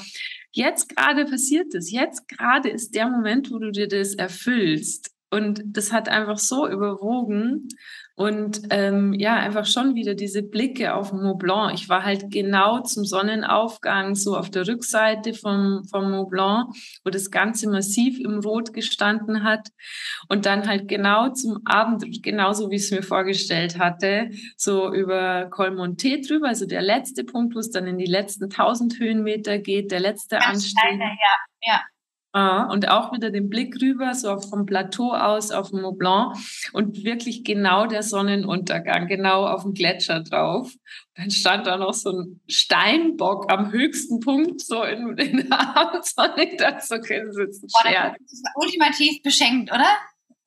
jetzt 0.52 0.90
gerade 0.90 1.26
passiert 1.26 1.74
es. 1.74 1.92
Jetzt 1.92 2.28
gerade 2.28 2.70
ist 2.70 2.94
der 2.94 3.08
Moment, 3.08 3.52
wo 3.52 3.60
du 3.60 3.72
dir 3.72 3.88
das 3.88 4.14
erfüllst. 4.16 5.12
Und 5.32 5.64
das 5.66 5.92
hat 5.92 6.10
einfach 6.10 6.38
so 6.38 6.68
überwogen. 6.68 7.70
Und 8.16 8.62
ähm, 8.70 9.14
ja, 9.14 9.36
einfach 9.36 9.66
schon 9.66 9.96
wieder 9.96 10.14
diese 10.14 10.44
Blicke 10.44 10.94
auf 10.94 11.14
Mont 11.14 11.40
Blanc. 11.40 11.74
Ich 11.74 11.90
war 11.90 12.04
halt 12.04 12.30
genau 12.30 12.82
zum 12.82 13.06
Sonnenaufgang 13.06 14.14
so 14.14 14.38
auf 14.38 14.52
der 14.52 14.68
Rückseite 14.68 15.34
vom, 15.34 15.84
vom 15.90 16.12
Mont 16.12 16.30
Blanc, 16.30 16.76
wo 17.04 17.10
das 17.10 17.32
Ganze 17.32 17.68
massiv 17.70 18.20
im 18.20 18.40
Rot 18.40 18.72
gestanden 18.72 19.44
hat. 19.44 19.70
Und 20.30 20.46
dann 20.46 20.68
halt 20.68 20.88
genau 20.88 21.30
zum 21.30 21.62
Abend, 21.66 22.22
genauso 22.22 22.70
wie 22.70 22.76
ich 22.76 22.84
es 22.84 22.92
mir 22.92 23.02
vorgestellt 23.02 23.80
hatte, 23.80 24.30
so 24.58 24.94
über 24.94 25.46
Col 25.50 25.72
Monte 25.72 26.22
drüber, 26.22 26.50
also 26.50 26.68
der 26.68 26.84
letzte 26.84 27.24
Punkt, 27.24 27.56
wo 27.56 27.60
es 27.60 27.72
dann 27.72 27.88
in 27.88 27.98
die 27.98 28.06
letzten 28.06 28.46
1000 28.46 29.00
Höhenmeter 29.00 29.58
geht, 29.58 29.92
der 29.92 30.00
letzte 30.00 30.40
Anstieg. 30.40 30.78
Ja, 31.00 31.74
ja. 31.74 31.82
Ah, 32.36 32.64
und 32.64 32.90
auch 32.90 33.14
wieder 33.14 33.30
den 33.30 33.48
Blick 33.48 33.80
rüber, 33.80 34.16
so 34.16 34.40
vom 34.40 34.66
Plateau 34.66 35.14
aus 35.14 35.52
auf 35.52 35.70
den 35.70 35.82
Mont 35.82 36.00
Blanc 36.00 36.36
und 36.74 37.04
wirklich 37.04 37.44
genau 37.44 37.86
der 37.86 38.02
Sonnenuntergang, 38.02 39.08
genau 39.08 39.46
auf 39.46 39.62
dem 39.62 39.76
Gletscher 39.76 40.22
drauf. 40.22 40.74
Dann 41.14 41.30
stand 41.30 41.68
da 41.68 41.78
noch 41.78 41.94
so 41.94 42.10
ein 42.10 42.42
Steinbock 42.48 43.52
am 43.52 43.72
höchsten 43.72 44.20
Punkt, 44.20 44.62
so 44.62 44.82
in, 44.82 45.16
in 45.20 45.48
der 45.48 45.52
Abendsonne. 45.78 46.44
Ich 46.44 46.58
dachte, 46.58 46.84
so, 46.84 46.96
okay, 46.96 47.24
das 47.24 47.38
ist 47.38 47.64
ein 47.64 47.68
Boah, 47.68 48.16
das 48.20 48.32
ist 48.32 48.48
ultimativ 48.56 49.22
beschenkt, 49.22 49.72
oder? 49.72 49.96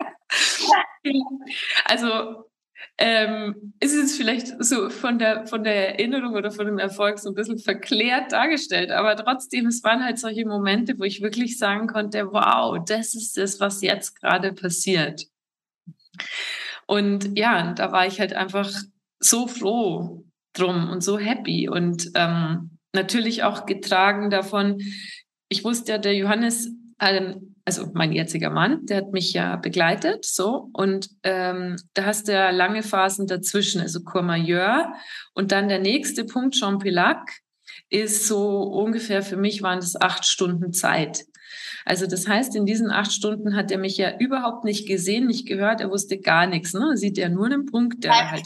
also 1.85 2.47
ähm, 2.99 3.75
ist 3.81 3.95
es 3.95 4.17
vielleicht 4.17 4.49
so 4.65 4.89
von 4.89 5.19
der, 5.19 5.47
von 5.47 5.65
der 5.65 5.91
Erinnerung 5.91 6.35
oder 6.35 6.51
von 6.51 6.67
dem 6.67 6.79
Erfolg 6.79 7.19
so 7.19 7.29
ein 7.31 7.35
bisschen 7.35 7.59
verklärt 7.59 8.33
dargestellt. 8.33 8.91
Aber 8.91 9.17
trotzdem, 9.17 9.67
es 9.67 9.85
waren 9.85 10.05
halt 10.05 10.19
solche 10.19 10.47
Momente, 10.47 10.99
wo 10.99 11.05
ich 11.05 11.21
wirklich 11.21 11.59
sagen 11.59 11.89
konnte, 11.89 12.33
wow, 12.33 12.79
das 12.87 13.15
ist 13.15 13.37
das, 13.37 13.61
was 13.61 13.83
jetzt 13.83 14.21
gerade 14.21 14.53
passiert. 14.53 15.27
Und 16.87 17.37
ja, 17.39 17.73
da 17.75 17.93
war 17.93 18.07
ich 18.07 18.21
halt 18.21 18.33
einfach 18.33 18.71
so 19.19 19.47
froh 19.47 20.25
drum 20.55 20.89
und 20.89 21.03
so 21.03 21.19
happy 21.19 21.69
und 21.69 22.11
ähm, 22.15 22.79
natürlich 22.95 23.43
auch 23.43 23.67
getragen 23.67 24.31
davon. 24.31 24.81
Ich 25.49 25.65
wusste 25.65 25.93
ja, 25.93 25.99
der 25.99 26.15
Johannes 26.15 26.71
ähm, 27.01 27.56
also 27.67 27.91
mein 27.95 28.13
jetziger 28.13 28.49
Mann, 28.49 28.87
der 28.87 28.99
hat 28.99 29.13
mich 29.13 29.33
ja 29.33 29.57
begleitet, 29.57 30.25
so 30.25 30.71
und 30.73 31.11
ähm, 31.25 31.77
da 31.95 32.05
hast 32.05 32.29
du 32.29 32.33
ja 32.33 32.51
lange 32.51 32.85
Phasen 32.85 33.27
dazwischen, 33.27 33.81
also 33.81 34.05
Courmayeur 34.05 34.93
und 35.35 35.51
dann 35.51 35.69
der 35.69 35.81
nächste 35.81 36.25
Punkt, 36.25 36.55
Champillac, 36.55 37.19
ist 37.91 38.27
so 38.27 38.63
ungefähr 38.63 39.23
für 39.23 39.37
mich 39.37 39.63
waren 39.63 39.81
das 39.81 40.01
acht 40.01 40.25
Stunden 40.25 40.73
Zeit. 40.73 41.25
Also 41.85 42.07
das 42.07 42.29
heißt, 42.29 42.55
in 42.55 42.67
diesen 42.67 42.91
acht 42.91 43.13
Stunden 43.13 43.57
hat 43.57 43.71
er 43.71 43.79
mich 43.79 43.97
ja 43.97 44.17
überhaupt 44.19 44.65
nicht 44.65 44.87
gesehen, 44.87 45.27
nicht 45.27 45.47
gehört, 45.47 45.81
er 45.81 45.91
wusste 45.91 46.19
gar 46.19 46.47
nichts. 46.47 46.73
Ne? 46.73 46.91
Er 46.93 46.97
sieht 46.97 47.19
ja 47.19 47.29
nur 47.29 47.47
einen 47.47 47.67
Punkt, 47.67 48.05
der 48.05 48.31
halt 48.31 48.43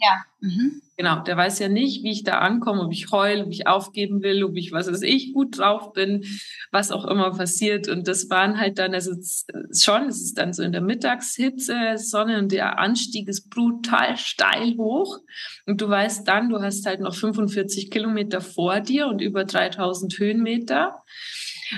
ja. 0.00 0.24
Mhm. 0.40 0.82
Genau, 0.96 1.22
der 1.22 1.36
weiß 1.36 1.58
ja 1.58 1.68
nicht, 1.68 2.04
wie 2.04 2.12
ich 2.12 2.22
da 2.22 2.38
ankomme, 2.38 2.82
ob 2.82 2.92
ich 2.92 3.10
heule, 3.10 3.44
ob 3.44 3.50
ich 3.50 3.66
aufgeben 3.66 4.22
will, 4.22 4.44
ob 4.44 4.56
ich, 4.56 4.70
was 4.70 4.86
weiß 4.86 5.02
ich, 5.02 5.32
gut 5.32 5.58
drauf 5.58 5.92
bin, 5.92 6.24
was 6.70 6.92
auch 6.92 7.04
immer 7.04 7.32
passiert. 7.32 7.88
Und 7.88 8.06
das 8.06 8.30
waren 8.30 8.58
halt 8.58 8.78
dann, 8.78 8.94
also 8.94 9.12
schon, 9.72 10.06
es 10.08 10.22
ist 10.22 10.38
dann 10.38 10.52
so 10.52 10.62
in 10.62 10.72
der 10.72 10.82
Mittagshitze, 10.82 11.96
Sonne 11.96 12.38
und 12.38 12.52
der 12.52 12.78
Anstieg 12.78 13.28
ist 13.28 13.50
brutal 13.50 14.16
steil 14.16 14.76
hoch. 14.76 15.18
Und 15.66 15.80
du 15.80 15.88
weißt 15.88 16.26
dann, 16.28 16.48
du 16.48 16.60
hast 16.60 16.86
halt 16.86 17.00
noch 17.00 17.14
45 17.14 17.90
Kilometer 17.90 18.40
vor 18.40 18.80
dir 18.80 19.08
und 19.08 19.20
über 19.20 19.44
3000 19.44 20.16
Höhenmeter. 20.18 21.02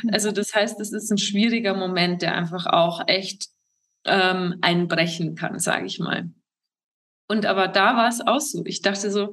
Mhm. 0.02 0.10
Also 0.12 0.30
das 0.30 0.54
heißt, 0.54 0.78
es 0.80 0.92
ist 0.92 1.10
ein 1.10 1.18
schwieriger 1.18 1.74
Moment, 1.74 2.20
der 2.20 2.34
einfach 2.34 2.66
auch 2.66 3.02
echt 3.06 3.48
ähm, 4.04 4.56
einbrechen 4.60 5.36
kann, 5.36 5.58
sage 5.58 5.86
ich 5.86 5.98
mal. 5.98 6.30
Und 7.28 7.46
aber 7.46 7.68
da 7.68 7.96
war 7.96 8.08
es 8.08 8.20
auch 8.26 8.40
so. 8.40 8.62
Ich 8.66 8.82
dachte 8.82 9.10
so, 9.10 9.32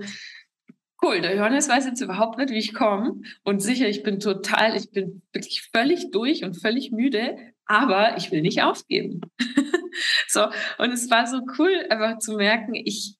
cool, 1.03 1.21
der 1.21 1.35
Johannes 1.35 1.69
weiß 1.69 1.85
jetzt 1.85 2.01
überhaupt 2.01 2.37
nicht, 2.37 2.49
wie 2.49 2.57
ich 2.57 2.73
komme. 2.73 3.21
Und 3.43 3.61
sicher, 3.61 3.87
ich 3.87 4.03
bin 4.03 4.19
total, 4.19 4.75
ich 4.75 4.91
bin 4.91 5.21
wirklich 5.33 5.69
völlig 5.73 6.11
durch 6.11 6.43
und 6.43 6.55
völlig 6.55 6.91
müde, 6.91 7.37
aber 7.65 8.17
ich 8.17 8.31
will 8.31 8.41
nicht 8.41 8.63
aufgeben. 8.63 9.21
so, 10.27 10.45
und 10.77 10.91
es 10.91 11.09
war 11.11 11.27
so 11.27 11.41
cool, 11.57 11.85
einfach 11.89 12.19
zu 12.19 12.35
merken, 12.35 12.73
ich, 12.73 13.17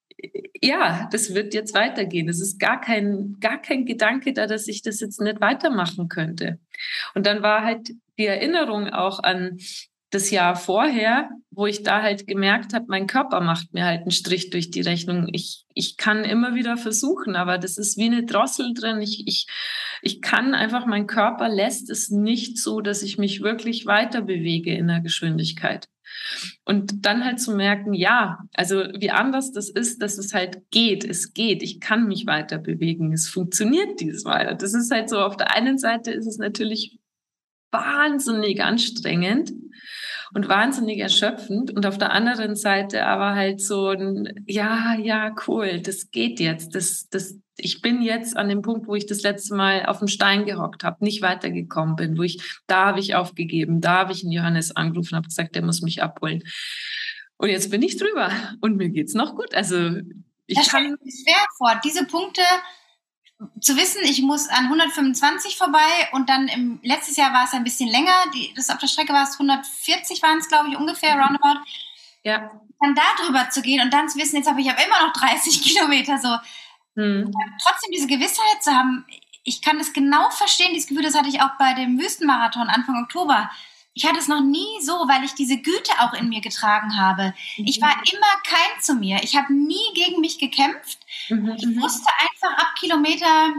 ja, 0.62 1.10
das 1.12 1.34
wird 1.36 1.54
jetzt 1.54 1.76
weitergehen. 1.76 2.30
Es 2.30 2.42
ist 2.42 2.60
gar 2.60 2.80
kein, 2.80 3.38
gar 3.40 3.62
kein 3.62 3.86
Gedanke 3.86 4.34
da, 4.34 4.48
dass 4.48 4.68
ich 4.68 4.82
das 4.82 5.00
jetzt 5.02 5.20
nicht 5.20 5.42
weitermachen 5.42 6.08
könnte. 6.08 6.60
Und 7.14 7.26
dann 7.26 7.42
war 7.42 7.64
halt 7.64 7.92
die 8.18 8.26
Erinnerung 8.26 8.90
auch 8.90 9.20
an 9.22 9.58
das 10.14 10.30
Jahr 10.30 10.56
vorher, 10.56 11.30
wo 11.50 11.66
ich 11.66 11.84
da 11.84 12.02
halt 12.02 12.28
gemerkt 12.28 12.74
habe, 12.74 12.86
mein 12.88 13.08
Körper 13.08 13.42
macht 13.42 13.74
mir 13.74 13.86
halt 13.86 14.02
einen 14.02 14.12
Strich 14.12 14.50
durch 14.50 14.72
die 14.72 14.82
Rechnung. 14.82 15.28
Ich, 15.32 15.66
ich 15.74 15.98
kann 15.98 16.24
immer 16.24 16.56
wieder 16.56 16.78
versuchen, 16.78 17.36
aber 17.36 17.58
das 17.58 17.78
ist 17.78 17.98
wie 17.98 18.06
eine 18.06 18.24
Drossel 18.24 18.74
drin. 18.74 19.02
Ich, 19.02 19.28
ich, 19.28 19.48
ich 20.02 20.22
kann 20.22 20.54
einfach, 20.54 20.86
mein 20.86 21.08
Körper 21.08 21.50
lässt 21.50 21.90
es 21.90 22.10
nicht 22.10 22.58
so, 22.58 22.82
dass 22.82 23.02
ich 23.02 23.18
mich 23.18 23.42
wirklich 23.42 23.86
weiter 23.86 24.22
bewege 24.22 24.76
in 24.76 24.88
der 24.88 25.02
Geschwindigkeit. 25.02 25.88
Und 26.64 27.06
dann 27.06 27.26
halt 27.26 27.40
zu 27.40 27.56
merken, 27.56 27.94
ja, 27.94 28.40
also 28.54 28.84
wie 28.98 29.10
anders 29.10 29.52
das 29.52 29.70
ist, 29.70 30.02
dass 30.02 30.18
es 30.18 30.34
halt 30.34 30.62
geht, 30.70 31.04
es 31.04 31.34
geht, 31.34 31.64
ich 31.64 31.80
kann 31.80 32.08
mich 32.08 32.26
weiter 32.28 32.60
bewegen, 32.60 33.14
es 33.14 33.28
funktioniert 33.28 34.00
diesmal. 34.00 34.56
Das 34.58 34.74
ist 34.74 34.92
halt 34.92 35.10
so, 35.10 35.20
auf 35.20 35.38
der 35.38 35.56
einen 35.56 35.78
Seite 35.78 36.12
ist 36.12 36.28
es 36.28 36.38
natürlich 36.38 37.00
wahnsinnig 37.74 38.64
anstrengend 38.64 39.52
und 40.34 40.48
wahnsinnig 40.48 41.00
erschöpfend 41.00 41.72
und 41.72 41.86
auf 41.86 41.98
der 41.98 42.12
anderen 42.12 42.56
Seite 42.56 43.06
aber 43.06 43.36
halt 43.36 43.62
so 43.62 43.90
ein, 43.90 44.44
ja, 44.48 44.96
ja, 44.96 45.36
cool, 45.48 45.82
das 45.82 46.12
geht 46.12 46.40
jetzt, 46.40 46.76
das, 46.76 47.08
das, 47.10 47.38
ich 47.58 47.82
bin 47.82 48.02
jetzt 48.02 48.36
an 48.36 48.50
dem 48.50 48.62
Punkt, 48.62 48.88
wo 48.88 48.96
ich 48.96 49.06
das 49.06 49.22
letzte 49.22 49.56
Mal 49.56 49.86
auf 49.86 50.00
dem 50.00 50.08
Stein 50.08 50.46
gehockt 50.46 50.84
habe, 50.84 51.04
nicht 51.04 51.22
weitergekommen 51.22 51.96
bin, 51.96 52.18
wo 52.18 52.24
ich, 52.24 52.42
da 52.68 52.88
habe 52.88 53.00
ich 53.00 53.16
aufgegeben, 53.16 53.82
da 53.82 54.00
habe 54.00 54.14
ich 54.14 54.24
einen 54.24 54.32
Johannes 54.32 54.76
angerufen, 54.76 55.16
habe 55.16 55.28
gesagt, 55.28 55.56
der 55.56 55.64
muss 55.64 55.82
mich 55.82 56.02
abholen. 56.02 56.44
Und 57.38 57.50
jetzt 57.50 57.70
bin 57.70 57.82
ich 57.82 57.98
drüber 57.98 58.32
und 58.62 58.78
mir 58.78 58.90
geht's 58.90 59.14
noch 59.14 59.36
gut. 59.36 59.54
Also 59.54 59.98
ich 60.48 60.58
das 60.58 60.70
kann. 60.70 60.84
schwer 60.86 61.46
vor. 61.58 61.80
Diese 61.84 62.06
Punkte 62.06 62.42
zu 63.60 63.76
wissen, 63.76 64.02
ich 64.04 64.22
muss 64.22 64.50
an 64.50 64.66
125 64.66 65.58
vorbei 65.58 66.10
und 66.12 66.30
dann 66.30 66.48
im 66.48 66.80
letztes 66.84 67.18
Jahr 67.18 67.34
war 67.34 67.46
es 67.46 67.54
ein 67.54 67.64
bisschen 67.64 67.90
länger. 67.90 68.14
Die, 68.34 68.54
das 68.56 68.70
auf 68.70 68.78
der 68.78 68.88
Strecke 68.88 69.14
war 69.14 69.24
es 69.24 69.34
140 69.34 70.22
waren 70.22 70.38
es, 70.38 70.48
glaube 70.48 70.70
ich, 70.70 70.78
ungefähr, 70.78 71.16
roundabout. 71.16 71.60
Ja. 72.24 72.52
Dann 72.80 72.96
da 72.96 73.24
drüber 73.24 73.50
zu 73.50 73.62
gehen 73.62 73.82
und 73.82 73.94
dann 73.94 74.10
zu 74.10 74.18
wissen, 74.18 74.38
jetzt 74.38 74.50
habe 74.50 74.62
ich 74.62 74.70
aber 74.70 74.84
immer 74.86 75.06
noch 75.06 75.14
30 75.14 75.62
Kilometer 75.74 76.18
so. 76.18 76.38
Hm. 76.96 77.32
Trotzdem 77.66 77.92
diese 77.92 78.08
Gewissheit 78.08 78.62
zu 78.62 78.72
haben, 78.72 79.06
ich 79.44 79.62
kann 79.62 79.78
das 79.78 79.94
genau 79.94 80.30
verstehen, 80.30 80.74
dieses 80.74 80.88
Gefühl, 80.88 81.04
das 81.04 81.18
hatte 81.18 81.30
ich 81.30 81.42
auch 81.42 81.58
bei 81.58 81.74
dem 81.74 82.00
Wüstenmarathon 82.00 82.70
Anfang 82.70 83.04
Oktober. 83.04 83.50
Ich 83.94 84.06
hatte 84.06 84.20
es 84.20 84.28
noch 84.28 84.42
nie 84.42 84.82
so, 84.82 84.94
weil 85.08 85.24
ich 85.24 85.34
diese 85.34 85.58
Güte 85.58 85.92
auch 86.00 86.14
in 86.14 86.30
mir 86.30 86.42
getragen 86.42 86.98
habe. 86.98 87.34
Ich 87.58 87.80
war 87.82 87.96
mhm. 87.96 88.04
immer 88.12 88.42
kein 88.44 88.82
zu 88.82 88.96
mir. 88.96 89.22
Ich 89.24 89.36
habe 89.36 89.54
nie 89.54 89.94
gegen 89.94 90.20
mich 90.20 90.40
gekämpft. 90.40 91.00
Mhm. 91.30 91.54
Ich 91.58 91.66
mhm. 91.66 91.82
wusste 91.82 92.10
einfach 92.20 92.58
ab 92.58 92.74
Kilometer 92.80 93.54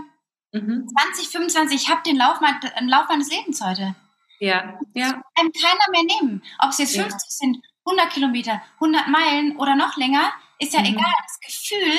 mhm. 0.52 0.88
20, 0.88 1.28
25, 1.28 1.82
ich 1.82 1.88
habe 1.88 2.02
den 2.02 2.16
Lauf, 2.16 2.38
den 2.38 2.88
Lauf 2.88 3.08
meines 3.08 3.30
Lebens 3.30 3.60
heute. 3.64 3.94
Ja, 4.40 4.78
ja. 4.94 5.12
Das 5.12 5.12
kann 5.12 5.52
keiner 5.52 5.90
mehr 5.90 6.02
nehmen. 6.02 6.42
Ob 6.58 6.70
es 6.70 6.78
jetzt 6.78 6.96
50 6.96 7.12
ja. 7.12 7.18
sind, 7.18 7.58
100 7.86 8.10
Kilometer, 8.12 8.62
100 8.74 9.08
Meilen 9.08 9.56
oder 9.56 9.76
noch 9.76 9.96
länger, 9.96 10.32
ist 10.58 10.74
ja 10.74 10.80
mhm. 10.80 10.86
egal. 10.86 11.12
Das 11.22 11.40
Gefühl, 11.40 11.98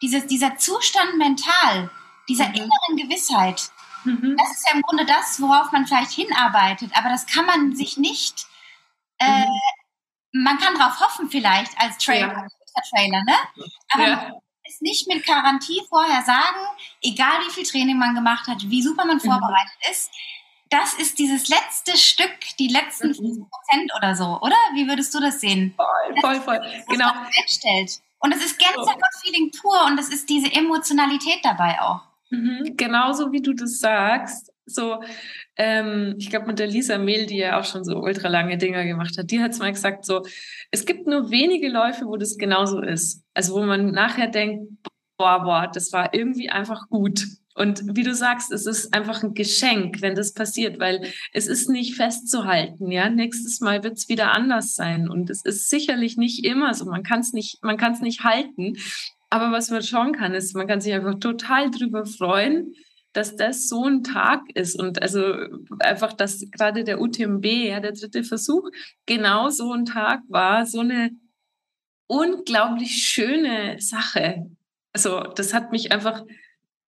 dieses, 0.00 0.26
dieser 0.26 0.56
Zustand 0.56 1.18
mental, 1.18 1.90
dieser 2.28 2.48
mhm. 2.48 2.54
inneren 2.54 2.96
Gewissheit, 2.96 3.70
mhm. 4.04 4.36
das 4.36 4.50
ist 4.52 4.68
ja 4.68 4.74
im 4.74 4.82
Grunde 4.82 5.04
das, 5.04 5.40
worauf 5.40 5.72
man 5.72 5.86
vielleicht 5.86 6.12
hinarbeitet. 6.12 6.90
Aber 6.96 7.08
das 7.08 7.26
kann 7.26 7.46
man 7.46 7.74
sich 7.74 7.96
nicht, 7.96 8.46
äh, 9.18 9.46
mhm. 9.46 10.44
man 10.44 10.58
kann 10.58 10.74
darauf 10.74 11.00
hoffen 11.00 11.30
vielleicht 11.30 11.78
als 11.80 11.98
Trailer, 11.98 12.28
ja. 12.28 12.82
Trailer 12.90 13.22
ne? 13.24 13.36
Aber 13.90 14.06
ja. 14.06 14.32
ist 14.64 14.82
nicht 14.82 15.08
mit 15.08 15.26
Garantie 15.26 15.82
vorher 15.88 16.22
sagen, 16.22 16.66
egal 17.02 17.40
wie 17.46 17.52
viel 17.52 17.64
Training 17.64 17.98
man 17.98 18.14
gemacht 18.14 18.46
hat, 18.46 18.58
wie 18.62 18.82
super 18.82 19.04
man 19.04 19.16
mhm. 19.16 19.20
vorbereitet 19.20 19.78
ist, 19.90 20.10
das 20.70 20.94
ist 20.94 21.18
dieses 21.18 21.48
letzte 21.48 21.96
Stück, 21.96 22.34
die 22.58 22.68
letzten 22.68 23.08
mhm. 23.08 23.48
Prozent 23.48 23.92
oder 23.96 24.16
so, 24.16 24.40
oder? 24.40 24.56
Wie 24.74 24.88
würdest 24.88 25.14
du 25.14 25.20
das 25.20 25.40
sehen? 25.40 25.74
Voll, 25.76 26.20
voll, 26.20 26.40
voll. 26.40 26.58
Das, 26.58 26.86
genau. 26.86 27.12
Und 28.18 28.32
es 28.32 28.44
ist 28.44 28.58
Gänsehaut-Feeling 28.58 29.52
pur 29.60 29.84
und 29.84 30.00
es 30.00 30.08
ist 30.08 30.28
diese 30.28 30.50
Emotionalität 30.50 31.44
dabei 31.44 31.80
auch. 31.80 32.00
Mhm, 32.34 32.76
genauso 32.76 33.32
wie 33.32 33.42
du 33.42 33.52
das 33.52 33.78
sagst. 33.78 34.52
So, 34.66 35.02
ähm, 35.56 36.14
ich 36.18 36.30
glaube, 36.30 36.46
mit 36.46 36.58
der 36.58 36.66
Lisa 36.66 36.96
Mehl, 36.96 37.26
die 37.26 37.36
ja 37.36 37.60
auch 37.60 37.64
schon 37.64 37.84
so 37.84 37.98
ultra 37.98 38.28
lange 38.28 38.56
Dinger 38.56 38.84
gemacht 38.84 39.16
hat, 39.18 39.30
die 39.30 39.40
hat 39.40 39.50
es 39.52 39.58
mal 39.58 39.72
gesagt, 39.72 40.06
so, 40.06 40.22
es 40.70 40.86
gibt 40.86 41.06
nur 41.06 41.30
wenige 41.30 41.68
Läufe, 41.68 42.06
wo 42.06 42.16
das 42.16 42.38
genauso 42.38 42.80
ist. 42.80 43.22
Also, 43.34 43.54
wo 43.54 43.62
man 43.62 43.90
nachher 43.90 44.28
denkt, 44.28 44.72
boah, 45.18 45.42
boah, 45.44 45.70
das 45.72 45.92
war 45.92 46.14
irgendwie 46.14 46.48
einfach 46.48 46.88
gut. 46.88 47.26
Und 47.54 47.96
wie 47.96 48.02
du 48.02 48.14
sagst, 48.14 48.50
es 48.50 48.66
ist 48.66 48.92
einfach 48.92 49.22
ein 49.22 49.34
Geschenk, 49.34 50.02
wenn 50.02 50.16
das 50.16 50.32
passiert, 50.32 50.80
weil 50.80 51.06
es 51.32 51.46
ist 51.46 51.68
nicht 51.68 51.94
festzuhalten. 51.94 52.90
Ja, 52.90 53.08
nächstes 53.08 53.60
Mal 53.60 53.84
wird 53.84 53.96
es 53.96 54.08
wieder 54.08 54.32
anders 54.32 54.74
sein 54.74 55.08
und 55.08 55.30
es 55.30 55.44
ist 55.44 55.70
sicherlich 55.70 56.16
nicht 56.16 56.44
immer 56.44 56.74
so. 56.74 56.84
Man 56.86 57.04
kann 57.04 57.20
es 57.20 57.32
nicht, 57.32 57.62
man 57.62 57.76
kann 57.76 57.92
es 57.92 58.00
nicht 58.00 58.24
halten. 58.24 58.76
Aber 59.34 59.50
was 59.50 59.68
man 59.68 59.82
schauen 59.82 60.12
kann, 60.12 60.32
ist, 60.32 60.54
man 60.54 60.68
kann 60.68 60.80
sich 60.80 60.94
einfach 60.94 61.18
total 61.18 61.68
drüber 61.68 62.06
freuen, 62.06 62.72
dass 63.12 63.34
das 63.34 63.68
so 63.68 63.84
ein 63.84 64.04
Tag 64.04 64.42
ist 64.54 64.78
und 64.78 65.02
also 65.02 65.34
einfach, 65.80 66.12
dass 66.12 66.48
gerade 66.52 66.84
der 66.84 67.00
UTMB, 67.00 67.44
ja, 67.44 67.80
der 67.80 67.94
dritte 67.94 68.22
Versuch, 68.22 68.70
genau 69.06 69.50
so 69.50 69.72
ein 69.72 69.86
Tag 69.86 70.20
war, 70.28 70.66
so 70.66 70.78
eine 70.78 71.10
unglaublich 72.06 73.08
schöne 73.08 73.80
Sache. 73.80 74.46
Also 74.92 75.22
das 75.22 75.52
hat 75.52 75.72
mich 75.72 75.90
einfach 75.90 76.22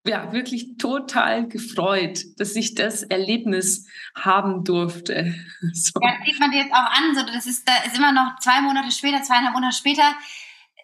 ja, 0.06 0.32
wirklich 0.32 0.76
total 0.78 1.48
gefreut, 1.48 2.20
dass 2.36 2.54
ich 2.54 2.76
das 2.76 3.02
Erlebnis 3.02 3.88
haben 4.14 4.62
durfte. 4.62 5.34
So. 5.72 5.98
Ja, 6.00 6.14
sieht 6.24 6.38
man 6.38 6.52
dir 6.52 6.58
jetzt 6.58 6.72
auch 6.72 6.92
an, 6.92 7.12
so, 7.16 7.22
das 7.26 7.46
ist, 7.48 7.68
da 7.68 7.72
ist 7.84 7.98
immer 7.98 8.12
noch 8.12 8.38
zwei 8.38 8.60
Monate 8.60 8.92
später, 8.92 9.20
zweieinhalb 9.20 9.52
Monate 9.52 9.74
später, 9.74 10.14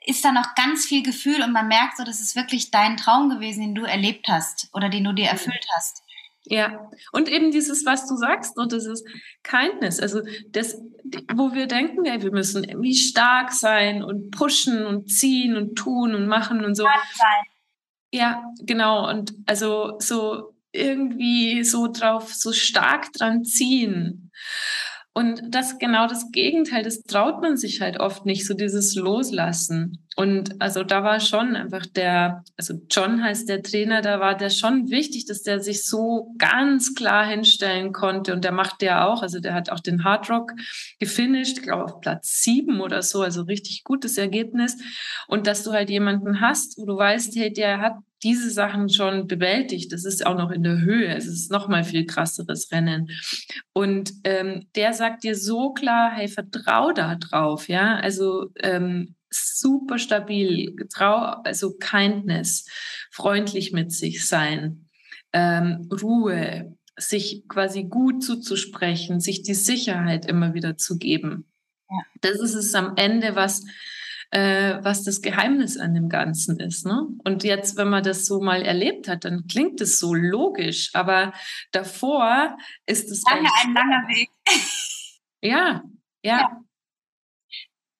ist 0.06 0.24
da 0.24 0.32
noch 0.32 0.54
ganz 0.54 0.86
viel 0.86 1.02
Gefühl 1.02 1.42
und 1.42 1.52
man 1.52 1.68
merkt 1.68 1.96
so, 1.96 2.04
das 2.04 2.20
ist 2.20 2.36
wirklich 2.36 2.70
dein 2.70 2.96
Traum 2.96 3.28
gewesen, 3.28 3.60
den 3.60 3.74
du 3.74 3.84
erlebt 3.84 4.28
hast 4.28 4.68
oder 4.72 4.88
den 4.88 5.04
du 5.04 5.12
dir 5.12 5.26
erfüllt 5.26 5.66
hast. 5.76 6.02
Ja, 6.44 6.90
und 7.12 7.28
eben 7.28 7.52
dieses, 7.52 7.86
was 7.86 8.08
du 8.08 8.16
sagst, 8.16 8.58
und 8.58 8.72
das 8.72 8.84
ist 8.84 9.06
Kindness, 9.44 10.00
also 10.00 10.22
das, 10.48 10.76
wo 11.34 11.54
wir 11.54 11.68
denken, 11.68 12.04
ja, 12.04 12.20
wir 12.20 12.32
müssen 12.32 12.64
irgendwie 12.64 12.96
stark 12.96 13.52
sein 13.52 14.02
und 14.02 14.32
pushen 14.32 14.84
und 14.84 15.08
ziehen 15.08 15.56
und 15.56 15.76
tun 15.76 16.16
und 16.16 16.26
machen 16.26 16.64
und 16.64 16.74
so. 16.74 16.82
Sein. 16.84 17.44
Ja, 18.10 18.44
genau. 18.60 19.08
Und 19.08 19.34
also 19.46 19.98
so 20.00 20.52
irgendwie 20.72 21.64
so 21.64 21.86
drauf, 21.86 22.34
so 22.34 22.52
stark 22.52 23.12
dran 23.12 23.44
ziehen. 23.44 24.32
Und 25.14 25.42
das 25.55 25.79
genau 25.79 26.07
das 26.07 26.31
Gegenteil, 26.33 26.83
das 26.83 27.03
traut 27.03 27.42
man 27.42 27.57
sich 27.57 27.81
halt 27.81 28.01
oft 28.01 28.25
nicht, 28.25 28.46
so 28.46 28.55
dieses 28.55 28.94
Loslassen. 28.94 30.07
Und 30.16 30.61
also 30.61 30.85
da 30.85 31.03
war 31.03 31.20
schon 31.20 31.57
einfach 31.57 31.87
der, 31.87 32.44
also 32.57 32.75
John 32.90 33.22
heißt 33.22 33.48
der 33.48 33.62
Trainer, 33.62 34.03
da 34.03 34.20
war 34.20 34.37
der 34.37 34.51
schon 34.51 34.90
wichtig, 34.90 35.27
dass 35.27 35.42
der 35.42 35.61
sich 35.61 35.85
so 35.85 36.35
ganz 36.38 36.94
klar 36.94 37.27
hinstellen 37.27 37.92
konnte. 37.92 38.33
Und 38.33 38.44
der 38.44 38.53
macht 38.53 38.83
der 38.83 39.09
auch, 39.09 39.22
also 39.22 39.40
der 39.40 39.55
hat 39.55 39.70
auch 39.70 39.81
den 39.81 40.05
Hard 40.05 40.29
Rock 40.31 40.53
gefinisht, 40.98 41.59
ich 41.59 41.62
glaube 41.64 41.85
auf 41.85 42.01
Platz 42.01 42.42
sieben 42.42 42.81
oder 42.81 43.03
so, 43.03 43.22
also 43.22 43.42
richtig 43.42 43.85
gutes 43.85 44.18
Ergebnis. 44.18 44.77
Und 45.29 45.46
dass 45.46 45.64
du 45.64 45.72
halt 45.72 45.88
jemanden 45.88 46.40
hast, 46.40 46.77
wo 46.79 46.85
du 46.85 46.96
weißt, 46.96 47.35
hey, 47.37 47.53
der 47.53 47.81
hat 47.81 47.94
diese 48.22 48.51
Sachen 48.51 48.88
schon 48.88 49.27
bewältigt. 49.27 49.92
Das 49.92 50.05
ist 50.05 50.25
auch 50.25 50.37
noch 50.37 50.51
in 50.51 50.62
der 50.62 50.81
Höhe. 50.81 51.09
Es 51.09 51.27
ist 51.27 51.51
noch 51.51 51.68
mal 51.68 51.83
viel 51.83 52.07
krasseres 52.07 52.70
Rennen. 52.70 53.11
Und 53.72 54.12
ähm, 54.25 54.68
der 54.77 54.92
sagt 54.92 55.25
dir 55.25 55.35
so 55.35 55.72
klar, 55.72 56.12
hey, 56.12 56.29
vertrau 56.29 56.92
da 56.92 57.16
drauf, 57.16 57.68
ja. 57.68 57.96
Also 57.96 58.51
ähm, 58.61 59.16
super 59.35 59.99
stabil, 59.99 60.75
trau, 60.92 61.42
also 61.45 61.73
Kindness, 61.79 62.66
freundlich 63.11 63.73
mit 63.73 63.92
sich 63.92 64.27
sein, 64.27 64.88
ähm, 65.33 65.88
Ruhe, 65.90 66.77
sich 66.97 67.45
quasi 67.49 67.85
gut 67.85 68.23
zuzusprechen, 68.23 69.21
sich 69.21 69.42
die 69.42 69.55
Sicherheit 69.55 70.27
immer 70.27 70.55
wieder 70.55 70.77
zu 70.77 70.99
geben. 70.99 71.47
Ja. 71.90 71.99
Das 72.21 72.40
ist 72.40 72.55
es 72.55 72.75
am 72.75 72.95
Ende, 72.97 73.35
was 73.35 73.64
äh, 74.33 74.83
was 74.83 75.05
das 75.05 75.21
Geheimnis 75.21 75.77
an 75.77 75.95
dem 75.95 76.09
Ganzen 76.09 76.59
ist. 76.59 76.87
Ne? 76.87 77.07
Und 77.23 77.45
jetzt, 77.45 77.77
wenn 77.77 77.90
man 77.90 78.03
das 78.03 78.25
so 78.25 78.40
mal 78.40 78.62
erlebt 78.62 79.07
hat, 79.07 79.25
dann 79.25 79.47
klingt 79.47 79.81
es 79.83 79.99
so 79.99 80.14
logisch, 80.14 80.90
aber 80.95 81.35
davor 81.71 82.57
ist 82.87 83.11
es 83.11 83.23
lange 83.31 83.49
ein 83.62 83.75
langer 83.75 84.09
Weg. 84.09 84.31
ja, 85.42 85.83
ja, 86.23 86.38
ja. 86.38 86.61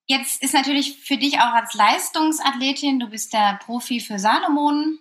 Jetzt 0.05 0.43
ist 0.43 0.53
natürlich 0.53 0.99
für 0.99 1.17
dich 1.17 1.39
auch 1.39 1.53
als 1.53 1.73
Leistungsathletin, 1.73 2.99
du 2.99 3.07
bist 3.07 3.33
der 3.33 3.59
Profi 3.63 4.01
für 4.01 4.19
Salomon, 4.19 4.99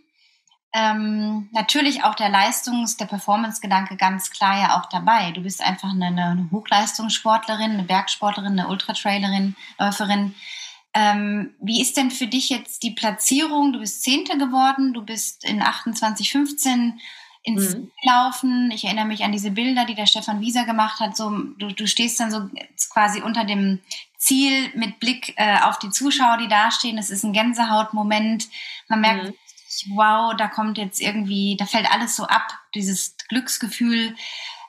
ähm, 0.74 1.50
natürlich 1.52 2.02
auch 2.02 2.14
der 2.14 2.30
Leistungs-, 2.30 2.96
der 2.96 3.04
Performance-Gedanke 3.06 3.96
ganz 3.96 4.30
klar 4.30 4.58
ja 4.58 4.80
auch 4.80 4.88
dabei. 4.88 5.32
Du 5.32 5.42
bist 5.42 5.62
einfach 5.62 5.90
eine, 5.90 6.06
eine 6.06 6.48
Hochleistungssportlerin, 6.50 7.72
eine 7.72 7.82
Bergsportlerin, 7.82 8.58
eine 8.58 8.68
Ultratrailerin, 8.68 9.54
Läuferin. 9.78 10.34
Ähm, 10.94 11.54
wie 11.60 11.82
ist 11.82 11.96
denn 11.96 12.10
für 12.10 12.26
dich 12.26 12.48
jetzt 12.48 12.82
die 12.82 12.90
Platzierung? 12.90 13.72
Du 13.72 13.80
bist 13.80 14.02
Zehnte 14.02 14.38
geworden, 14.38 14.94
du 14.94 15.02
bist 15.02 15.44
in 15.44 15.62
28,15 15.62 16.94
ins 17.42 17.74
mhm. 17.74 17.90
Laufen. 18.04 18.70
Ich 18.70 18.84
erinnere 18.84 19.06
mich 19.06 19.24
an 19.24 19.32
diese 19.32 19.50
Bilder, 19.50 19.84
die 19.84 19.94
der 19.94 20.06
Stefan 20.06 20.40
Wieser 20.40 20.64
gemacht 20.64 21.00
hat. 21.00 21.16
So, 21.16 21.30
du, 21.30 21.68
du 21.68 21.86
stehst 21.86 22.20
dann 22.20 22.30
so 22.30 22.48
quasi 22.90 23.20
unter 23.20 23.44
dem 23.44 23.80
Ziel 24.22 24.70
mit 24.76 25.00
Blick 25.00 25.34
äh, 25.36 25.58
auf 25.62 25.80
die 25.80 25.90
Zuschauer, 25.90 26.36
die 26.36 26.46
dastehen. 26.46 26.96
Es 26.96 27.10
ist 27.10 27.24
ein 27.24 27.32
Gänsehautmoment. 27.32 28.48
Man 28.88 29.00
merkt, 29.00 29.24
mhm. 29.24 29.96
wow, 29.96 30.32
da 30.36 30.46
kommt 30.46 30.78
jetzt 30.78 31.00
irgendwie, 31.00 31.56
da 31.58 31.66
fällt 31.66 31.90
alles 31.90 32.14
so 32.14 32.24
ab, 32.24 32.46
dieses 32.72 33.16
Glücksgefühl. 33.28 34.14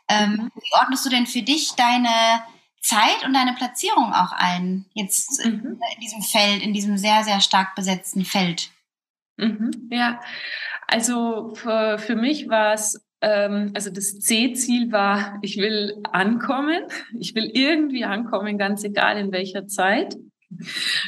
Ähm, 0.10 0.32
mhm. 0.32 0.52
Wie 0.56 0.80
ordnest 0.80 1.06
du 1.06 1.10
denn 1.10 1.28
für 1.28 1.44
dich 1.44 1.74
deine 1.74 2.44
Zeit 2.82 3.24
und 3.24 3.34
deine 3.34 3.54
Platzierung 3.54 4.12
auch 4.12 4.32
ein, 4.32 4.86
jetzt 4.96 5.46
mhm. 5.46 5.80
in 5.94 6.02
diesem 6.02 6.24
Feld, 6.24 6.64
in 6.64 6.74
diesem 6.74 6.98
sehr, 6.98 7.24
sehr 7.24 7.40
stark 7.40 7.76
besetzten 7.76 8.26
Feld? 8.26 8.72
Mhm, 9.38 9.90
ja, 9.92 10.20
also 10.88 11.54
für, 11.54 12.00
für 12.00 12.16
mich 12.16 12.50
war 12.50 12.74
es, 12.74 13.03
also 13.24 13.90
das 13.90 14.20
C-Ziel 14.20 14.92
war, 14.92 15.40
ich 15.42 15.58
will 15.58 15.96
ankommen, 16.12 16.82
ich 17.20 17.34
will 17.36 17.50
irgendwie 17.54 18.04
ankommen, 18.04 18.58
ganz 18.58 18.84
egal 18.84 19.18
in 19.18 19.32
welcher 19.32 19.68
Zeit. 19.68 20.16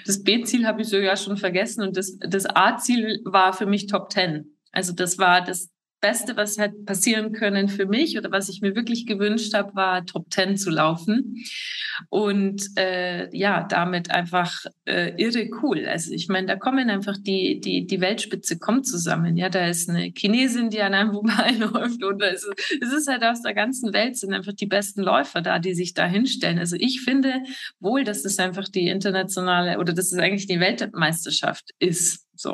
Das 0.06 0.24
B-Ziel 0.24 0.66
habe 0.66 0.82
ich 0.82 0.88
sogar 0.88 1.18
schon 1.18 1.38
vergessen 1.38 1.84
und 1.84 1.98
das, 1.98 2.18
das 2.20 2.46
A-Ziel 2.46 3.22
war 3.26 3.54
für 3.54 3.66
mich 3.66 3.88
Top 3.88 4.12
10. 4.12 4.58
Also 4.72 4.94
das 4.94 5.18
war 5.18 5.44
das 5.44 5.70
Beste, 6.06 6.38
was 6.38 6.60
hätte 6.60 6.84
passieren 6.86 7.32
können 7.32 7.68
für 7.68 7.88
mich 7.88 8.16
oder 8.16 8.32
was 8.32 8.48
ich 8.48 8.62
mir 8.62 8.76
wirklich 8.76 9.08
gewünscht 9.08 9.56
habe, 9.56 9.74
war 9.76 10.06
Top 10.06 10.30
Ten 10.30 10.56
zu 10.56 10.70
laufen. 10.70 11.44
Und 12.10 12.62
äh, 12.78 13.36
ja, 13.36 13.64
damit 13.64 14.12
einfach 14.12 14.66
äh, 14.86 15.14
irre 15.18 15.50
cool. 15.64 15.88
Also 15.88 16.12
ich 16.12 16.28
meine, 16.28 16.46
da 16.46 16.58
kommen 16.58 16.92
einfach 16.92 17.18
die, 17.18 17.60
die, 17.60 17.88
die 17.88 18.02
Weltspitze 18.02 18.60
kommt 18.60 18.86
zusammen. 18.86 19.36
Ja, 19.36 19.50
da 19.50 19.66
ist 19.66 19.90
eine 19.90 20.12
Chinesin, 20.16 20.70
die 20.70 20.82
an 20.82 20.94
einem 20.94 21.12
vorbeiläuft. 21.14 22.04
Und 22.04 22.22
also, 22.22 22.52
es 22.82 22.94
ist 22.94 23.08
halt 23.08 23.24
aus 23.24 23.42
der 23.42 23.56
ganzen 23.56 23.92
Welt 23.92 24.16
sind 24.16 24.32
einfach 24.32 24.54
die 24.54 24.68
besten 24.68 25.02
Läufer 25.02 25.42
da, 25.42 25.58
die 25.58 25.74
sich 25.74 25.96
da 25.96 26.06
hinstellen. 26.06 26.60
Also 26.60 26.76
ich 26.80 27.02
finde 27.02 27.42
wohl, 27.80 28.04
dass 28.04 28.22
das 28.22 28.38
einfach 28.38 28.70
die 28.70 28.90
internationale 28.90 29.80
oder 29.80 29.94
dass 29.94 30.12
es 30.12 30.20
eigentlich 30.20 30.46
die 30.46 30.60
Weltmeisterschaft 30.60 31.72
ist. 31.80 32.25
So. 32.36 32.54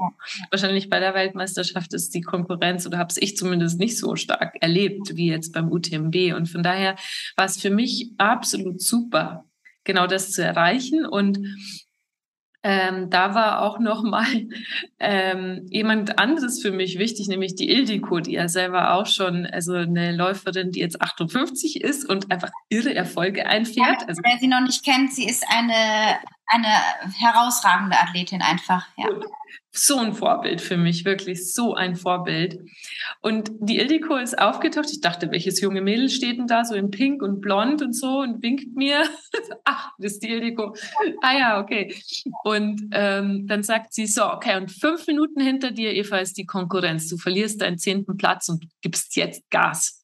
Wahrscheinlich 0.50 0.90
bei 0.90 1.00
der 1.00 1.14
Weltmeisterschaft 1.14 1.94
ist 1.94 2.14
die 2.14 2.22
Konkurrenz 2.22 2.86
oder 2.86 2.98
habe 2.98 3.10
es 3.10 3.22
ich 3.22 3.38
zumindest 3.38 3.80
nicht 3.80 3.98
so 3.98 4.16
stark 4.16 4.56
erlebt 4.62 5.16
wie 5.16 5.30
jetzt 5.30 5.54
beim 5.54 5.72
UTMB. 5.72 6.34
Und 6.36 6.48
von 6.48 6.64
daher 6.64 6.96
war 7.36 7.46
es 7.46 7.60
für 7.60 7.70
mich 7.70 8.12
absolut 8.18 8.82
super, 8.82 9.46
genau 9.84 10.08
das 10.08 10.32
zu 10.32 10.44
erreichen. 10.44 11.06
Und 11.06 11.40
ähm, 12.64 13.10
da 13.10 13.34
war 13.34 13.64
auch 13.64 13.80
noch 13.80 14.04
mal 14.04 14.28
ähm, 15.00 15.66
jemand 15.70 16.20
anderes 16.20 16.62
für 16.62 16.72
mich 16.72 17.00
wichtig, 17.00 17.28
nämlich 17.28 17.56
die 17.56 17.70
Ildiko, 17.70 18.20
die 18.20 18.34
ja 18.34 18.48
selber 18.48 18.94
auch 18.94 19.08
schon, 19.08 19.48
also 19.48 19.74
eine 19.74 20.16
Läuferin, 20.16 20.72
die 20.72 20.80
jetzt 20.80 21.02
58 21.02 21.82
ist 21.82 22.08
und 22.08 22.32
einfach 22.32 22.52
irre 22.70 22.94
Erfolge 22.94 23.48
einfährt. 23.48 24.02
Ja, 24.02 24.08
also, 24.08 24.22
wer 24.24 24.38
sie 24.38 24.48
noch 24.48 24.62
nicht 24.62 24.86
kennt, 24.86 25.12
sie 25.12 25.26
ist 25.26 25.44
eine, 25.50 26.20
eine 26.46 26.68
herausragende 27.18 28.00
Athletin 28.00 28.42
einfach. 28.44 28.86
Ja 28.98 29.08
so 29.72 29.98
ein 29.98 30.14
Vorbild 30.14 30.60
für 30.60 30.76
mich, 30.76 31.06
wirklich 31.06 31.54
so 31.54 31.74
ein 31.76 31.96
Vorbild. 31.96 32.60
Und 33.22 33.52
die 33.60 33.78
Ildiko 33.78 34.18
ist 34.18 34.38
aufgetaucht. 34.38 34.90
Ich 34.92 35.00
dachte, 35.00 35.32
welches 35.32 35.62
junge 35.62 35.82
Mädel 35.82 36.10
steht 36.10 36.38
denn 36.38 36.48
da 36.48 36.66
so 36.66 36.76
in 36.76 36.92
Pink 36.92 37.22
und 37.22 37.40
Blond 37.40 37.82
und 37.82 37.94
so 37.94 38.20
und 38.20 38.44
winkt 38.44 38.76
mir. 38.76 39.04
Ach, 39.64 39.92
das 39.98 40.14
ist 40.14 40.24
die 40.24 40.30
Ildiko. 40.30 40.76
Ah 41.22 41.38
ja, 41.38 41.62
okay. 41.62 41.96
Und 42.44 42.90
ähm, 42.92 43.48
dann 43.48 43.64
sagt 43.64 43.94
sie 43.94 44.08
so, 44.08 44.26
okay, 44.26 44.58
und 44.58 44.72
fünf 44.72 45.08
Minuten 45.08 45.40
hinter 45.40 45.72
dir, 45.72 45.94
Eva, 45.94 46.18
ist 46.18 46.38
die 46.38 46.46
Konkurrenz. 46.46 47.08
Du 47.08 47.18
verlierst 47.18 47.62
deinen 47.62 47.78
zehnten 47.78 48.18
Platz 48.18 48.50
und 48.50 48.66
gibst 48.82 49.16
jetzt 49.16 49.50
Gas. 49.50 50.01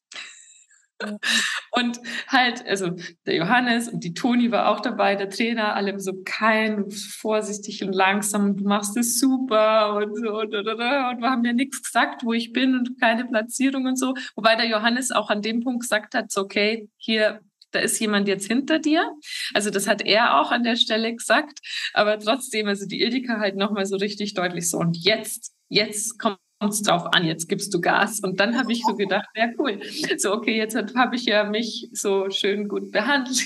Und 1.70 2.00
halt, 2.26 2.66
also 2.66 2.90
der 3.26 3.36
Johannes 3.36 3.88
und 3.88 4.02
die 4.02 4.14
Toni 4.14 4.50
war 4.50 4.68
auch 4.68 4.80
dabei, 4.80 5.14
der 5.14 5.30
Trainer, 5.30 5.74
allem 5.74 6.00
so 6.00 6.22
kein, 6.24 6.90
vorsichtig 6.90 7.82
und 7.84 7.92
langsam, 7.92 8.56
du 8.56 8.64
machst 8.64 8.96
es 8.96 9.18
super 9.20 9.94
und 9.96 10.16
so 10.16 10.40
und, 10.40 10.54
und, 10.54 10.66
und, 10.66 10.80
und 10.80 11.20
wir 11.20 11.30
haben 11.30 11.44
ja 11.44 11.52
nichts 11.52 11.82
gesagt, 11.82 12.24
wo 12.24 12.32
ich 12.32 12.52
bin 12.52 12.74
und 12.74 13.00
keine 13.00 13.24
Platzierung 13.26 13.86
und 13.86 13.98
so. 13.98 14.14
Wobei 14.34 14.56
der 14.56 14.66
Johannes 14.66 15.10
auch 15.10 15.30
an 15.30 15.42
dem 15.42 15.60
Punkt 15.60 15.82
gesagt 15.82 16.14
hat, 16.14 16.30
so, 16.30 16.42
okay, 16.42 16.88
hier 16.96 17.40
da 17.70 17.80
ist 17.80 17.98
jemand 18.00 18.28
jetzt 18.28 18.46
hinter 18.46 18.78
dir. 18.78 19.12
Also 19.52 19.70
das 19.70 19.86
hat 19.86 20.02
er 20.02 20.40
auch 20.40 20.50
an 20.50 20.62
der 20.62 20.76
Stelle 20.76 21.14
gesagt. 21.14 21.60
Aber 21.92 22.18
trotzdem, 22.18 22.66
also 22.66 22.86
die 22.86 23.02
Ildika 23.02 23.40
halt 23.40 23.56
nochmal 23.56 23.86
so 23.86 23.96
richtig 23.96 24.34
deutlich 24.34 24.70
so. 24.70 24.78
Und 24.78 24.96
jetzt, 24.96 25.52
jetzt 25.68 26.18
kommt 26.18 26.38
es 26.60 26.82
drauf 26.82 27.06
an, 27.12 27.24
jetzt 27.24 27.48
gibst 27.48 27.72
du 27.72 27.80
Gas. 27.80 28.20
Und 28.20 28.40
dann 28.40 28.58
habe 28.58 28.72
ich 28.72 28.82
so 28.82 28.94
gedacht, 28.94 29.28
ja 29.34 29.48
cool. 29.58 29.80
So, 30.18 30.32
okay, 30.32 30.56
jetzt 30.56 30.76
habe 30.96 31.16
ich 31.16 31.24
ja 31.24 31.44
mich 31.44 31.88
so 31.92 32.30
schön 32.30 32.68
gut 32.68 32.90
behandelt 32.90 33.38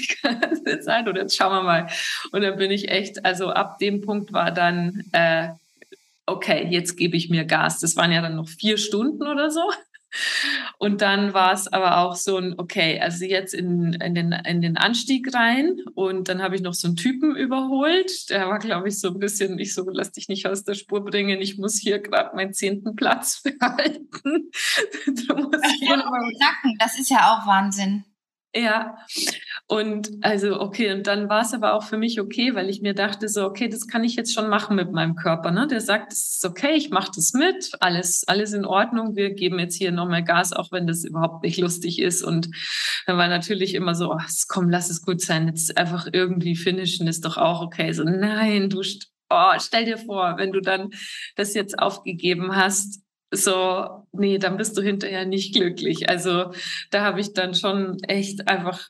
die 0.67 0.81
Zeit 0.81 1.09
und 1.09 1.17
jetzt 1.17 1.37
schauen 1.37 1.53
wir 1.53 1.63
mal. 1.63 1.87
Und 2.33 2.43
dann 2.43 2.57
bin 2.57 2.71
ich 2.71 2.89
echt, 2.89 3.25
also 3.25 3.51
ab 3.51 3.79
dem 3.79 4.01
Punkt 4.01 4.33
war 4.33 4.51
dann, 4.51 5.05
äh, 5.13 5.49
okay, 6.27 6.67
jetzt 6.71 6.97
gebe 6.97 7.17
ich 7.17 7.29
mir 7.29 7.45
Gas. 7.45 7.81
Das 7.81 7.97
waren 7.97 8.13
ja 8.13 8.23
dann 8.23 8.37
noch 8.37 8.49
vier 8.49 8.79
Stunden 8.79 9.27
oder 9.27 9.51
so. 9.51 9.61
Und 10.79 11.01
dann 11.01 11.35
war 11.35 11.53
es 11.53 11.73
aber 11.73 11.99
auch 11.99 12.15
so 12.15 12.37
ein, 12.37 12.55
okay, 12.59 13.01
also 13.01 13.25
jetzt 13.25 13.55
in, 13.55 13.95
in, 13.95 14.15
den, 14.15 14.33
in 14.33 14.61
den 14.61 14.77
Anstieg 14.77 15.33
rein 15.35 15.81
und 15.95 16.29
dann 16.29 16.43
habe 16.43 16.57
ich 16.57 16.63
noch 16.63 16.75
so 16.75 16.89
einen 16.89 16.97
Typen 16.97 17.37
überholt. 17.37 18.31
Der 18.31 18.49
war, 18.49 18.59
glaube 18.59 18.89
ich, 18.89 18.99
so 19.01 19.09
ein 19.09 19.19
bisschen, 19.19 19.59
ich 19.59 19.75
so, 19.75 19.85
lass 19.89 20.13
dich 20.13 20.29
nicht 20.29 20.47
aus 20.47 20.65
der 20.65 20.75
Spur 20.75 21.05
bringen, 21.05 21.41
ich 21.41 21.59
muss 21.59 21.77
hier 21.79 21.99
gerade 22.01 22.37
meinen 22.37 22.53
zehnten 22.53 22.97
Platz 22.97 23.43
behalten. 23.61 24.51
das 26.79 26.99
ist 26.99 27.11
ja 27.11 27.33
auch 27.33 27.47
Wahnsinn. 27.47 28.05
Ja, 28.55 28.99
und 29.67 30.11
also 30.21 30.61
okay, 30.61 30.93
und 30.93 31.07
dann 31.07 31.31
war 31.31 31.41
es 31.41 31.55
aber 31.55 31.73
auch 31.73 31.85
für 31.85 31.97
mich 31.97 32.21
okay, 32.21 32.55
weil 32.55 32.69
ich 32.69 32.83
mir 32.83 32.93
dachte 32.93 33.31
so, 33.31 33.47
okay, 33.47 33.67
das 33.69 33.87
kann 33.87 34.05
ich 34.05 34.15
jetzt 34.15 34.35
schon 34.35 34.51
machen 34.51 34.77
mit 34.77 34.93
meinem 34.93 35.15
Körper. 35.15 35.51
Ne? 35.51 35.67
Der 35.67 35.81
sagt, 35.81 36.13
es 36.13 36.35
ist 36.35 36.45
okay, 36.45 36.75
ich 36.75 36.91
mache 36.91 37.13
das 37.17 37.33
mit, 37.33 37.71
alles, 37.81 38.25
alles 38.27 38.53
in 38.53 38.67
Ordnung, 38.67 39.17
wir 39.17 39.31
geben 39.31 39.59
jetzt 39.59 39.77
hier 39.77 39.91
nochmal 39.91 40.23
Gas, 40.23 40.53
auch 40.53 40.71
wenn 40.71 40.87
das 40.87 41.03
überhaupt 41.03 41.45
nicht 41.45 41.59
lustig 41.59 41.99
ist. 41.99 42.23
Und 42.23 42.51
dann 43.07 43.17
war 43.17 43.29
natürlich 43.29 43.75
immer 43.75 43.95
so, 43.95 44.13
ach, 44.13 44.29
komm, 44.49 44.69
lass 44.69 44.91
es 44.91 45.01
gut 45.01 45.23
sein, 45.23 45.47
jetzt 45.47 45.79
einfach 45.79 46.07
irgendwie 46.13 46.55
finishen 46.55 47.07
ist 47.07 47.25
doch 47.25 47.39
auch 47.39 47.63
okay. 47.63 47.93
So, 47.93 48.05
nein, 48.05 48.69
du, 48.69 48.83
oh, 49.31 49.53
stell 49.59 49.87
dir 49.87 49.97
vor, 49.97 50.35
wenn 50.37 50.53
du 50.53 50.61
dann 50.61 50.91
das 51.37 51.55
jetzt 51.55 51.79
aufgegeben 51.79 52.55
hast, 52.55 53.01
so, 53.35 54.07
nee, 54.13 54.39
dann 54.39 54.59
bist 54.59 54.77
du 54.77 54.83
hinterher 54.83 55.25
nicht 55.25 55.55
glücklich. 55.55 56.09
Also 56.09 56.53
da 56.91 57.03
habe 57.03 57.21
ich 57.21 57.33
dann 57.33 57.55
schon 57.55 57.99
echt 58.05 58.47
einfach 58.47 58.89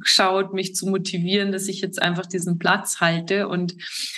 geschaut, 0.00 0.54
mich 0.54 0.74
zu 0.74 0.88
motivieren, 0.88 1.52
dass 1.52 1.68
ich 1.68 1.82
jetzt 1.82 2.00
einfach 2.00 2.26
diesen 2.26 2.58
Platz 2.58 3.00
halte. 3.00 3.46
Und 3.46 3.74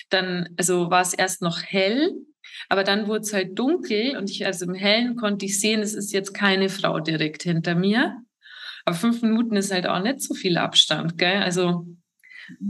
dann, 0.09 0.51
also 0.57 0.91
war 0.91 1.03
es 1.03 1.15
erst 1.15 1.43
noch 1.43 1.61
hell, 1.63 2.13
aber 2.69 2.85
dann 2.85 3.09
wurde 3.09 3.23
es 3.23 3.33
halt 3.33 3.59
dunkel 3.59 4.17
und 4.17 4.31
ich, 4.31 4.47
also 4.47 4.67
im 4.67 4.75
Hellen 4.75 5.17
konnte 5.17 5.47
ich 5.47 5.61
sehen, 5.61 5.81
es 5.81 5.95
ist 5.95 6.13
jetzt 6.13 6.33
keine 6.33 6.69
Frau 6.69 7.01
direkt 7.01 7.43
hinter 7.43 7.75
mir. 7.75 8.17
Aber 8.85 8.97
fünf 8.97 9.21
Minuten 9.23 9.57
ist 9.57 9.73
halt 9.73 9.87
auch 9.87 10.03
nicht 10.03 10.23
so 10.23 10.35
viel 10.35 10.59
Abstand, 10.59 11.19
gell? 11.19 11.43
Also 11.43 11.87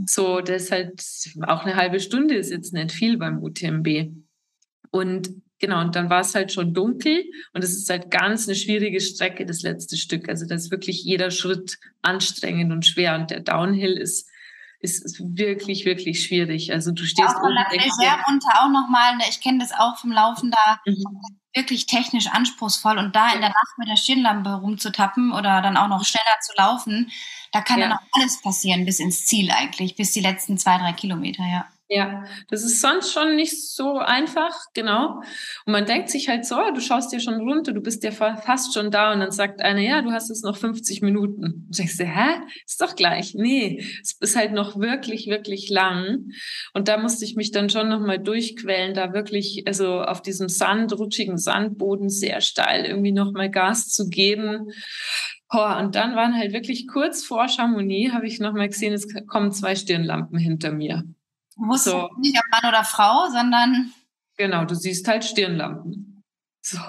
so, 0.05 0.41
das 0.41 0.71
halt 0.71 1.03
auch 1.47 1.63
eine 1.63 1.75
halbe 1.75 1.99
Stunde 1.99 2.35
ist 2.35 2.51
jetzt 2.51 2.73
nicht 2.73 2.91
viel 2.91 3.17
beim 3.17 3.43
UTMB. 3.43 4.11
Und 4.89 5.29
Genau, 5.61 5.79
und 5.79 5.95
dann 5.95 6.09
war 6.09 6.21
es 6.21 6.33
halt 6.33 6.51
schon 6.51 6.73
dunkel 6.73 7.23
und 7.53 7.63
es 7.63 7.73
ist 7.73 7.87
halt 7.87 8.09
ganz 8.09 8.47
eine 8.47 8.55
schwierige 8.55 8.99
Strecke, 8.99 9.45
das 9.45 9.61
letzte 9.61 9.95
Stück. 9.95 10.27
Also 10.27 10.47
da 10.47 10.55
ist 10.55 10.71
wirklich 10.71 11.03
jeder 11.03 11.29
Schritt 11.29 11.77
anstrengend 12.01 12.71
und 12.71 12.83
schwer 12.83 13.13
und 13.13 13.29
der 13.29 13.41
Downhill 13.41 13.93
ist, 13.93 14.27
ist, 14.79 15.19
wirklich, 15.19 15.85
wirklich 15.85 16.23
schwierig. 16.23 16.73
Also 16.73 16.91
du 16.91 17.03
stehst 17.05 17.29
auch 17.29 17.43
oben. 17.43 17.55
Reserve 17.69 18.23
runter 18.27 18.63
auch 18.63 18.69
nochmal, 18.69 19.17
ne, 19.17 19.23
ich 19.29 19.39
kenne 19.39 19.59
das 19.59 19.71
auch 19.71 19.99
vom 19.99 20.11
Laufen 20.11 20.49
da, 20.49 20.79
mhm. 20.83 21.03
wirklich 21.53 21.85
technisch 21.85 22.25
anspruchsvoll 22.25 22.97
und 22.97 23.15
da 23.15 23.31
in 23.31 23.41
der 23.41 23.49
Nacht 23.49 23.77
mit 23.77 23.87
der 23.87 23.97
Stirnlampe 23.97 24.49
rumzutappen 24.49 25.31
oder 25.31 25.61
dann 25.61 25.77
auch 25.77 25.89
noch 25.89 26.03
schneller 26.03 26.39
zu 26.41 26.53
laufen, 26.57 27.11
da 27.51 27.61
kann 27.61 27.79
ja. 27.79 27.87
dann 27.87 27.97
auch 27.99 28.07
alles 28.13 28.41
passieren 28.41 28.83
bis 28.85 28.99
ins 28.99 29.27
Ziel 29.27 29.51
eigentlich, 29.51 29.95
bis 29.95 30.11
die 30.11 30.21
letzten 30.21 30.57
zwei, 30.57 30.79
drei 30.79 30.93
Kilometer, 30.93 31.43
ja. 31.43 31.67
Ja, 31.93 32.23
das 32.47 32.63
ist 32.63 32.79
sonst 32.79 33.11
schon 33.11 33.35
nicht 33.35 33.69
so 33.69 33.97
einfach, 33.97 34.57
genau. 34.73 35.17
Und 35.65 35.73
man 35.73 35.85
denkt 35.85 36.09
sich 36.09 36.29
halt 36.29 36.45
so, 36.45 36.55
du 36.73 36.79
schaust 36.79 37.11
dir 37.11 37.19
schon 37.19 37.41
runter, 37.41 37.73
du 37.73 37.81
bist 37.81 38.01
ja 38.05 38.11
fast 38.11 38.73
schon 38.73 38.91
da 38.91 39.11
und 39.11 39.19
dann 39.19 39.31
sagt 39.31 39.61
einer, 39.61 39.81
ja, 39.81 40.01
du 40.01 40.09
hast 40.13 40.29
jetzt 40.29 40.45
noch 40.45 40.55
50 40.55 41.01
Minuten. 41.01 41.65
Und 41.67 41.77
denkst 41.77 41.97
du, 41.97 42.05
hä? 42.05 42.39
Ist 42.65 42.79
doch 42.79 42.95
gleich. 42.95 43.33
Nee, 43.35 43.85
es 44.01 44.15
ist 44.21 44.37
halt 44.37 44.53
noch 44.53 44.79
wirklich, 44.79 45.27
wirklich 45.27 45.69
lang. 45.69 46.29
Und 46.73 46.87
da 46.87 46.97
musste 46.97 47.25
ich 47.25 47.35
mich 47.35 47.51
dann 47.51 47.69
schon 47.69 47.89
nochmal 47.89 48.19
durchquellen, 48.19 48.93
da 48.93 49.11
wirklich, 49.11 49.63
also 49.67 49.99
auf 49.99 50.21
diesem 50.21 50.47
Sand, 50.47 50.97
rutschigen 50.97 51.37
Sandboden 51.37 52.07
sehr 52.07 52.39
steil 52.39 52.85
irgendwie 52.85 53.11
nochmal 53.11 53.51
Gas 53.51 53.89
zu 53.89 54.07
geben. 54.07 54.71
Oh, 55.49 55.75
und 55.77 55.95
dann 55.95 56.15
waren 56.15 56.35
halt 56.37 56.53
wirklich 56.53 56.87
kurz 56.87 57.25
vor 57.25 57.49
Chamonix, 57.49 58.13
habe 58.13 58.27
ich 58.27 58.39
nochmal 58.39 58.69
gesehen, 58.69 58.93
es 58.93 59.07
kommen 59.27 59.51
zwei 59.51 59.75
Stirnlampen 59.75 60.39
hinter 60.39 60.71
mir. 60.71 61.03
Du 61.61 61.67
wusstest 61.67 61.95
so. 61.95 62.09
nicht, 62.17 62.37
ob 62.37 62.43
Mann 62.51 62.71
oder 62.71 62.83
Frau, 62.83 63.29
sondern. 63.29 63.93
Genau, 64.37 64.65
du 64.65 64.73
siehst 64.73 65.07
halt 65.07 65.23
Stirnlampen. 65.23 66.23
So, 66.63 66.79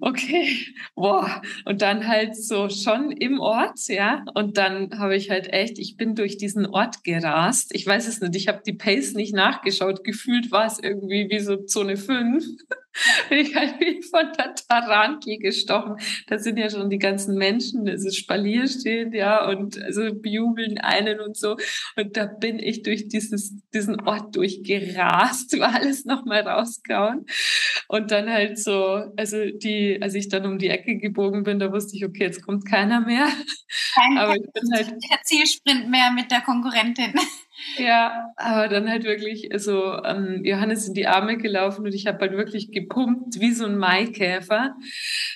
okay, 0.00 0.56
boah. 0.94 1.42
Und 1.64 1.82
dann 1.82 2.06
halt 2.06 2.36
so 2.36 2.68
schon 2.68 3.10
im 3.10 3.40
Ort, 3.40 3.88
ja. 3.88 4.24
Und 4.34 4.56
dann 4.56 4.98
habe 4.98 5.16
ich 5.16 5.30
halt 5.30 5.52
echt, 5.52 5.78
ich 5.78 5.96
bin 5.96 6.14
durch 6.14 6.36
diesen 6.36 6.66
Ort 6.66 7.02
gerast. 7.02 7.74
Ich 7.74 7.86
weiß 7.86 8.06
es 8.06 8.20
nicht, 8.20 8.36
ich 8.36 8.48
habe 8.48 8.62
die 8.64 8.72
Pace 8.72 9.14
nicht 9.14 9.34
nachgeschaut. 9.34 10.04
Gefühlt 10.04 10.52
war 10.52 10.66
es 10.66 10.78
irgendwie 10.78 11.28
wie 11.30 11.40
so 11.40 11.56
Zone 11.56 11.96
5 11.96 12.44
bin 13.28 13.38
ich 13.38 13.54
halt 13.54 13.80
wie 13.80 14.02
von 14.02 14.32
der 14.36 14.54
Tarantel 14.54 15.38
gestochen. 15.38 15.96
Da 16.26 16.38
sind 16.38 16.58
ja 16.58 16.68
schon 16.68 16.90
die 16.90 16.98
ganzen 16.98 17.36
Menschen, 17.36 17.86
es 17.86 18.04
ist 18.04 18.16
Spalier 18.16 18.68
steht, 18.68 19.14
ja, 19.14 19.48
und 19.48 19.80
also 19.82 20.14
bejubeln 20.14 20.78
einen 20.78 21.20
und 21.20 21.36
so. 21.36 21.56
Und 21.96 22.16
da 22.16 22.26
bin 22.26 22.58
ich 22.58 22.82
durch 22.82 23.08
dieses, 23.08 23.54
diesen 23.72 24.00
Ort 24.00 24.36
durchgerast, 24.36 25.58
war 25.58 25.74
alles 25.74 26.04
nochmal 26.04 26.42
rausgehauen. 26.42 27.26
Und 27.88 28.10
dann 28.10 28.30
halt 28.30 28.58
so, 28.58 29.04
also 29.16 29.50
die, 29.50 29.98
als 30.00 30.14
ich 30.14 30.28
dann 30.28 30.46
um 30.46 30.58
die 30.58 30.68
Ecke 30.68 30.98
gebogen 30.98 31.44
bin, 31.44 31.58
da 31.58 31.72
wusste 31.72 31.96
ich, 31.96 32.04
okay, 32.04 32.24
jetzt 32.24 32.42
kommt 32.42 32.66
keiner 32.66 33.00
mehr. 33.00 33.28
Kein 33.94 34.18
Aber 34.18 34.36
ich 34.36 34.52
bin 34.52 34.72
halt. 34.74 34.88
Der 34.88 35.22
Zielsprint 35.24 35.88
mehr 35.90 36.10
mit 36.12 36.30
der 36.30 36.40
Konkurrentin. 36.40 37.14
Ja, 37.76 38.32
aber 38.36 38.68
dann 38.68 38.88
halt 38.88 39.04
wirklich 39.04 39.48
so 39.56 40.02
ähm, 40.04 40.44
Johannes 40.44 40.86
in 40.86 40.94
die 40.94 41.06
Arme 41.06 41.36
gelaufen 41.36 41.84
und 41.84 41.94
ich 41.94 42.06
habe 42.06 42.18
halt 42.20 42.32
wirklich 42.32 42.70
gepumpt 42.70 43.40
wie 43.40 43.52
so 43.52 43.64
ein 43.64 43.78
Maikäfer, 43.78 44.74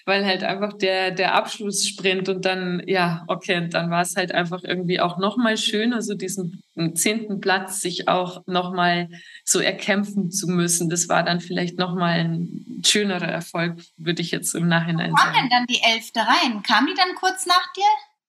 weil 0.04 0.24
halt 0.24 0.44
einfach 0.44 0.72
der, 0.74 1.10
der 1.10 1.34
Abschlusssprint 1.34 2.28
und 2.28 2.44
dann, 2.44 2.82
ja, 2.86 3.24
okay, 3.28 3.58
und 3.58 3.74
dann 3.74 3.90
war 3.90 4.02
es 4.02 4.16
halt 4.16 4.32
einfach 4.32 4.62
irgendwie 4.64 5.00
auch 5.00 5.18
nochmal 5.18 5.56
schön, 5.56 5.92
also 5.92 6.14
diesen 6.14 6.62
zehnten 6.94 7.40
Platz 7.40 7.80
sich 7.80 8.08
auch 8.08 8.46
nochmal 8.46 9.08
so 9.44 9.60
erkämpfen 9.60 10.30
zu 10.30 10.46
müssen. 10.46 10.90
Das 10.90 11.08
war 11.08 11.22
dann 11.22 11.40
vielleicht 11.40 11.78
nochmal 11.78 12.20
ein 12.20 12.82
schönerer 12.84 13.28
Erfolg, 13.28 13.78
würde 13.96 14.22
ich 14.22 14.30
jetzt 14.30 14.54
im 14.54 14.68
Nachhinein 14.68 15.12
sagen. 15.12 15.32
Kam 15.32 15.32
denn 15.32 15.50
dann 15.50 15.66
die 15.66 15.80
Elfte 15.82 16.20
rein? 16.20 16.62
Kam 16.62 16.86
die 16.86 16.94
dann 16.94 17.14
kurz 17.14 17.46
nach 17.46 17.72
dir? 17.74 17.84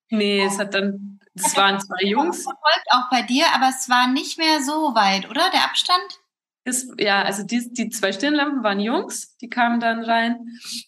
Nee, 0.10 0.44
es 0.44 0.58
hat 0.58 0.74
dann 0.74 1.18
das 1.38 1.56
waren 1.56 1.80
zwei 1.80 2.08
Jungs. 2.08 2.44
Verfolgt 2.44 2.88
auch 2.90 3.10
bei 3.12 3.22
dir, 3.22 3.46
aber 3.54 3.70
es 3.70 3.90
war 3.90 4.08
nicht 4.08 4.38
mehr 4.38 4.62
so 4.62 4.96
weit, 4.96 5.30
oder? 5.30 5.50
Der 5.52 5.66
Abstand? 5.66 6.20
Das, 6.64 6.88
ja, 6.98 7.22
also 7.22 7.44
die, 7.44 7.72
die 7.72 7.90
zwei 7.90 8.12
Stirnlampen 8.12 8.64
waren 8.64 8.80
Jungs, 8.80 9.38
die 9.38 9.48
kamen 9.48 9.80
dann 9.80 10.04
rein. 10.04 10.36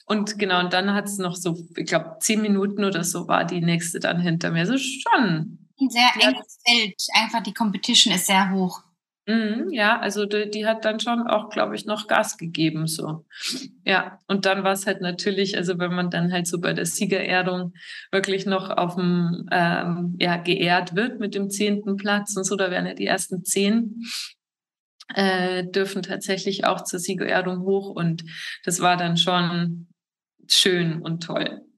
Und 0.05 0.37
genau, 0.37 0.59
und 0.59 0.73
dann 0.73 0.93
hat 0.93 1.05
es 1.05 1.17
noch 1.17 1.35
so, 1.35 1.57
ich 1.77 1.85
glaube, 1.85 2.17
zehn 2.19 2.41
Minuten 2.41 2.83
oder 2.83 3.03
so 3.03 3.27
war 3.27 3.45
die 3.45 3.61
nächste 3.61 3.99
dann 3.99 4.19
hinter 4.19 4.51
mir. 4.51 4.65
So 4.65 4.73
also 4.73 4.83
schon. 4.83 5.69
Ein 5.79 5.89
sehr 5.89 6.09
enges 6.19 6.59
Feld. 6.65 6.95
Einfach 7.13 7.41
die 7.41 7.53
Competition 7.53 8.13
ist 8.13 8.27
sehr 8.27 8.51
hoch. 8.51 8.81
Mhm, 9.29 9.71
ja, 9.71 9.99
also 9.99 10.25
die, 10.25 10.49
die, 10.49 10.65
hat 10.65 10.85
dann 10.85 10.99
schon 10.99 11.27
auch, 11.27 11.49
glaube 11.51 11.75
ich, 11.75 11.85
noch 11.85 12.07
Gas 12.07 12.35
gegeben, 12.35 12.87
so. 12.87 13.27
Ja, 13.85 14.17
und 14.25 14.47
dann 14.47 14.63
war 14.63 14.71
es 14.71 14.87
halt 14.87 15.01
natürlich, 15.01 15.55
also 15.55 15.77
wenn 15.77 15.93
man 15.93 16.09
dann 16.09 16.33
halt 16.33 16.47
so 16.47 16.59
bei 16.59 16.73
der 16.73 16.87
Siegerehrung 16.87 17.73
wirklich 18.11 18.47
noch 18.47 18.71
auf 18.71 18.95
dem, 18.95 19.47
ähm, 19.51 20.15
ja, 20.19 20.37
geehrt 20.37 20.95
wird 20.95 21.19
mit 21.19 21.35
dem 21.35 21.51
zehnten 21.51 21.95
Platz 21.95 22.35
und 22.35 22.43
so, 22.43 22.55
da 22.55 22.71
wären 22.71 22.87
ja 22.87 22.95
die 22.95 23.05
ersten 23.05 23.45
zehn, 23.45 24.01
äh, 25.13 25.63
dürfen 25.63 26.01
tatsächlich 26.01 26.65
auch 26.65 26.83
zur 26.83 26.97
Siegerehrung 26.97 27.59
hoch 27.59 27.91
und 27.91 28.23
das 28.65 28.79
war 28.79 28.97
dann 28.97 29.15
schon 29.15 29.89
schön 30.47 31.03
und 31.03 31.21
toll. 31.21 31.68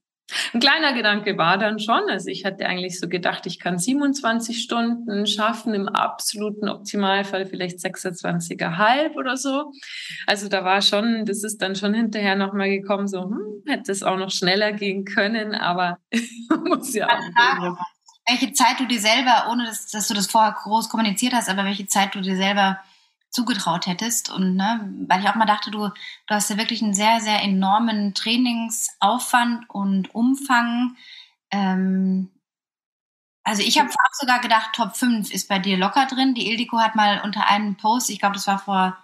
Ein 0.54 0.60
kleiner 0.60 0.94
Gedanke 0.94 1.38
war 1.38 1.58
dann 1.58 1.80
schon, 1.80 2.10
also 2.10 2.30
ich 2.30 2.46
hatte 2.46 2.66
eigentlich 2.66 3.00
so 3.00 3.08
gedacht, 3.08 3.46
ich 3.46 3.60
kann 3.60 3.78
27 3.78 4.62
Stunden 4.62 5.26
schaffen, 5.26 5.74
im 5.74 5.88
absoluten 5.88 6.70
Optimalfall 6.70 7.46
vielleicht 7.46 7.80
26,5 7.80 9.16
oder 9.16 9.38
so. 9.38 9.72
Also 10.28 10.48
da 10.48 10.64
war 10.64 10.82
schon, 10.82 11.26
das 11.26 11.44
ist 11.44 11.62
dann 11.62 11.76
schon 11.76 11.94
hinterher 11.94 12.36
nochmal 12.36 12.70
gekommen, 12.70 13.08
so, 13.08 13.24
hm, 13.24 13.64
hätte 13.66 13.92
es 13.92 14.04
auch 14.04 14.18
noch 14.18 14.32
schneller 14.32 14.72
gehen 14.72 15.06
können, 15.06 15.56
aber 15.56 15.98
muss 16.66 16.94
ja 16.94 17.08
auch. 17.08 17.78
Welche 18.28 18.54
Zeit 18.54 18.80
du 18.80 18.86
dir 18.86 19.00
selber, 19.00 19.48
ohne 19.52 19.66
dass, 19.66 19.88
dass 19.88 20.08
du 20.08 20.14
das 20.14 20.28
vorher 20.28 20.54
groß 20.54 20.90
kommuniziert 20.90 21.34
hast, 21.34 21.50
aber 21.50 21.66
welche 21.66 21.88
Zeit 21.88 22.16
du 22.16 22.22
dir 22.22 22.38
selber 22.38 22.80
zugetraut 23.32 23.88
hättest. 23.88 24.30
Und 24.30 24.56
ne, 24.56 24.94
weil 25.08 25.22
ich 25.22 25.30
auch 25.30 25.36
mal 25.36 25.46
dachte, 25.46 25.72
du, 25.72 25.88
du 25.88 26.36
hast 26.36 26.50
ja 26.50 26.58
wirklich 26.58 26.84
einen 26.84 26.94
sehr, 26.94 27.20
sehr 27.22 27.42
enormen 27.42 28.14
Trainingsaufwand 28.14 29.70
und 29.70 30.14
Umfang. 30.14 30.96
Ähm, 31.50 32.30
also 33.44 33.64
ich 33.64 33.80
habe 33.80 33.90
vorab 33.90 34.14
sogar 34.14 34.40
gedacht, 34.40 34.72
Top 34.74 34.96
5 34.96 35.32
ist 35.32 35.50
bei 35.50 35.60
dir 35.60 35.78
locker 35.78 36.06
drin. 36.06 36.36
Die 36.36 36.50
Ildiko 36.50 36.80
hat 36.80 36.96
mal 36.96 37.22
unter 37.24 37.48
einem 37.48 37.76
Post, 37.76 38.10
ich 38.10 38.20
glaube, 38.20 38.36
das 38.36 38.48
war 38.48 38.60
vor 38.60 38.98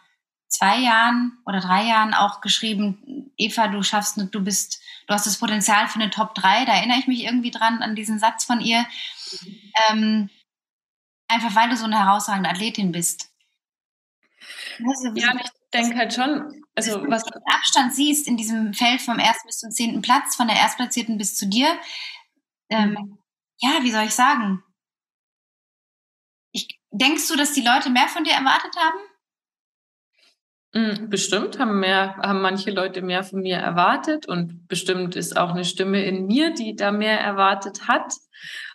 zwei 0.48 0.78
Jahren 0.80 1.38
oder 1.46 1.60
drei 1.60 1.84
Jahren 1.86 2.14
auch 2.14 2.42
geschrieben, 2.42 3.32
Eva, 3.38 3.68
du 3.68 3.84
schaffst, 3.84 4.18
du 4.18 4.44
bist, 4.44 4.82
du 5.08 5.14
hast 5.14 5.28
das 5.28 5.38
Potenzial 5.38 5.88
für 5.88 6.00
eine 6.00 6.10
Top 6.10 6.36
3. 6.36 6.66
Da 6.66 6.74
erinnere 6.74 7.00
ich 7.00 7.08
mich 7.08 7.24
irgendwie 7.24 7.52
dran 7.52 7.82
an 7.82 7.96
diesen 7.96 8.20
Satz 8.20 8.46
von 8.46 8.62
ihr. 8.62 8.86
Ähm, 9.90 10.30
einfach 11.28 11.56
weil 11.56 11.70
du 11.70 11.78
so 11.78 11.86
eine 11.86 12.00
herausragende 12.00 12.50
Athletin 12.50 12.92
bist. 12.92 13.27
Also, 14.86 15.12
ja, 15.16 15.34
ich 15.36 15.52
denke 15.74 15.98
halt 15.98 16.14
schon, 16.14 16.64
also 16.76 17.04
was 17.08 17.24
du 17.24 17.32
den 17.32 17.44
Abstand 17.54 17.94
siehst 17.94 18.28
in 18.28 18.38
diesem 18.38 18.74
Feld 18.74 19.02
vom 19.02 19.20
ersten 19.20 19.48
bis 19.48 19.60
zum 19.60 19.72
zehnten 19.72 20.02
Platz, 20.02 20.36
von 20.36 20.48
der 20.48 20.58
Erstplatzierten 20.58 21.18
bis 21.18 21.36
zu 21.36 21.48
dir, 21.48 21.68
ähm, 22.70 22.92
mhm. 22.92 23.18
ja, 23.60 23.80
wie 23.82 23.92
soll 23.92 24.04
ich 24.04 24.16
sagen? 24.16 24.64
Ich, 26.52 26.80
denkst 26.92 27.28
du, 27.28 27.36
dass 27.36 27.54
die 27.54 27.62
Leute 27.62 27.90
mehr 27.90 28.08
von 28.08 28.24
dir 28.24 28.34
erwartet 28.34 28.76
haben? 28.78 29.00
Mhm, 30.74 31.10
bestimmt 31.10 31.60
haben 31.60 31.80
mehr, 31.80 32.18
haben 32.18 32.42
manche 32.42 32.72
Leute 32.72 33.02
mehr 33.02 33.24
von 33.24 33.42
mir 33.42 33.58
erwartet 33.58 34.28
und 34.28 34.68
bestimmt 34.68 35.16
ist 35.16 35.38
auch 35.38 35.52
eine 35.52 35.66
Stimme 35.66 36.04
in 36.04 36.28
mir, 36.28 36.54
die 36.54 36.76
da 36.76 36.92
mehr 36.92 37.20
erwartet 37.20 37.88
hat. 37.88 38.14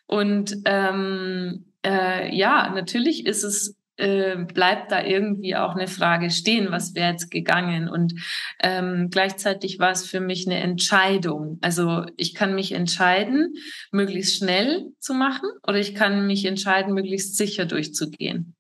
Und 0.07 0.57
ähm, 0.65 1.73
äh, 1.85 2.35
ja, 2.35 2.71
natürlich 2.71 3.27
ist 3.27 3.45
es 3.45 3.77
äh, 4.03 4.37
bleibt 4.53 4.91
da 4.91 5.05
irgendwie 5.05 5.55
auch 5.55 5.77
eine 5.77 5.87
Frage 5.87 6.31
stehen, 6.31 6.73
was 6.73 6.95
wäre 6.97 7.13
jetzt 7.13 7.31
gegangen. 7.31 7.89
Und 7.89 8.15
ähm, 8.61 9.09
gleichzeitig 9.11 9.79
war 9.79 9.93
es 9.93 10.05
für 10.05 10.19
mich 10.19 10.47
eine 10.47 10.59
Entscheidung. 10.59 11.59
Also 11.61 12.05
ich 12.17 12.35
kann 12.35 12.57
mich 12.57 12.73
entscheiden, 12.73 13.55
möglichst 13.93 14.37
schnell 14.37 14.89
zu 14.99 15.15
machen 15.15 15.49
oder 15.67 15.79
ich 15.79 15.95
kann 15.95 16.27
mich 16.27 16.45
entscheiden, 16.45 16.95
möglichst 16.95 17.37
sicher 17.37 17.65
durchzugehen. 17.65 18.57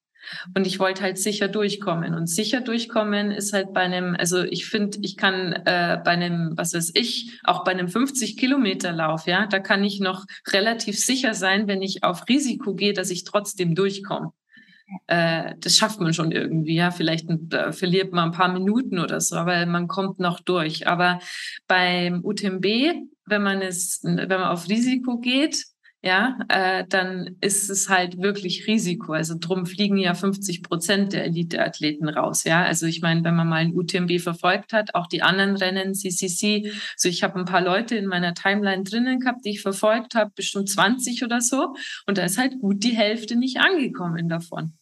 Und 0.55 0.68
ich 0.68 0.78
wollte 0.78 1.03
halt 1.03 1.18
sicher 1.18 1.49
durchkommen. 1.49 2.14
Und 2.14 2.28
sicher 2.28 2.61
durchkommen 2.61 3.32
ist 3.32 3.53
halt 3.53 3.72
bei 3.74 3.80
einem, 3.80 4.14
also 4.16 4.45
ich 4.45 4.66
finde, 4.66 4.99
ich 5.03 5.16
kann 5.16 5.53
äh, 5.53 6.01
bei 6.05 6.12
einem, 6.12 6.53
was 6.55 6.72
weiß 6.72 6.93
ich, 6.95 7.40
auch 7.43 7.64
bei 7.64 7.72
einem 7.72 7.88
50 7.88 8.36
Kilometer 8.36 8.93
Lauf, 8.93 9.26
ja, 9.26 9.47
da 9.47 9.59
kann 9.59 9.82
ich 9.82 9.99
noch 9.99 10.24
relativ 10.53 10.97
sicher 10.97 11.34
sein, 11.34 11.66
wenn 11.66 11.82
ich 11.82 12.05
auf 12.05 12.28
Risiko 12.28 12.74
gehe, 12.74 12.93
dass 12.93 13.11
ich 13.11 13.24
trotzdem 13.24 13.74
durchkomme 13.74 14.32
äh, 15.07 15.55
das 15.59 15.76
schafft 15.76 16.01
man 16.01 16.14
schon 16.14 16.32
irgendwie. 16.32 16.74
Ja, 16.74 16.90
vielleicht 16.90 17.28
äh, 17.53 17.72
verliert 17.72 18.12
man 18.12 18.26
ein 18.30 18.36
paar 18.36 18.53
Minuten 18.53 18.99
oder 18.99 19.20
so, 19.20 19.36
aber 19.36 19.64
man 19.66 19.88
kommt 19.88 20.18
noch 20.18 20.40
durch. 20.40 20.86
Aber 20.86 21.20
beim 21.66 22.24
UTMB, 22.24 22.66
wenn 23.26 23.43
man 23.43 23.62
es, 23.62 24.01
wenn 24.03 24.28
man 24.28 24.45
auf 24.45 24.68
Risiko 24.68 25.18
geht, 25.18 25.57
ja, 26.05 26.36
äh, 26.49 26.84
dann 26.88 27.36
ist 27.40 27.70
es 27.70 27.88
halt 27.88 28.20
wirklich 28.20 28.66
Risiko. 28.66 29.12
Also 29.12 29.36
drum 29.38 29.66
fliegen 29.66 29.97
ja 29.99 30.14
50 30.14 30.64
Prozent 30.64 31.12
der 31.12 31.24
Elite-Athleten 31.24 32.09
raus. 32.09 32.43
Ja, 32.43 32.64
also 32.64 32.86
ich 32.86 33.03
meine, 33.03 33.22
wenn 33.22 33.36
man 33.36 33.49
mal 33.49 33.59
ein 33.59 33.72
UTMB 33.72 34.20
verfolgt 34.20 34.72
hat, 34.72 34.97
auch 34.97 35.07
die 35.07 35.22
anderen 35.22 35.55
Rennen, 35.55 35.95
CCC, 35.95 36.72
so 36.97 37.09
ich 37.09 37.22
habe 37.22 37.38
ein 37.38 37.45
paar 37.45 37.61
Leute 37.61 37.95
in 37.95 38.07
meiner 38.07 38.34
Timeline 38.34 38.82
drinnen 38.82 39.20
gehabt, 39.20 39.45
die 39.45 39.51
ich 39.51 39.62
verfolgt 39.62 40.16
habe, 40.16 40.32
bestimmt 40.34 40.68
20 40.68 41.22
oder 41.22 41.40
so, 41.40 41.74
und 42.07 42.18
da 42.18 42.24
ist 42.24 42.36
halt 42.36 42.59
gut 42.59 42.82
die 42.82 42.97
Hälfte 42.97 43.36
nicht 43.36 43.61
angekommen 43.61 44.28
davon. 44.28 44.72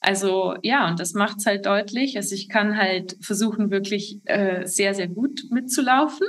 Also 0.00 0.56
ja, 0.62 0.88
und 0.88 0.98
das 0.98 1.14
macht 1.14 1.38
es 1.38 1.46
halt 1.46 1.66
deutlich. 1.66 2.16
Also 2.16 2.34
ich 2.34 2.48
kann 2.48 2.76
halt 2.76 3.16
versuchen, 3.20 3.70
wirklich 3.70 4.18
äh, 4.24 4.66
sehr, 4.66 4.94
sehr 4.94 5.08
gut 5.08 5.44
mitzulaufen. 5.50 6.26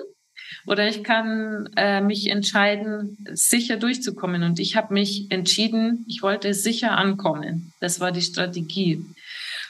Oder 0.67 0.87
ich 0.87 1.03
kann 1.03 1.69
äh, 1.75 1.99
mich 2.01 2.29
entscheiden, 2.29 3.17
sicher 3.31 3.77
durchzukommen. 3.77 4.43
Und 4.43 4.59
ich 4.59 4.75
habe 4.75 4.93
mich 4.93 5.31
entschieden, 5.31 6.05
ich 6.07 6.21
wollte 6.21 6.53
sicher 6.53 6.91
ankommen. 6.91 7.73
Das 7.79 7.99
war 7.99 8.11
die 8.11 8.21
Strategie. 8.21 9.03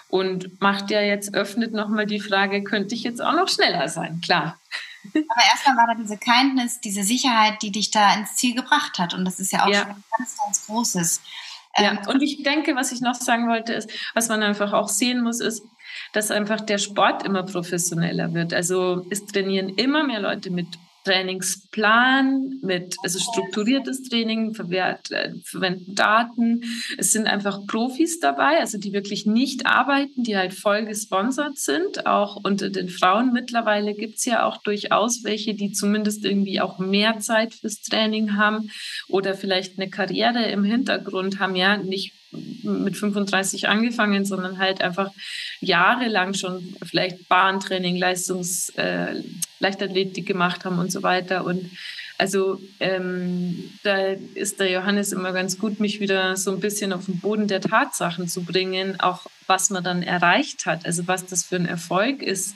Und 0.10 0.62
macht 0.62 0.92
ja 0.92 1.02
jetzt, 1.02 1.34
öffnet 1.34 1.74
nochmal 1.74 2.06
die 2.06 2.20
Frage, 2.20 2.64
könnte 2.64 2.94
ich 2.94 3.04
jetzt 3.04 3.22
auch 3.22 3.34
noch 3.34 3.48
schneller 3.48 3.88
sein? 3.88 4.22
Klar. 4.22 4.60
Aber 5.14 5.46
erstmal 5.50 5.76
war 5.78 5.88
da 5.88 6.00
diese 6.00 6.18
Kindness, 6.18 6.80
diese 6.80 7.04
Sicherheit, 7.04 7.62
die 7.62 7.72
dich 7.72 7.90
da 7.90 8.14
ins 8.14 8.36
Ziel 8.36 8.56
gebracht 8.56 9.00
hat. 9.00 9.14
Und 9.14 9.26
das 9.26 9.40
ist 9.40 9.52
ja 9.52 9.64
auch 9.64 9.70
ja. 9.70 9.82
schon 9.82 10.04
ganz, 10.18 10.38
ganz 10.38 10.66
Großes. 10.68 11.22
Ja, 11.78 11.92
ähm, 11.92 12.00
und 12.08 12.22
ich 12.22 12.44
denke, 12.44 12.76
was 12.76 12.92
ich 12.92 13.02
noch 13.02 13.16
sagen 13.16 13.48
wollte, 13.48 13.74
ist, 13.74 13.90
was 14.14 14.30
man 14.30 14.44
einfach 14.44 14.74
auch 14.74 14.90
sehen 14.90 15.24
muss, 15.24 15.40
ist, 15.40 15.64
dass 16.14 16.32
einfach 16.32 16.62
der 16.62 16.78
Sport 16.78 17.24
immer 17.24 17.44
professioneller 17.44 18.34
wird. 18.34 18.54
Also 18.54 19.06
es 19.10 19.26
trainieren 19.26 19.70
immer 19.70 20.04
mehr 20.04 20.20
Leute 20.20 20.52
mit 20.52 20.68
Trainingsplan, 21.04 22.60
mit 22.62 22.96
also 23.04 23.20
strukturiertes 23.20 24.04
Training, 24.04 24.56
äh, 24.72 25.32
verwenden 25.44 25.96
Daten. 25.96 26.62
Es 26.98 27.12
sind 27.12 27.28
einfach 27.28 27.66
Profis 27.68 28.20
dabei, 28.20 28.60
also 28.60 28.78
die 28.78 28.94
wirklich 28.94 29.26
nicht 29.26 29.66
arbeiten, 29.66 30.24
die 30.24 30.38
halt 30.38 30.54
voll 30.54 30.86
gesponsert 30.86 31.58
sind. 31.58 32.06
Auch 32.06 32.38
unter 32.44 32.70
den 32.70 32.90
Frauen 32.90 33.34
mittlerweile 33.34 33.94
gibt's 33.94 34.26
ja 34.26 34.46
auch 34.46 34.58
durchaus 34.58 35.24
welche, 35.24 35.54
die 35.54 35.72
zumindest 35.72 36.26
irgendwie 36.26 36.62
auch 36.62 36.80
mehr 36.80 37.20
Zeit 37.20 37.54
fürs 37.54 37.82
Training 37.82 38.36
haben 38.36 38.72
oder 39.08 39.36
vielleicht 39.36 39.78
eine 39.78 39.90
Karriere 39.90 40.46
im 40.46 40.64
Hintergrund 40.64 41.40
haben, 41.40 41.56
ja, 41.56 41.78
nicht 41.78 42.14
mit 42.64 42.98
35 42.98 43.68
angefangen, 43.68 44.26
sondern 44.26 44.58
halt 44.58 44.82
einfach 44.82 45.12
jahrelang 45.60 46.34
schon 46.34 46.76
vielleicht 46.84 47.28
Bahntraining, 47.28 47.98
Leistungs, 47.98 48.70
äh, 48.78 49.22
Leichtathletik 49.60 50.26
gemacht 50.26 50.66
haben 50.66 50.80
und 50.80 50.92
so 50.92 51.04
weiter. 51.04 51.46
Und 51.46 51.70
also 52.18 52.62
ähm, 52.80 53.72
da 53.84 53.98
ist 54.36 54.60
der 54.60 54.70
Johannes 54.70 55.12
immer 55.12 55.34
ganz 55.34 55.58
gut, 55.58 55.80
mich 55.80 56.00
wieder 56.00 56.38
so 56.38 56.52
ein 56.52 56.60
bisschen 56.60 56.94
auf 56.94 57.06
den 57.06 57.20
Boden 57.20 57.48
der 57.48 57.62
Tatsachen 57.62 58.28
zu 58.28 58.44
bringen, 58.44 59.00
auch 59.00 59.26
was 59.48 59.70
man 59.70 59.84
dann 59.84 60.04
erreicht 60.04 60.66
hat, 60.66 60.86
also 60.86 61.08
was 61.08 61.26
das 61.26 61.44
für 61.44 61.56
ein 61.56 61.66
Erfolg 61.66 62.22
ist, 62.22 62.56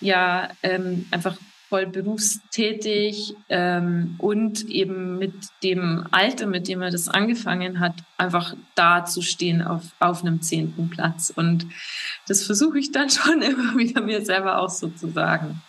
ja 0.00 0.48
ähm, 0.62 1.06
einfach 1.10 1.36
voll 1.74 1.86
berufstätig 1.86 3.34
ähm, 3.48 4.14
und 4.18 4.62
eben 4.66 5.18
mit 5.18 5.34
dem 5.64 6.06
Alter, 6.12 6.46
mit 6.46 6.68
dem 6.68 6.82
er 6.82 6.92
das 6.92 7.08
angefangen 7.08 7.80
hat, 7.80 7.96
einfach 8.16 8.54
da 8.76 9.04
zu 9.04 9.22
stehen 9.22 9.60
auf, 9.60 9.82
auf 9.98 10.22
einem 10.22 10.40
zehnten 10.40 10.88
Platz. 10.88 11.32
Und 11.34 11.66
das 12.28 12.44
versuche 12.44 12.78
ich 12.78 12.92
dann 12.92 13.10
schon 13.10 13.42
immer 13.42 13.76
wieder 13.76 14.02
mir 14.02 14.24
selber 14.24 14.60
auch 14.60 14.68
so 14.68 14.88
zu 14.88 15.10
sagen. 15.10 15.60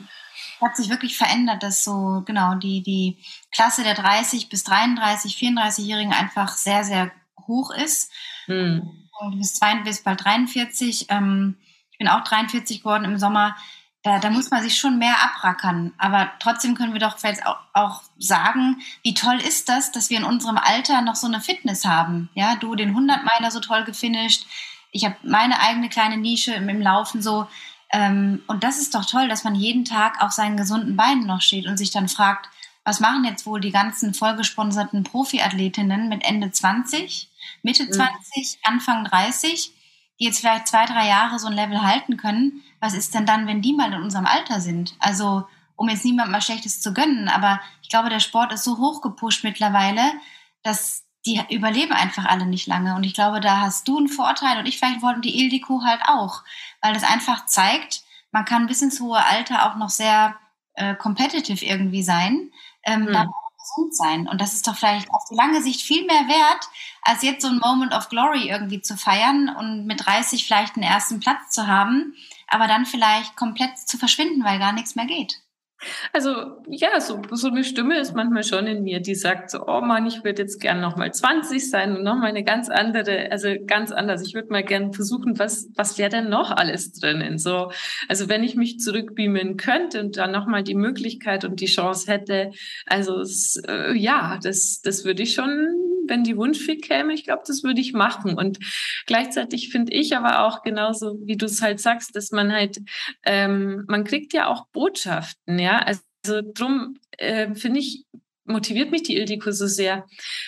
Hat 0.62 0.78
sich 0.78 0.92
wirklich 0.92 1.18
verändert, 1.18 1.64
dass 1.64 1.84
so, 1.84 2.22
genau, 2.24 2.54
die, 2.54 2.84
die 2.84 3.18
Klasse 3.52 3.82
der 3.82 3.96
30 3.96 4.48
bis 4.48 4.64
33, 4.64 5.36
34-Jährigen 5.38 6.14
einfach 6.14 6.56
sehr, 6.56 6.84
sehr 6.84 7.12
hoch 7.48 7.72
ist. 7.72 8.12
Hm. 8.46 8.92
Du 9.32 9.38
bist, 9.40 9.56
zwei, 9.56 9.74
bist 9.82 10.06
bald 10.06 10.24
43. 10.24 11.08
Ähm, 11.10 11.56
ich 11.90 11.98
bin 11.98 12.08
auch 12.10 12.24
43 12.24 12.84
geworden 12.84 13.06
im 13.06 13.18
Sommer 13.18 13.56
da, 14.06 14.20
da 14.20 14.30
muss 14.30 14.52
man 14.52 14.62
sich 14.62 14.78
schon 14.78 15.00
mehr 15.00 15.16
abrackern. 15.24 15.92
Aber 15.98 16.32
trotzdem 16.40 16.76
können 16.76 16.94
wir 16.94 17.00
doch 17.00 17.18
jetzt 17.24 17.44
auch, 17.44 17.58
auch 17.74 18.04
sagen, 18.20 18.80
wie 19.02 19.16
toll 19.16 19.38
ist 19.38 19.68
das, 19.68 19.92
dass 19.92 20.12
wir 20.12 20.20
in 20.20 20.24
unserem 20.24 20.60
Alter 20.60 21.02
noch 21.02 21.16
so 21.16 21.26
eine 21.26 21.42
Fitness 21.42 21.86
haben. 21.86 22.30
Ja, 22.36 22.56
du 22.56 22.76
den 22.76 22.90
100 22.90 23.24
Meiler 23.24 23.50
so 23.50 23.60
toll 23.60 23.84
gefinisht. 23.84 24.46
ich 24.92 25.06
habe 25.06 25.16
meine 25.24 25.60
eigene 25.60 25.90
kleine 25.90 26.18
Nische 26.18 26.54
im, 26.54 26.70
im 26.70 26.82
Laufen 26.82 27.24
so. 27.24 27.48
Ähm, 27.92 28.44
und 28.46 28.64
das 28.64 28.78
ist 28.78 28.94
doch 28.94 29.06
toll, 29.06 29.28
dass 29.28 29.44
man 29.44 29.56
jeden 29.56 29.86
Tag 29.86 30.22
auf 30.22 30.32
seinen 30.32 30.56
gesunden 30.56 30.96
Beinen 30.96 31.26
noch 31.26 31.42
steht 31.42 31.66
und 31.66 31.78
sich 31.78 31.90
dann 31.90 32.08
fragt, 32.08 32.48
was 32.84 33.00
machen 33.00 33.26
jetzt 33.26 33.48
wohl 33.48 33.60
die 33.60 33.72
ganzen 33.72 34.14
vollgesponserten 34.14 35.04
Profiathletinnen 35.04 36.10
mit 36.10 36.24
Ende 36.24 36.52
20, 36.52 37.28
Mitte 37.64 37.86
mhm. 37.86 37.92
20, 37.92 38.60
Anfang 38.62 39.04
30, 39.06 39.72
die 40.20 40.26
jetzt 40.26 40.42
vielleicht 40.42 40.68
zwei, 40.68 40.86
drei 40.86 41.08
Jahre 41.08 41.40
so 41.40 41.48
ein 41.48 41.54
Level 41.54 41.82
halten 41.82 42.18
können? 42.18 42.62
Was 42.86 42.94
ist 42.94 43.16
denn 43.16 43.26
dann, 43.26 43.48
wenn 43.48 43.64
die 43.64 43.74
mal 43.74 43.92
in 43.92 44.04
unserem 44.04 44.28
Alter 44.28 44.62
sind? 44.62 44.96
Also, 45.00 45.48
um 45.76 45.90
jetzt 45.90 46.06
niemandem 46.06 46.34
mal 46.34 46.42
Schlechtes 46.42 46.82
zu 46.82 46.94
gönnen, 46.94 47.30
aber 47.30 47.60
ich 47.82 47.90
glaube, 47.90 48.10
der 48.10 48.20
Sport 48.20 48.54
ist 48.54 48.64
so 48.64 48.78
hoch 48.78 49.02
gepusht 49.02 49.44
mittlerweile, 49.44 50.04
dass 50.62 51.04
die 51.26 51.42
überleben 51.50 51.94
einfach 51.94 52.26
alle 52.26 52.46
nicht 52.46 52.68
lange. 52.68 52.94
Und 52.94 53.04
ich 53.04 53.16
glaube, 53.16 53.42
da 53.42 53.62
hast 53.62 53.88
du 53.88 53.98
einen 53.98 54.08
Vorteil 54.08 54.60
und 54.60 54.68
ich 54.68 54.78
vielleicht 54.78 55.02
wollte 55.02 55.22
die 55.22 55.36
Ildiko 55.40 55.82
halt 55.84 56.02
auch, 56.06 56.44
weil 56.80 56.94
das 56.94 57.02
einfach 57.02 57.48
zeigt, 57.48 58.04
man 58.30 58.46
kann 58.46 58.68
bis 58.68 58.84
ins 58.84 59.00
hohe 59.00 59.26
Alter 59.26 59.66
auch 59.66 59.78
noch 59.78 59.90
sehr 59.90 60.36
äh, 60.76 60.94
competitive 60.94 61.66
irgendwie 61.66 62.04
sein, 62.04 62.52
ähm, 62.84 63.06
mhm. 63.06 63.32
gesund 63.58 63.96
sein. 63.96 64.28
Und 64.28 64.42
das 64.42 64.54
ist 64.54 64.68
doch 64.68 64.76
vielleicht 64.76 65.10
auf 65.10 65.24
die 65.32 65.36
lange 65.36 65.64
Sicht 65.64 65.82
viel 65.82 66.06
mehr 66.06 66.28
wert, 66.28 66.70
als 67.02 67.24
jetzt 67.24 67.42
so 67.42 67.48
ein 67.48 67.58
Moment 67.58 67.96
of 67.96 68.10
Glory 68.10 68.48
irgendwie 68.48 68.84
zu 68.84 68.96
feiern 68.96 69.50
und 69.50 69.88
mit 69.88 70.06
30 70.06 70.46
vielleicht 70.46 70.76
einen 70.76 70.84
ersten 70.84 71.20
Platz 71.20 71.50
zu 71.50 71.66
haben, 71.66 72.14
aber 72.56 72.68
dann 72.68 72.86
vielleicht 72.86 73.36
komplett 73.36 73.78
zu 73.78 73.98
verschwinden, 73.98 74.46
weil 74.46 74.60
gar 74.60 74.72
nichts 74.72 74.96
mehr 74.96 75.06
geht. 75.06 75.42
Also 76.14 76.32
ja, 76.68 77.02
so, 77.02 77.22
so 77.32 77.50
eine 77.50 77.66
Stimme 77.66 78.00
ist 78.00 78.16
manchmal 78.16 78.46
schon 78.46 78.66
in 78.66 78.84
mir, 78.84 79.02
die 79.02 79.14
sagt 79.14 79.52
so, 79.52 79.68
oh 79.68 79.82
Mann, 79.82 80.08
ich 80.08 80.24
würde 80.24 80.42
jetzt 80.42 80.62
gern 80.62 80.80
nochmal 80.80 81.14
20 81.14 81.70
sein 81.70 81.98
und 81.98 82.04
nochmal 82.04 82.30
eine 82.30 82.46
ganz 82.46 82.70
andere, 82.70 83.30
also 83.30 83.50
ganz 83.68 83.92
anders. 83.92 84.26
Ich 84.26 84.34
würde 84.34 84.52
mal 84.52 84.64
gern 84.64 84.94
versuchen, 84.94 85.38
was, 85.38 85.68
was 85.76 85.98
wäre 85.98 86.10
denn 86.10 86.30
noch 86.30 86.50
alles 86.50 86.94
drinnen? 86.94 87.38
So, 87.38 87.72
also 88.08 88.30
wenn 88.30 88.44
ich 88.44 88.56
mich 88.56 88.80
zurückbeamen 88.80 89.58
könnte 89.58 90.00
und 90.00 90.16
dann 90.16 90.32
nochmal 90.32 90.64
die 90.64 90.76
Möglichkeit 90.76 91.44
und 91.44 91.60
die 91.60 91.66
Chance 91.66 92.10
hätte, 92.10 92.52
also 92.86 93.22
äh, 93.68 93.94
ja, 93.98 94.40
das, 94.42 94.80
das 94.82 95.04
würde 95.04 95.24
ich 95.24 95.34
schon 95.34 95.76
wenn 96.08 96.24
die 96.24 96.38
Wunschfee 96.38 96.78
käme, 96.78 97.14
ich 97.14 97.24
glaube, 97.26 97.44
das 97.46 97.64
würde 97.64 97.82
ich 97.82 97.94
machen. 97.94 98.38
Und 98.38 98.60
gleichzeitig 99.06 99.70
finde 99.70 99.94
ich 99.94 100.16
aber 100.16 100.46
auch 100.46 100.62
genauso, 100.62 101.20
wie 101.24 101.38
du 101.38 101.46
es 101.46 101.62
halt 101.62 101.80
sagst, 101.80 102.16
dass 102.16 102.32
man 102.32 102.52
halt, 102.52 102.80
ähm, 103.24 103.86
man 103.88 104.04
kriegt 104.04 104.34
ja 104.34 104.48
auch 104.48 104.68
Botschaften, 104.68 105.60
ja. 105.60 105.80
Also 105.80 106.02
drum 106.54 106.98
äh, 107.18 107.54
finde 107.54 107.80
ich, 107.80 108.06
motiviert 108.46 108.92
mich 108.92 109.04
die 109.04 109.18
Ildiko 109.18 109.52
so 109.52 109.68
sehr, 109.68 110.06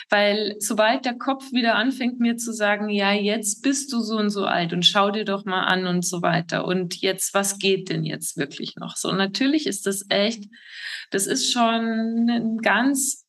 weil 0.10 0.56
sobald 0.60 1.06
der 1.06 1.18
Kopf 1.18 1.52
wieder 1.52 1.76
anfängt, 1.76 2.20
mir 2.20 2.38
zu 2.38 2.54
sagen, 2.54 2.90
ja, 2.90 3.12
jetzt 3.12 3.64
bist 3.64 3.92
du 3.92 4.02
so 4.02 4.18
und 4.18 4.30
so 4.30 4.46
alt 4.46 4.72
und 4.72 4.86
schau 4.86 5.12
dir 5.12 5.26
doch 5.26 5.46
mal 5.46 5.64
an 5.64 5.88
und 5.88 6.06
so 6.06 6.22
weiter 6.22 6.66
und 6.66 6.96
jetzt, 7.02 7.34
was 7.34 7.58
geht 7.58 7.90
denn 7.90 8.04
jetzt 8.04 8.38
wirklich 8.38 8.76
noch? 8.76 8.96
So, 8.96 9.12
natürlich 9.12 9.68
ist 9.68 9.88
das 9.88 10.06
echt, 10.10 10.46
das 11.10 11.28
ist 11.28 11.52
schon 11.52 12.30
ein 12.30 12.58
ganz 12.60 13.27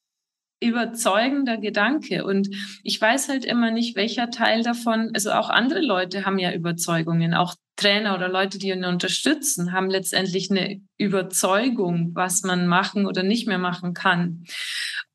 überzeugender 0.60 1.56
Gedanke. 1.56 2.24
Und 2.24 2.48
ich 2.82 3.00
weiß 3.00 3.28
halt 3.28 3.44
immer 3.44 3.70
nicht, 3.70 3.96
welcher 3.96 4.30
Teil 4.30 4.62
davon, 4.62 5.10
also 5.14 5.32
auch 5.32 5.50
andere 5.50 5.80
Leute 5.80 6.24
haben 6.24 6.38
ja 6.38 6.52
Überzeugungen, 6.52 7.34
auch 7.34 7.54
Trainer 7.76 8.14
oder 8.16 8.28
Leute, 8.28 8.58
die 8.58 8.70
ihn 8.70 8.84
unterstützen, 8.84 9.72
haben 9.72 9.88
letztendlich 9.88 10.50
eine 10.50 10.80
Überzeugung, 10.98 12.10
was 12.14 12.42
man 12.42 12.66
machen 12.66 13.06
oder 13.06 13.22
nicht 13.22 13.46
mehr 13.46 13.58
machen 13.58 13.94
kann. 13.94 14.44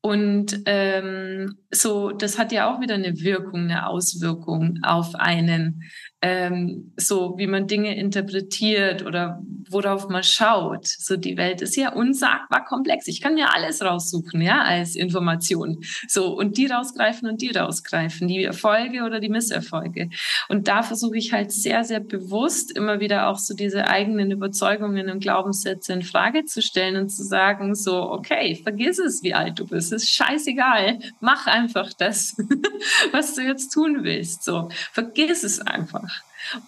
Und 0.00 0.60
ähm, 0.66 1.58
so, 1.70 2.10
das 2.10 2.38
hat 2.38 2.52
ja 2.52 2.70
auch 2.70 2.80
wieder 2.80 2.94
eine 2.94 3.20
Wirkung, 3.20 3.62
eine 3.64 3.86
Auswirkung 3.86 4.80
auf 4.82 5.14
einen 5.14 5.82
ähm, 6.24 6.90
so 6.96 7.34
wie 7.36 7.46
man 7.46 7.66
Dinge 7.66 7.94
interpretiert 7.98 9.04
oder 9.04 9.42
worauf 9.68 10.08
man 10.08 10.22
schaut. 10.22 10.86
So 10.86 11.18
die 11.18 11.36
Welt 11.36 11.60
ist 11.60 11.76
ja 11.76 11.92
unsagbar 11.92 12.64
komplex. 12.64 13.08
Ich 13.08 13.20
kann 13.20 13.34
mir 13.34 13.52
alles 13.54 13.82
raussuchen, 13.82 14.40
ja, 14.40 14.62
als 14.62 14.96
Information. 14.96 15.84
So 16.08 16.34
und 16.34 16.56
die 16.56 16.64
rausgreifen 16.64 17.28
und 17.28 17.42
die 17.42 17.50
rausgreifen, 17.50 18.26
die 18.26 18.42
Erfolge 18.42 19.02
oder 19.02 19.20
die 19.20 19.28
Misserfolge. 19.28 20.08
Und 20.48 20.66
da 20.66 20.82
versuche 20.82 21.18
ich 21.18 21.34
halt 21.34 21.52
sehr, 21.52 21.84
sehr 21.84 22.00
bewusst 22.00 22.74
immer 22.74 23.00
wieder 23.00 23.28
auch 23.28 23.38
so 23.38 23.52
diese 23.52 23.86
eigenen 23.86 24.30
Überzeugungen 24.30 25.10
und 25.10 25.20
Glaubenssätze 25.20 25.92
in 25.92 26.02
Frage 26.02 26.46
zu 26.46 26.62
stellen 26.62 26.96
und 26.96 27.10
zu 27.10 27.22
sagen, 27.22 27.74
so, 27.74 28.10
okay, 28.10 28.54
vergiss 28.62 28.98
es, 28.98 29.22
wie 29.22 29.34
alt 29.34 29.58
du 29.58 29.66
bist. 29.66 29.92
ist 29.92 30.10
scheißegal. 30.10 31.00
Mach 31.20 31.46
einfach 31.46 31.92
das, 31.92 32.34
was 33.12 33.34
du 33.34 33.42
jetzt 33.42 33.74
tun 33.74 34.04
willst. 34.04 34.42
So, 34.44 34.70
vergiss 34.92 35.44
es 35.44 35.60
einfach. 35.60 36.13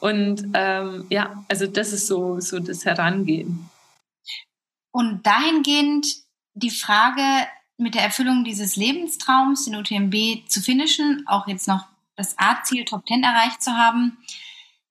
Und 0.01 0.49
ähm, 0.55 1.07
ja, 1.11 1.45
also 1.49 1.67
das 1.67 1.93
ist 1.93 2.07
so, 2.07 2.41
so 2.41 2.59
das 2.59 2.85
Herangehen. 2.85 3.69
Und 4.91 5.27
dahingehend 5.27 6.07
die 6.55 6.71
Frage 6.71 7.47
mit 7.77 7.95
der 7.95 8.03
Erfüllung 8.03 8.45
dieses 8.45 8.77
Lebenstraums, 8.77 9.67
den 9.67 9.77
UTMB 9.77 10.49
zu 10.49 10.63
finishen, 10.63 11.25
auch 11.27 11.47
jetzt 11.47 11.69
noch 11.69 11.87
das 12.17 12.39
A-Ziel 12.39 12.85
Top 12.85 13.07
10 13.07 13.23
erreicht 13.23 13.63
zu 13.63 13.77
haben. 13.77 14.17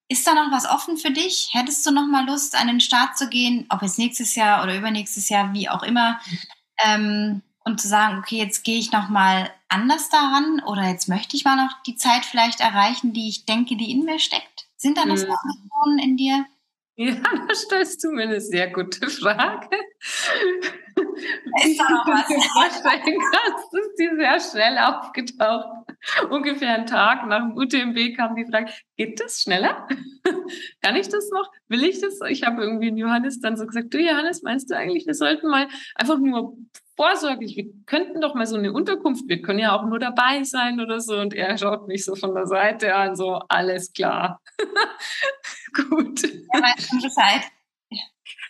Ist 0.07 0.27
da 0.27 0.35
noch 0.35 0.51
was 0.51 0.69
offen 0.69 0.97
für 0.97 1.09
dich? 1.09 1.49
Hättest 1.51 1.83
du 1.85 1.91
noch 1.91 2.05
mal 2.05 2.25
Lust, 2.27 2.55
an 2.55 2.67
den 2.67 2.79
Start 2.79 3.17
zu 3.17 3.27
gehen, 3.27 3.65
ob 3.69 3.81
jetzt 3.81 3.97
nächstes 3.97 4.35
Jahr 4.35 4.63
oder 4.63 4.77
übernächstes 4.77 5.29
Jahr, 5.29 5.51
wie 5.53 5.67
auch 5.67 5.81
immer, 5.81 6.19
ähm, 6.83 7.41
und 7.66 7.82
zu 7.82 7.88
sagen, 7.88 8.20
okay, 8.20 8.38
jetzt 8.38 8.63
gehe 8.63 8.78
ich 8.78 8.91
noch 8.91 9.09
mal 9.09 9.49
anders 9.68 10.09
daran 10.09 10.61
oder 10.66 10.88
jetzt 10.88 11.09
möchte 11.09 11.36
ich 11.36 11.43
mal 11.43 11.57
noch 11.57 11.82
die 11.84 11.95
Zeit 11.95 12.24
vielleicht 12.24 12.61
erreichen, 12.61 13.11
die 13.11 13.28
ich 13.28 13.45
denke, 13.45 13.76
die 13.76 13.91
in 13.91 14.05
mir 14.05 14.20
steckt? 14.20 14.68
Sind 14.78 14.97
da 14.97 15.05
noch 15.05 15.18
hm. 15.18 15.30
Ambitionen 15.30 15.99
in 15.99 16.18
dir? 16.18 16.45
Ja, 16.97 17.16
da 17.16 17.53
stellst 17.53 18.03
du 18.03 18.11
mir 18.11 18.24
eine 18.24 18.39
sehr 18.39 18.72
gute 18.72 19.09
Frage. 19.09 19.68
Ist 20.95 21.80
da 21.80 21.89
noch 21.89 22.07
was? 22.07 22.26
vorstellen 22.53 23.20
kannst, 23.32 23.74
ist 23.74 23.95
die 23.99 24.09
sehr 24.16 24.39
schnell 24.39 24.78
aufgetaucht. 24.78 25.89
Ungefähr 26.30 26.76
einen 26.76 26.86
Tag 26.86 27.26
nach 27.28 27.39
dem 27.39 27.57
UTMB 27.57 28.16
kam 28.16 28.36
die 28.36 28.45
Frage, 28.45 28.72
geht 28.95 29.20
das 29.20 29.41
schneller? 29.41 29.88
Kann 30.82 30.95
ich 30.95 31.09
das 31.09 31.30
noch? 31.32 31.51
Will 31.68 31.84
ich 31.84 31.99
das? 31.99 32.20
Ich 32.30 32.43
habe 32.43 32.63
irgendwie 32.63 32.89
in 32.89 32.97
Johannes 32.97 33.41
dann 33.41 33.57
so 33.57 33.66
gesagt, 33.66 33.93
du 33.93 33.99
Johannes, 33.99 34.43
meinst 34.43 34.70
du 34.70 34.78
eigentlich, 34.78 35.05
wir 35.05 35.16
sollten 35.16 35.49
mal 35.49 35.68
einfach 35.95 36.20
nur 36.20 36.55
vorsorglich, 36.95 37.55
wir 37.55 37.65
könnten 37.85 38.21
doch 38.21 38.35
mal 38.35 38.47
so 38.47 38.55
eine 38.55 38.71
Unterkunft, 38.71 39.27
wir 39.27 39.41
können 39.41 39.59
ja 39.59 39.75
auch 39.75 39.85
nur 39.85 39.99
dabei 39.99 40.43
sein 40.43 40.79
oder 40.79 40.99
so. 40.99 41.17
Und 41.17 41.33
er 41.33 41.57
schaut 41.57 41.87
mich 41.87 42.05
so 42.05 42.15
von 42.15 42.33
der 42.33 42.47
Seite 42.47 42.95
an, 42.95 43.15
so, 43.15 43.41
alles 43.49 43.93
klar. 43.93 44.41
Gut. 45.73 46.23
Er 46.23 46.61
weiß 46.61 46.87
schon 46.87 47.01
Bescheid. 47.01 47.41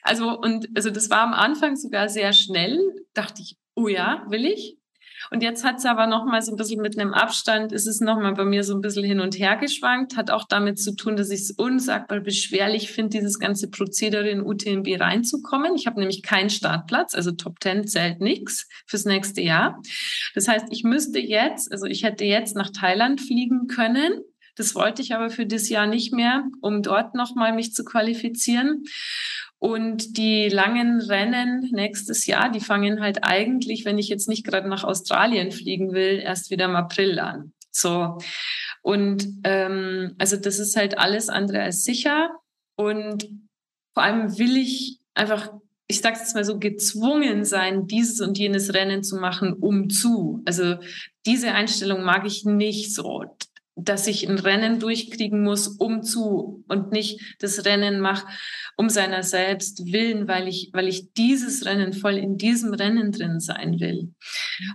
Also, 0.03 0.39
und, 0.39 0.69
also 0.75 0.91
das 0.91 1.09
war 1.09 1.21
am 1.21 1.33
Anfang 1.33 1.75
sogar 1.75 2.09
sehr 2.09 2.31
schnell, 2.31 2.79
dachte 3.13 3.41
ich, 3.41 3.57
oh 3.73 3.87
ja, 3.87 4.23
will 4.27 4.45
ich? 4.45 4.74
Und 5.31 5.43
jetzt 5.43 5.63
hat 5.63 5.77
es 5.77 5.85
aber 5.85 6.07
noch 6.07 6.25
mal 6.25 6.41
so 6.41 6.51
ein 6.51 6.57
bisschen 6.57 6.81
mit 6.81 6.97
einem 6.97 7.13
Abstand, 7.13 7.71
ist 7.71 7.87
es 7.87 8.01
noch 8.01 8.17
mal 8.17 8.33
bei 8.33 8.45
mir 8.45 8.63
so 8.63 8.75
ein 8.75 8.81
bisschen 8.81 9.03
hin 9.03 9.19
und 9.19 9.37
her 9.37 9.55
geschwankt. 9.57 10.17
Hat 10.17 10.31
auch 10.31 10.45
damit 10.47 10.79
zu 10.79 10.95
tun, 10.95 11.15
dass 11.15 11.29
ich 11.29 11.41
es 11.41 11.51
unsagbar 11.51 12.19
beschwerlich 12.19 12.91
finde, 12.91 13.17
dieses 13.17 13.39
ganze 13.39 13.69
Prozedere 13.69 14.29
in 14.29 14.41
UTMB 14.41 14.99
reinzukommen. 14.99 15.75
Ich 15.75 15.87
habe 15.87 15.99
nämlich 15.99 16.23
keinen 16.23 16.49
Startplatz, 16.49 17.15
also 17.15 17.31
Top 17.31 17.57
10 17.61 17.87
zählt 17.87 18.21
nichts 18.21 18.67
fürs 18.85 19.05
nächste 19.05 19.41
Jahr. 19.41 19.81
Das 20.33 20.47
heißt, 20.47 20.67
ich 20.71 20.83
müsste 20.83 21.19
jetzt, 21.19 21.71
also 21.71 21.85
ich 21.85 22.03
hätte 22.03 22.25
jetzt 22.25 22.55
nach 22.55 22.69
Thailand 22.69 23.21
fliegen 23.21 23.67
können. 23.67 24.21
Das 24.55 24.73
wollte 24.73 25.01
ich 25.01 25.13
aber 25.13 25.29
für 25.29 25.45
das 25.45 25.67
Jahr 25.69 25.85
nicht 25.85 26.13
mehr, 26.13 26.45
um 26.61 26.81
dort 26.81 27.13
noch 27.13 27.35
mal 27.35 27.53
mich 27.53 27.73
zu 27.73 27.83
qualifizieren. 27.83 28.83
Und 29.59 30.17
die 30.17 30.49
langen 30.49 31.01
Rennen 31.01 31.69
nächstes 31.71 32.25
Jahr, 32.25 32.51
die 32.51 32.59
fangen 32.59 33.01
halt 33.01 33.23
eigentlich, 33.23 33.85
wenn 33.85 33.97
ich 33.97 34.09
jetzt 34.09 34.27
nicht 34.27 34.45
gerade 34.45 34.67
nach 34.67 34.83
Australien 34.83 35.51
fliegen 35.51 35.93
will, 35.93 36.19
erst 36.19 36.51
wieder 36.51 36.65
im 36.65 36.75
April 36.75 37.19
an. 37.19 37.53
So. 37.71 38.17
Und 38.81 39.27
ähm, 39.43 40.15
also 40.17 40.37
das 40.37 40.59
ist 40.59 40.75
halt 40.75 40.97
alles 40.97 41.29
andere 41.29 41.61
als 41.61 41.83
sicher. 41.83 42.29
Und 42.75 43.27
vor 43.93 44.03
allem 44.03 44.37
will 44.37 44.57
ich 44.57 44.99
einfach, 45.13 45.51
ich 45.87 46.01
sage 46.01 46.19
jetzt 46.19 46.35
mal 46.35 46.45
so, 46.45 46.59
gezwungen 46.59 47.45
sein, 47.45 47.87
dieses 47.87 48.21
und 48.21 48.37
jenes 48.37 48.73
Rennen 48.73 49.03
zu 49.03 49.15
machen, 49.15 49.53
um 49.53 49.89
zu. 49.89 50.41
Also 50.45 50.75
diese 51.25 51.53
Einstellung 51.53 52.03
mag 52.03 52.25
ich 52.25 52.45
nicht 52.45 52.93
so 52.93 53.23
dass 53.75 54.07
ich 54.07 54.27
ein 54.27 54.39
Rennen 54.39 54.79
durchkriegen 54.79 55.43
muss, 55.43 55.67
um 55.67 56.01
zu 56.01 56.63
und 56.67 56.91
nicht 56.91 57.35
das 57.39 57.65
Rennen 57.65 57.99
mache, 57.99 58.25
um 58.77 58.89
seiner 58.89 59.23
selbst 59.23 59.91
willen, 59.91 60.27
weil 60.27 60.47
ich, 60.47 60.69
weil 60.73 60.87
ich 60.87 61.13
dieses 61.13 61.65
Rennen 61.65 61.93
voll 61.93 62.15
in 62.15 62.37
diesem 62.37 62.73
Rennen 62.73 63.11
drin 63.11 63.39
sein 63.39 63.79
will. 63.79 64.13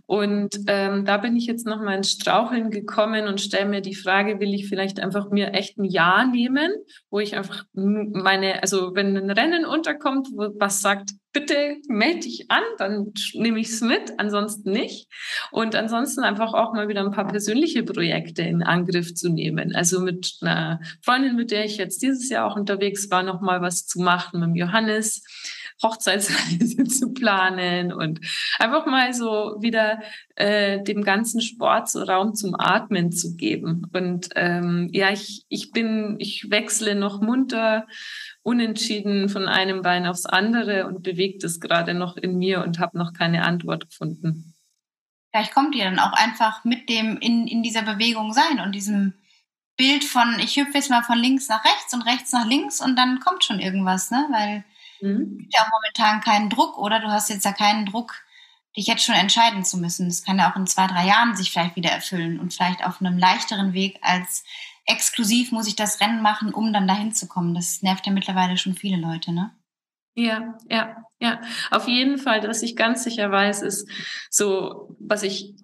Und 0.07 0.57
ähm, 0.67 1.05
da 1.05 1.19
bin 1.19 1.37
ich 1.37 1.47
jetzt 1.47 1.67
noch 1.67 1.81
mal 1.81 1.97
ins 1.97 2.13
Straucheln 2.13 2.71
gekommen 2.71 3.29
und 3.29 3.41
stelle 3.41 3.69
mir 3.69 3.81
die 3.81 3.95
Frage, 3.95 4.41
will 4.41 4.55
ich 4.55 4.69
vielleicht 4.69 5.01
einfach 5.01 5.31
mir 5.31 5.53
echt 5.53 5.79
ein 5.79 5.85
Jahr 5.85 6.27
nehmen, 6.27 6.73
wo 7.11 7.21
ich 7.21 7.37
einfach 7.37 7.65
meine, 7.73 8.63
also 8.63 8.95
wenn 8.95 9.17
ein 9.17 9.31
Rennen 9.31 9.65
unterkommt, 9.65 10.29
was 10.35 10.81
sagt, 10.81 11.11
bitte 11.33 11.77
melde 11.89 12.21
dich 12.21 12.51
an, 12.51 12.63
dann 12.79 13.13
nehme 13.35 13.61
ich 13.61 13.69
es 13.69 13.81
mit, 13.81 14.19
ansonsten 14.19 14.73
nicht. 14.73 15.09
Und 15.53 15.77
ansonsten 15.77 16.23
einfach 16.23 16.55
auch 16.55 16.73
mal 16.73 16.89
wieder 16.89 17.03
ein 17.03 17.13
paar 17.13 17.29
persönliche 17.29 17.85
Projekte 17.85 18.43
in 18.43 18.63
Angriff 18.63 19.15
zu 19.15 19.29
nehmen. 19.29 19.75
Also 19.75 20.01
mit 20.01 20.39
einer 20.41 20.81
Freundin, 21.03 21.37
mit 21.37 21.51
der 21.51 21.65
ich 21.65 21.77
jetzt 21.77 22.03
dieses 22.03 22.29
Jahr 22.31 22.51
auch 22.51 22.57
unterwegs 22.57 23.11
war, 23.11 23.23
noch 23.23 23.41
mal 23.41 23.61
was 23.61 23.87
zu 23.91 24.01
machen 24.01 24.41
mit 24.41 24.49
dem 24.49 24.57
Johannes. 24.57 25.23
Hochzeitsreise 25.83 26.85
zu 26.85 27.13
planen 27.13 27.93
und 27.93 28.21
einfach 28.59 28.87
mal 28.87 29.15
so 29.15 29.57
wieder 29.61 30.01
äh, 30.37 30.83
dem 30.83 31.03
ganzen 31.03 31.41
Sport 31.41 31.89
so 31.89 32.03
Raum 32.03 32.35
zum 32.35 32.55
Atmen 32.59 33.13
zu 33.13 33.37
geben. 33.37 33.87
Und 33.93 34.29
ähm, 34.37 34.89
ja, 34.93 35.11
ich, 35.11 35.45
ich 35.49 35.73
bin, 35.73 36.17
ich 36.19 36.51
wechsle 36.51 36.95
noch 36.95 37.21
munter 37.21 37.87
unentschieden 38.43 39.29
von 39.29 39.49
einem 39.49 39.83
Bein 39.83 40.07
aufs 40.07 40.27
andere 40.27 40.87
und 40.87 41.03
bewegt 41.03 41.45
es 41.45 41.61
gerade 41.61 41.95
noch 41.95 42.17
in 42.17 42.37
mir 42.37 42.63
und 42.63 42.79
habe 42.79 42.99
noch 42.99 43.13
keine 43.13 43.45
Antwort 43.45 43.89
gefunden. 43.89 44.55
Vielleicht 45.31 45.55
kommt 45.55 45.77
ihr 45.77 45.85
dann 45.85 46.01
auch 46.01 46.13
einfach 46.13 46.65
mit 46.65 46.89
dem 46.89 47.17
in, 47.19 47.47
in 47.47 47.63
dieser 47.63 47.83
Bewegung 47.83 48.33
sein 48.33 48.61
und 48.65 48.75
diesem 48.75 49.15
Bild 49.77 50.05
von, 50.05 50.39
ich 50.41 50.57
hüpfe 50.57 50.75
jetzt 50.75 50.91
mal 50.91 51.03
von 51.03 51.19
links 51.19 51.49
nach 51.49 51.65
rechts 51.65 51.95
und 51.95 52.03
rechts 52.03 52.33
nach 52.33 52.47
links 52.47 52.81
und 52.81 52.97
dann 52.97 53.21
kommt 53.21 53.45
schon 53.45 53.61
irgendwas, 53.61 54.11
ne? 54.11 54.27
Weil 54.31 54.65
mhm. 55.01 55.39
gibt 55.39 55.55
ja 55.55 55.63
auch 55.63 55.71
momentan 55.71 56.21
keinen 56.21 56.51
Druck, 56.51 56.79
oder? 56.79 57.01
Du 57.01 57.09
hast 57.09 57.31
jetzt 57.31 57.45
ja 57.45 57.53
keinen 57.53 57.87
Druck, 57.87 58.15
dich 58.77 58.87
jetzt 58.87 59.05
schon 59.05 59.15
entscheiden 59.15 59.65
zu 59.65 59.79
müssen. 59.79 60.09
Das 60.09 60.23
kann 60.23 60.39
ja 60.39 60.51
auch 60.51 60.57
in 60.57 60.67
zwei, 60.67 60.87
drei 60.87 61.07
Jahren 61.07 61.35
sich 61.35 61.51
vielleicht 61.51 61.77
wieder 61.77 61.91
erfüllen 61.91 62.39
und 62.39 62.53
vielleicht 62.53 62.85
auf 62.85 63.01
einem 63.01 63.19
leichteren 63.19 63.73
Weg 63.73 63.99
als 64.03 64.45
exklusiv 64.87 65.53
muss 65.53 65.67
ich 65.67 65.77
das 65.77 66.01
Rennen 66.01 66.23
machen, 66.23 66.53
um 66.53 66.73
dann 66.73 66.89
dahin 66.89 67.13
zu 67.13 67.27
kommen. 67.29 67.55
Das 67.55 67.83
nervt 67.83 68.07
ja 68.07 68.13
mittlerweile 68.13 68.57
schon 68.57 68.75
viele 68.75 68.97
Leute, 68.97 69.33
ne? 69.33 69.51
Ja, 70.15 70.59
ja, 70.69 70.97
ja. 71.21 71.41
Auf 71.71 71.89
jeden 71.89 72.19
Fall, 72.19 72.43
was 72.47 72.63
ich 72.63 72.77
ganz 72.77 73.05
sicher 73.05 73.31
weiß, 73.31 73.63
ist 73.63 73.89
so, 74.29 74.97
was 74.99 75.23
ich 75.23 75.55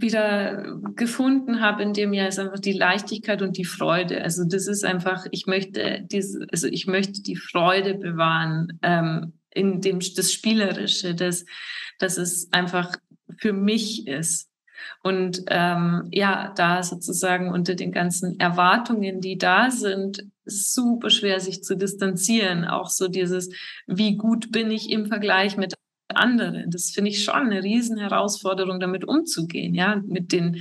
wieder 0.00 0.78
gefunden 0.96 1.60
habe 1.60 1.82
in 1.82 1.92
dem 1.92 2.12
Jahr, 2.12 2.28
ist 2.28 2.38
einfach 2.38 2.58
die 2.58 2.72
Leichtigkeit 2.72 3.42
und 3.42 3.56
die 3.56 3.64
Freude. 3.64 4.22
Also 4.22 4.44
das 4.44 4.66
ist 4.66 4.84
einfach, 4.84 5.26
ich 5.30 5.46
möchte 5.46 6.02
diese, 6.10 6.46
also 6.50 6.68
ich 6.68 6.86
möchte 6.86 7.22
die 7.22 7.36
Freude 7.36 7.94
bewahren 7.94 8.78
ähm, 8.82 9.34
in 9.50 9.80
dem 9.80 10.00
das 10.00 10.32
Spielerische, 10.32 11.14
das, 11.14 11.44
dass 11.98 12.16
es 12.16 12.52
einfach 12.52 12.96
für 13.38 13.52
mich 13.52 14.06
ist. 14.06 14.48
Und 15.02 15.42
ähm, 15.48 16.08
ja, 16.10 16.52
da 16.56 16.82
sozusagen 16.82 17.50
unter 17.50 17.74
den 17.74 17.92
ganzen 17.92 18.40
Erwartungen, 18.40 19.20
die 19.20 19.36
da 19.36 19.70
sind, 19.70 20.24
super 20.44 21.10
schwer 21.10 21.40
sich 21.40 21.62
zu 21.62 21.76
distanzieren. 21.76 22.64
Auch 22.64 22.88
so 22.88 23.08
dieses, 23.08 23.50
wie 23.86 24.16
gut 24.16 24.52
bin 24.52 24.70
ich 24.70 24.90
im 24.90 25.06
Vergleich 25.06 25.56
mit 25.56 25.74
anderen. 26.08 26.70
Das 26.70 26.90
finde 26.90 27.10
ich 27.10 27.22
schon 27.24 27.34
eine 27.34 27.62
riesen 27.62 27.98
Herausforderung, 27.98 28.80
damit 28.80 29.06
umzugehen. 29.06 29.74
Ja, 29.74 30.02
mit 30.06 30.32
den, 30.32 30.60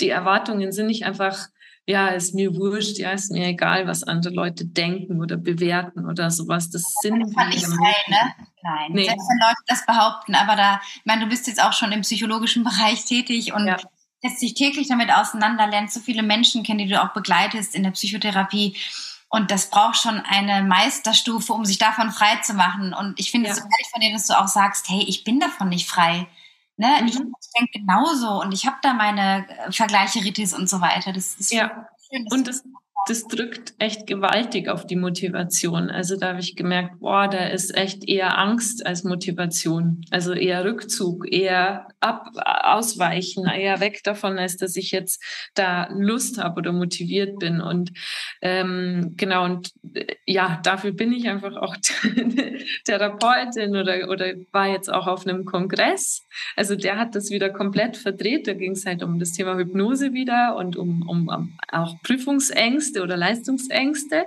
die 0.00 0.10
Erwartungen 0.10 0.72
sind 0.72 0.86
nicht 0.86 1.04
einfach 1.04 1.48
ja, 1.90 2.08
ist 2.08 2.34
mir 2.34 2.54
wurscht, 2.54 2.98
ja, 2.98 3.10
ist 3.10 3.32
mir 3.32 3.46
egal, 3.48 3.86
was 3.86 4.02
andere 4.04 4.32
Leute 4.32 4.64
denken 4.64 5.20
oder 5.20 5.36
bewerten 5.36 6.06
oder 6.06 6.30
sowas. 6.30 6.70
Das 6.70 6.84
sind 7.02 7.20
das 7.20 7.30
nicht 7.48 7.66
frei, 7.66 7.94
ne? 8.08 8.34
Nein, 8.62 8.92
nee. 8.92 9.04
selbst 9.04 9.26
wenn 9.28 9.48
Leute 9.48 9.62
das 9.66 9.86
behaupten, 9.86 10.34
aber 10.34 10.54
da, 10.54 10.80
ich 10.94 11.04
meine, 11.06 11.24
du 11.24 11.28
bist 11.28 11.46
jetzt 11.46 11.62
auch 11.62 11.72
schon 11.72 11.92
im 11.92 12.02
psychologischen 12.02 12.62
Bereich 12.64 13.04
tätig 13.06 13.52
und 13.52 13.66
ja. 13.66 13.76
setzt 14.22 14.42
dich 14.42 14.54
täglich 14.54 14.88
damit 14.88 15.12
auseinander, 15.12 15.66
lernst 15.66 15.94
so 15.94 16.00
viele 16.00 16.22
Menschen 16.22 16.62
kennen, 16.62 16.78
die 16.78 16.88
du 16.88 17.02
auch 17.02 17.12
begleitest 17.12 17.74
in 17.74 17.82
der 17.82 17.90
Psychotherapie. 17.90 18.76
Und 19.32 19.52
das 19.52 19.70
braucht 19.70 19.96
schon 19.96 20.20
eine 20.20 20.64
Meisterstufe, 20.64 21.52
um 21.52 21.64
sich 21.64 21.78
davon 21.78 22.10
frei 22.10 22.36
zu 22.42 22.52
machen. 22.52 22.92
Und 22.92 23.18
ich 23.20 23.30
finde 23.30 23.48
es 23.48 23.58
ja. 23.58 23.62
so 23.62 23.68
ehrlich 23.68 23.90
von 23.92 24.00
dir, 24.00 24.12
dass 24.12 24.26
du 24.26 24.38
auch 24.38 24.48
sagst, 24.48 24.88
hey, 24.88 25.04
ich 25.06 25.22
bin 25.22 25.38
davon 25.38 25.68
nicht 25.68 25.88
frei. 25.88 26.26
Ne? 26.76 26.88
Mhm. 27.00 27.06
Ich 27.06 27.14
denke 27.14 27.78
genauso 27.78 28.40
und 28.40 28.52
ich 28.52 28.66
habe 28.66 28.78
da 28.82 28.92
meine 28.92 29.46
äh, 29.48 29.70
Vergleiche, 29.70 30.24
Ritis 30.24 30.52
und 30.52 30.68
so 30.68 30.80
weiter. 30.80 31.12
Das 31.12 31.36
ist 31.36 31.52
ja. 31.52 31.88
schön. 32.10 32.26
Und 32.30 32.48
das, 32.48 32.64
das 33.10 33.26
drückt 33.26 33.74
echt 33.80 34.06
gewaltig 34.06 34.68
auf 34.68 34.86
die 34.86 34.94
Motivation. 34.94 35.90
Also 35.90 36.16
da 36.16 36.28
habe 36.28 36.40
ich 36.40 36.54
gemerkt, 36.54 37.00
boah, 37.00 37.26
da 37.26 37.46
ist 37.48 37.76
echt 37.76 38.08
eher 38.08 38.38
Angst 38.38 38.86
als 38.86 39.02
Motivation. 39.02 40.04
Also 40.12 40.32
eher 40.32 40.64
Rückzug, 40.64 41.26
eher 41.30 41.88
ab, 41.98 42.28
ausweichen, 42.36 43.46
eher 43.48 43.80
weg 43.80 44.04
davon, 44.04 44.38
als 44.38 44.58
dass 44.58 44.76
ich 44.76 44.92
jetzt 44.92 45.20
da 45.54 45.88
Lust 45.92 46.38
habe 46.38 46.60
oder 46.60 46.70
motiviert 46.70 47.40
bin. 47.40 47.60
Und 47.60 47.90
ähm, 48.42 49.14
genau, 49.16 49.44
und 49.44 49.72
äh, 49.92 50.06
ja, 50.24 50.60
dafür 50.62 50.92
bin 50.92 51.12
ich 51.12 51.28
einfach 51.28 51.56
auch 51.56 51.76
Therapeutin 52.84 53.74
oder, 53.74 54.08
oder 54.08 54.34
war 54.52 54.68
jetzt 54.68 54.88
auch 54.88 55.08
auf 55.08 55.26
einem 55.26 55.44
Kongress. 55.44 56.22
Also 56.54 56.76
der 56.76 56.96
hat 56.96 57.16
das 57.16 57.30
wieder 57.30 57.50
komplett 57.50 57.96
verdreht. 57.96 58.46
Da 58.46 58.52
ging 58.52 58.72
es 58.72 58.86
halt 58.86 59.02
um 59.02 59.18
das 59.18 59.32
Thema 59.32 59.56
Hypnose 59.56 60.12
wieder 60.12 60.54
und 60.54 60.76
um, 60.76 61.02
um, 61.08 61.26
um 61.26 61.58
auch 61.72 62.00
Prüfungsängste 62.02 62.99
Ängste 63.00 63.02
oder 63.02 63.16
Leistungsängste. 63.16 64.26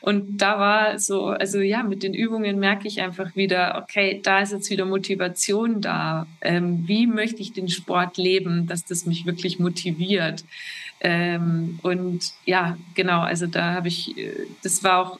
Und 0.00 0.38
da 0.38 0.58
war 0.58 0.98
so, 0.98 1.26
also 1.26 1.60
ja, 1.60 1.82
mit 1.82 2.02
den 2.02 2.14
Übungen 2.14 2.58
merke 2.58 2.88
ich 2.88 3.00
einfach 3.00 3.34
wieder, 3.36 3.82
okay, 3.82 4.20
da 4.22 4.40
ist 4.40 4.52
jetzt 4.52 4.70
wieder 4.70 4.84
Motivation 4.84 5.80
da. 5.80 6.26
Ähm, 6.40 6.84
wie 6.86 7.06
möchte 7.06 7.42
ich 7.42 7.52
den 7.52 7.68
Sport 7.68 8.16
leben, 8.16 8.66
dass 8.66 8.84
das 8.84 9.06
mich 9.06 9.26
wirklich 9.26 9.58
motiviert? 9.58 10.44
Ähm, 11.00 11.78
und 11.82 12.20
ja, 12.44 12.76
genau, 12.94 13.20
also 13.20 13.46
da 13.46 13.72
habe 13.74 13.88
ich, 13.88 14.16
äh, 14.18 14.46
das 14.62 14.84
war 14.84 14.98
auch 14.98 15.18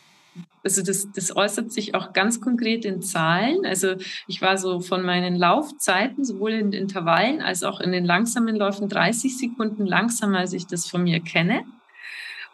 also 0.62 0.82
das, 0.82 1.10
das 1.12 1.34
äußert 1.34 1.72
sich 1.72 1.94
auch 1.94 2.12
ganz 2.12 2.38
konkret 2.38 2.84
in 2.84 3.00
Zahlen. 3.00 3.64
Also 3.64 3.94
ich 4.26 4.42
war 4.42 4.58
so 4.58 4.80
von 4.80 5.02
meinen 5.02 5.34
Laufzeiten, 5.34 6.22
sowohl 6.22 6.52
in 6.52 6.74
Intervallen 6.74 7.40
als 7.40 7.62
auch 7.62 7.80
in 7.80 7.92
den 7.92 8.04
langsamen 8.04 8.56
Läufen, 8.56 8.86
30 8.86 9.38
Sekunden 9.38 9.86
langsamer, 9.86 10.40
als 10.40 10.52
ich 10.52 10.66
das 10.66 10.86
von 10.86 11.02
mir 11.02 11.20
kenne. 11.20 11.64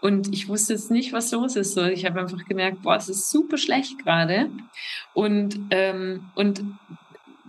Und 0.00 0.32
ich 0.32 0.48
wusste 0.48 0.74
jetzt 0.74 0.90
nicht, 0.90 1.12
was 1.12 1.32
los 1.32 1.56
ist. 1.56 1.74
So, 1.74 1.84
ich 1.84 2.04
habe 2.04 2.20
einfach 2.20 2.44
gemerkt, 2.44 2.82
boah, 2.82 2.96
es 2.96 3.08
ist 3.08 3.30
super 3.30 3.56
schlecht 3.56 3.98
gerade. 3.98 4.50
Und, 5.14 5.58
ähm, 5.70 6.24
und 6.34 6.62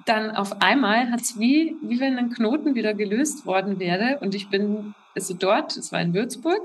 dann 0.06 0.32
auf 0.32 0.62
einmal 0.62 1.12
hat 1.12 1.22
es 1.22 1.38
wie, 1.38 1.76
wie 1.82 2.00
wenn 2.00 2.18
ein 2.18 2.30
Knoten 2.30 2.76
wieder 2.76 2.94
gelöst 2.94 3.46
worden 3.46 3.80
wäre. 3.80 4.20
Und 4.22 4.34
ich 4.34 4.50
bin 4.50 4.94
also 5.18 5.34
dort, 5.34 5.76
es 5.76 5.92
war 5.92 6.00
in 6.00 6.14
Würzburg, 6.14 6.62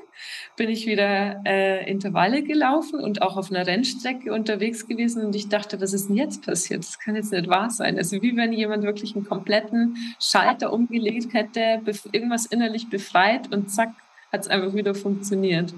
bin 0.56 0.68
ich 0.68 0.86
wieder 0.86 1.40
äh, 1.46 1.90
Intervalle 1.90 2.42
gelaufen 2.42 3.00
und 3.00 3.22
auch 3.22 3.38
auf 3.38 3.50
einer 3.50 3.66
Rennstrecke 3.66 4.30
unterwegs 4.30 4.86
gewesen 4.86 5.24
und 5.24 5.34
ich 5.34 5.48
dachte, 5.48 5.80
was 5.80 5.94
ist 5.94 6.10
denn 6.10 6.16
jetzt 6.16 6.44
passiert? 6.44 6.80
Das 6.80 6.98
kann 6.98 7.16
jetzt 7.16 7.32
nicht 7.32 7.48
wahr 7.48 7.70
sein. 7.70 7.96
Also 7.96 8.20
wie 8.20 8.36
wenn 8.36 8.52
jemand 8.52 8.84
wirklich 8.84 9.16
einen 9.16 9.24
kompletten 9.24 9.96
Schalter 10.20 10.70
umgelegt 10.70 11.32
hätte, 11.32 11.80
irgendwas 12.12 12.44
innerlich 12.44 12.90
befreit 12.90 13.50
und 13.54 13.70
zack, 13.70 13.94
hat 14.32 14.40
es 14.40 14.48
einfach 14.48 14.74
wieder 14.74 14.94
funktioniert. 14.94 15.74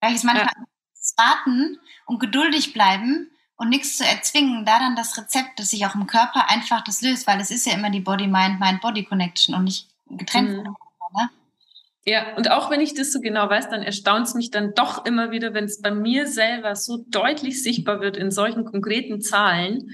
Vielleicht 0.00 0.16
ist 0.16 0.24
manchmal 0.24 0.46
ja. 0.46 1.14
warten 1.16 1.78
und 2.06 2.20
geduldig 2.20 2.72
bleiben 2.72 3.30
und 3.56 3.70
nichts 3.70 3.96
zu 3.96 4.04
erzwingen, 4.04 4.64
da 4.64 4.78
dann 4.78 4.96
das 4.96 5.16
Rezept, 5.18 5.58
dass 5.58 5.70
sich 5.70 5.86
auch 5.86 5.94
im 5.94 6.06
Körper 6.06 6.48
einfach 6.48 6.84
das 6.84 7.00
löst, 7.00 7.26
weil 7.26 7.40
es 7.40 7.50
ist 7.50 7.66
ja 7.66 7.74
immer 7.74 7.90
die 7.90 8.00
Body-Mind-Mind-Body-Connection 8.00 9.54
und 9.54 9.64
nicht 9.64 9.88
getrennt 10.08 10.58
mhm. 10.58 10.62
ne? 10.62 11.30
Ja, 12.08 12.36
und 12.36 12.52
auch 12.52 12.70
wenn 12.70 12.80
ich 12.80 12.94
das 12.94 13.12
so 13.12 13.20
genau 13.20 13.50
weiß, 13.50 13.68
dann 13.68 13.82
erstaunt 13.82 14.28
es 14.28 14.34
mich 14.34 14.52
dann 14.52 14.74
doch 14.74 15.04
immer 15.06 15.32
wieder, 15.32 15.54
wenn 15.54 15.64
es 15.64 15.82
bei 15.82 15.90
mir 15.90 16.28
selber 16.28 16.76
so 16.76 17.04
deutlich 17.08 17.64
sichtbar 17.64 18.00
wird 18.00 18.16
in 18.16 18.30
solchen 18.30 18.64
konkreten 18.64 19.20
Zahlen. 19.20 19.90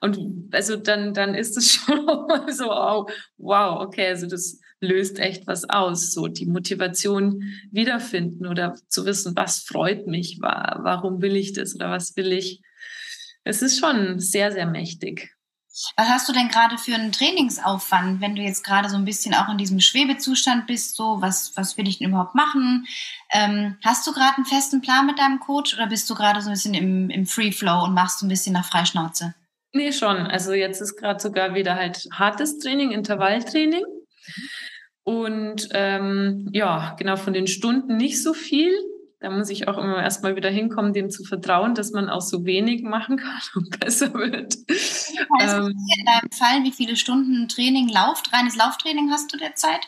Und 0.00 0.52
also 0.52 0.74
dann, 0.74 1.14
dann 1.14 1.36
ist 1.36 1.56
es 1.56 1.72
schon 1.74 2.04
so, 2.48 3.06
wow, 3.36 3.80
okay, 3.80 4.08
also 4.08 4.26
das 4.26 4.58
löst 4.82 5.18
echt 5.18 5.46
was 5.46 5.68
aus. 5.68 6.12
So 6.12 6.26
die 6.26 6.46
Motivation 6.46 7.42
wiederfinden 7.70 8.46
oder 8.46 8.74
zu 8.88 9.06
wissen, 9.06 9.34
was 9.36 9.60
freut 9.60 10.06
mich, 10.06 10.38
warum 10.40 11.22
will 11.22 11.36
ich 11.36 11.52
das 11.52 11.74
oder 11.74 11.90
was 11.90 12.16
will 12.16 12.32
ich. 12.32 12.60
Es 13.44 13.62
ist 13.62 13.78
schon 13.78 14.18
sehr, 14.18 14.52
sehr 14.52 14.66
mächtig. 14.66 15.34
Was 15.96 16.08
hast 16.08 16.28
du 16.28 16.34
denn 16.34 16.48
gerade 16.48 16.76
für 16.76 16.94
einen 16.94 17.12
Trainingsaufwand, 17.12 18.20
wenn 18.20 18.36
du 18.36 18.42
jetzt 18.42 18.62
gerade 18.62 18.90
so 18.90 18.96
ein 18.96 19.06
bisschen 19.06 19.32
auch 19.32 19.48
in 19.48 19.56
diesem 19.56 19.80
Schwebezustand 19.80 20.66
bist? 20.66 20.96
So, 20.96 21.22
was, 21.22 21.56
was 21.56 21.78
will 21.78 21.88
ich 21.88 21.98
denn 21.98 22.10
überhaupt 22.10 22.34
machen? 22.34 22.86
Ähm, 23.30 23.78
hast 23.82 24.06
du 24.06 24.12
gerade 24.12 24.36
einen 24.36 24.44
festen 24.44 24.82
Plan 24.82 25.06
mit 25.06 25.18
deinem 25.18 25.40
Coach 25.40 25.72
oder 25.74 25.86
bist 25.86 26.10
du 26.10 26.14
gerade 26.14 26.42
so 26.42 26.50
ein 26.50 26.52
bisschen 26.52 26.74
im, 26.74 27.08
im 27.08 27.24
Free 27.24 27.52
Flow 27.52 27.84
und 27.84 27.94
machst 27.94 28.18
so 28.18 28.26
ein 28.26 28.28
bisschen 28.28 28.52
nach 28.52 28.68
Freischnauze? 28.68 29.34
Nee, 29.72 29.92
schon. 29.92 30.18
Also 30.26 30.52
jetzt 30.52 30.82
ist 30.82 30.96
gerade 30.96 31.20
sogar 31.20 31.54
wieder 31.54 31.74
halt 31.74 32.06
hartes 32.12 32.58
Training, 32.58 32.90
Intervalltraining. 32.90 33.84
Und 35.04 35.68
ähm, 35.72 36.48
ja, 36.52 36.94
genau 36.98 37.16
von 37.16 37.32
den 37.32 37.46
Stunden 37.46 37.96
nicht 37.96 38.22
so 38.22 38.34
viel. 38.34 38.72
Da 39.20 39.30
muss 39.30 39.50
ich 39.50 39.68
auch 39.68 39.78
immer 39.78 40.02
erstmal 40.02 40.34
wieder 40.34 40.50
hinkommen, 40.50 40.92
dem 40.92 41.08
zu 41.08 41.22
vertrauen, 41.22 41.74
dass 41.74 41.92
man 41.92 42.08
auch 42.08 42.20
so 42.20 42.44
wenig 42.44 42.82
machen 42.82 43.16
kann 43.16 43.40
und 43.54 43.78
besser 43.80 44.12
wird. 44.14 44.56
Heißt, 44.68 45.54
ähm, 45.54 45.68
in 45.68 46.04
deinem 46.04 46.30
Fall, 46.32 46.64
wie 46.64 46.72
viele 46.72 46.96
Stunden 46.96 47.48
Training, 47.48 47.88
Lauf, 47.88 48.22
reines 48.32 48.56
Lauftraining 48.56 49.10
hast 49.10 49.32
du 49.32 49.38
derzeit? 49.38 49.80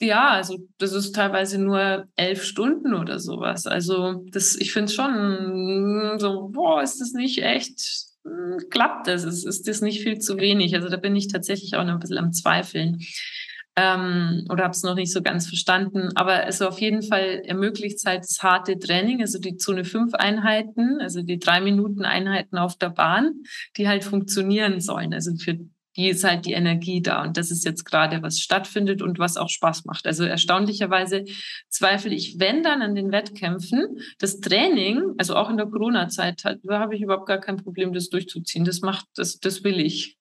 Ja, 0.00 0.28
also 0.28 0.58
das 0.78 0.92
ist 0.92 1.12
teilweise 1.14 1.60
nur 1.60 2.06
elf 2.14 2.44
Stunden 2.44 2.94
oder 2.94 3.18
sowas. 3.18 3.66
Also 3.66 4.24
das, 4.30 4.54
ich 4.54 4.72
finde 4.72 4.92
schon 4.92 6.18
so, 6.18 6.50
boah, 6.52 6.82
ist 6.82 7.00
das 7.00 7.12
nicht 7.14 7.42
echt, 7.42 7.80
hm, 8.24 8.58
klappt 8.70 9.08
das? 9.08 9.24
Ist, 9.24 9.44
ist 9.44 9.66
das 9.66 9.80
nicht 9.80 10.02
viel 10.02 10.20
zu 10.20 10.38
wenig? 10.38 10.76
Also 10.76 10.88
da 10.88 10.98
bin 10.98 11.16
ich 11.16 11.26
tatsächlich 11.26 11.74
auch 11.74 11.84
noch 11.84 11.94
ein 11.94 11.98
bisschen 11.98 12.18
am 12.18 12.32
Zweifeln 12.32 13.00
ähm, 13.78 14.44
oder 14.50 14.64
habe 14.64 14.72
es 14.72 14.82
noch 14.82 14.96
nicht 14.96 15.12
so 15.12 15.22
ganz 15.22 15.46
verstanden. 15.46 16.08
Aber 16.16 16.48
es 16.48 16.60
auf 16.60 16.80
jeden 16.80 17.02
Fall 17.02 17.42
ermöglicht 17.44 18.04
halt 18.04 18.24
das 18.24 18.42
harte 18.42 18.76
Training, 18.76 19.20
also 19.20 19.38
die 19.38 19.56
Zone 19.56 19.84
5 19.84 20.14
Einheiten, 20.14 21.00
also 21.00 21.22
die 21.22 21.38
drei 21.38 21.60
Minuten 21.60 22.04
Einheiten 22.04 22.58
auf 22.58 22.76
der 22.76 22.90
Bahn, 22.90 23.44
die 23.76 23.86
halt 23.86 24.02
funktionieren 24.02 24.80
sollen. 24.80 25.14
Also 25.14 25.36
für 25.36 25.58
die 25.96 26.08
ist 26.08 26.24
halt 26.24 26.46
die 26.46 26.52
Energie 26.52 27.02
da. 27.02 27.22
Und 27.22 27.36
das 27.36 27.52
ist 27.52 27.64
jetzt 27.64 27.84
gerade, 27.84 28.20
was 28.20 28.40
stattfindet 28.40 29.00
und 29.00 29.20
was 29.20 29.36
auch 29.36 29.48
Spaß 29.48 29.84
macht. 29.84 30.06
Also 30.06 30.24
erstaunlicherweise 30.24 31.24
zweifle 31.68 32.14
ich, 32.14 32.40
wenn 32.40 32.64
dann 32.64 32.82
an 32.82 32.96
den 32.96 33.12
Wettkämpfen, 33.12 34.00
das 34.18 34.40
Training, 34.40 35.14
also 35.18 35.36
auch 35.36 35.50
in 35.50 35.56
der 35.56 35.66
Corona-Zeit, 35.66 36.42
da 36.64 36.78
habe 36.80 36.96
ich 36.96 37.02
überhaupt 37.02 37.26
gar 37.26 37.38
kein 37.38 37.56
Problem, 37.58 37.92
das 37.92 38.08
durchzuziehen. 38.08 38.64
Das 38.64 38.80
macht, 38.80 39.06
das, 39.14 39.38
das 39.38 39.62
will 39.62 39.78
ich. 39.80 40.16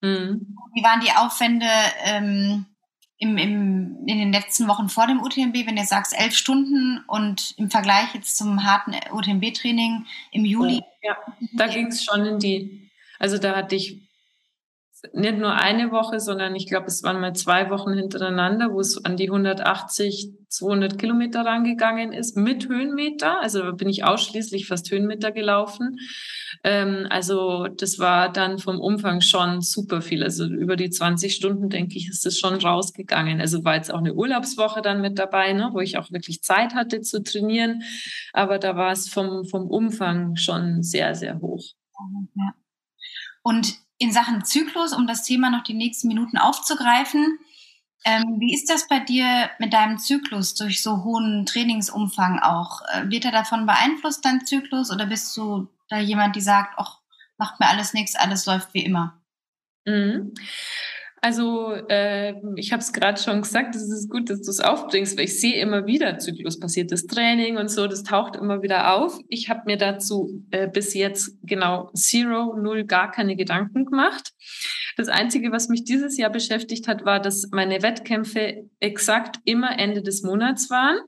Mhm. 0.00 0.56
Wie 0.74 0.82
waren 0.82 1.00
die 1.00 1.12
Aufwände 1.12 1.66
ähm, 2.04 2.66
im, 3.18 3.36
im, 3.36 3.98
in 4.06 4.18
den 4.18 4.32
letzten 4.32 4.66
Wochen 4.66 4.88
vor 4.88 5.06
dem 5.06 5.20
UTMB, 5.20 5.66
wenn 5.66 5.76
du 5.76 5.84
sagst 5.84 6.18
elf 6.18 6.34
Stunden 6.34 7.04
und 7.06 7.54
im 7.58 7.70
Vergleich 7.70 8.14
jetzt 8.14 8.36
zum 8.36 8.64
harten 8.64 8.94
UTMB-Training 9.12 10.06
im 10.32 10.44
Juli? 10.44 10.82
Ja, 11.02 11.16
da 11.52 11.66
ging 11.66 11.88
es 11.88 12.04
schon 12.04 12.24
in 12.24 12.38
die, 12.38 12.90
also 13.18 13.36
da 13.36 13.54
hatte 13.56 13.76
ich 13.76 14.00
nicht 15.12 15.38
nur 15.38 15.54
eine 15.54 15.90
Woche, 15.90 16.20
sondern 16.20 16.54
ich 16.54 16.66
glaube, 16.66 16.86
es 16.86 17.02
waren 17.02 17.20
mal 17.20 17.34
zwei 17.34 17.70
Wochen 17.70 17.92
hintereinander, 17.92 18.72
wo 18.72 18.80
es 18.80 19.04
an 19.04 19.16
die 19.16 19.28
180, 19.28 20.32
200 20.48 20.98
Kilometer 20.98 21.44
rangegangen 21.44 22.12
ist 22.12 22.36
mit 22.36 22.68
Höhenmeter. 22.68 23.40
Also 23.40 23.62
da 23.62 23.70
bin 23.70 23.88
ich 23.88 24.04
ausschließlich 24.04 24.66
fast 24.66 24.90
Höhenmeter 24.90 25.32
gelaufen. 25.32 25.96
Ähm, 26.64 27.06
also 27.08 27.66
das 27.68 27.98
war 27.98 28.30
dann 28.30 28.58
vom 28.58 28.80
Umfang 28.80 29.20
schon 29.20 29.62
super 29.62 30.02
viel. 30.02 30.22
Also 30.22 30.44
über 30.44 30.76
die 30.76 30.90
20 30.90 31.34
Stunden, 31.34 31.70
denke 31.70 31.96
ich, 31.96 32.08
ist 32.08 32.26
das 32.26 32.38
schon 32.38 32.54
rausgegangen. 32.54 33.40
Also 33.40 33.64
war 33.64 33.76
jetzt 33.76 33.92
auch 33.92 33.98
eine 33.98 34.14
Urlaubswoche 34.14 34.82
dann 34.82 35.00
mit 35.00 35.18
dabei, 35.18 35.52
ne, 35.52 35.70
wo 35.72 35.80
ich 35.80 35.98
auch 35.98 36.10
wirklich 36.10 36.42
Zeit 36.42 36.74
hatte 36.74 37.00
zu 37.00 37.22
trainieren. 37.22 37.82
Aber 38.32 38.58
da 38.58 38.76
war 38.76 38.92
es 38.92 39.08
vom, 39.08 39.44
vom 39.44 39.66
Umfang 39.66 40.36
schon 40.36 40.82
sehr, 40.82 41.14
sehr 41.14 41.40
hoch. 41.40 41.64
Und 43.42 43.74
in 44.00 44.12
Sachen 44.12 44.44
Zyklus, 44.44 44.92
um 44.94 45.06
das 45.06 45.22
Thema 45.22 45.50
noch 45.50 45.62
die 45.62 45.74
nächsten 45.74 46.08
Minuten 46.08 46.38
aufzugreifen, 46.38 47.38
ähm, 48.06 48.36
wie 48.38 48.54
ist 48.54 48.70
das 48.70 48.88
bei 48.88 48.98
dir 48.98 49.50
mit 49.58 49.74
deinem 49.74 49.98
Zyklus 49.98 50.54
durch 50.54 50.82
so 50.82 51.04
hohen 51.04 51.44
Trainingsumfang 51.44 52.38
auch? 52.38 52.80
Äh, 52.92 53.10
wird 53.10 53.26
er 53.26 53.30
davon 53.30 53.66
beeinflusst, 53.66 54.24
dein 54.24 54.46
Zyklus, 54.46 54.90
oder 54.90 55.04
bist 55.04 55.36
du 55.36 55.68
da 55.90 55.98
jemand, 55.98 56.34
die 56.34 56.40
sagt, 56.40 56.74
ach, 56.78 57.00
macht 57.36 57.60
mir 57.60 57.68
alles 57.68 57.92
nichts, 57.92 58.16
alles 58.16 58.46
läuft 58.46 58.72
wie 58.72 58.84
immer? 58.84 59.20
Mhm. 59.84 60.32
Also 61.22 61.72
äh, 61.88 62.34
ich 62.56 62.72
habe 62.72 62.80
es 62.80 62.92
gerade 62.92 63.20
schon 63.20 63.42
gesagt, 63.42 63.74
es 63.74 63.90
ist 63.90 64.08
gut, 64.08 64.30
dass 64.30 64.40
du 64.40 64.50
es 64.50 64.60
aufbringst, 64.60 65.18
weil 65.18 65.26
ich 65.26 65.38
sehe 65.38 65.60
immer 65.60 65.86
wieder 65.86 66.18
zyklusbasiertes 66.18 67.06
Training 67.06 67.58
und 67.58 67.70
so, 67.70 67.86
das 67.86 68.04
taucht 68.04 68.36
immer 68.36 68.62
wieder 68.62 68.94
auf. 68.94 69.18
Ich 69.28 69.50
habe 69.50 69.62
mir 69.66 69.76
dazu 69.76 70.42
äh, 70.50 70.66
bis 70.66 70.94
jetzt 70.94 71.36
genau 71.42 71.90
zero, 71.94 72.56
null, 72.56 72.84
gar 72.84 73.10
keine 73.10 73.36
Gedanken 73.36 73.84
gemacht. 73.84 74.32
Das 74.96 75.08
Einzige, 75.08 75.52
was 75.52 75.68
mich 75.68 75.84
dieses 75.84 76.16
Jahr 76.16 76.30
beschäftigt 76.30 76.88
hat, 76.88 77.04
war, 77.04 77.20
dass 77.20 77.48
meine 77.52 77.82
Wettkämpfe 77.82 78.68
exakt 78.80 79.36
immer 79.44 79.78
Ende 79.78 80.02
des 80.02 80.22
Monats 80.22 80.70
waren 80.70 81.00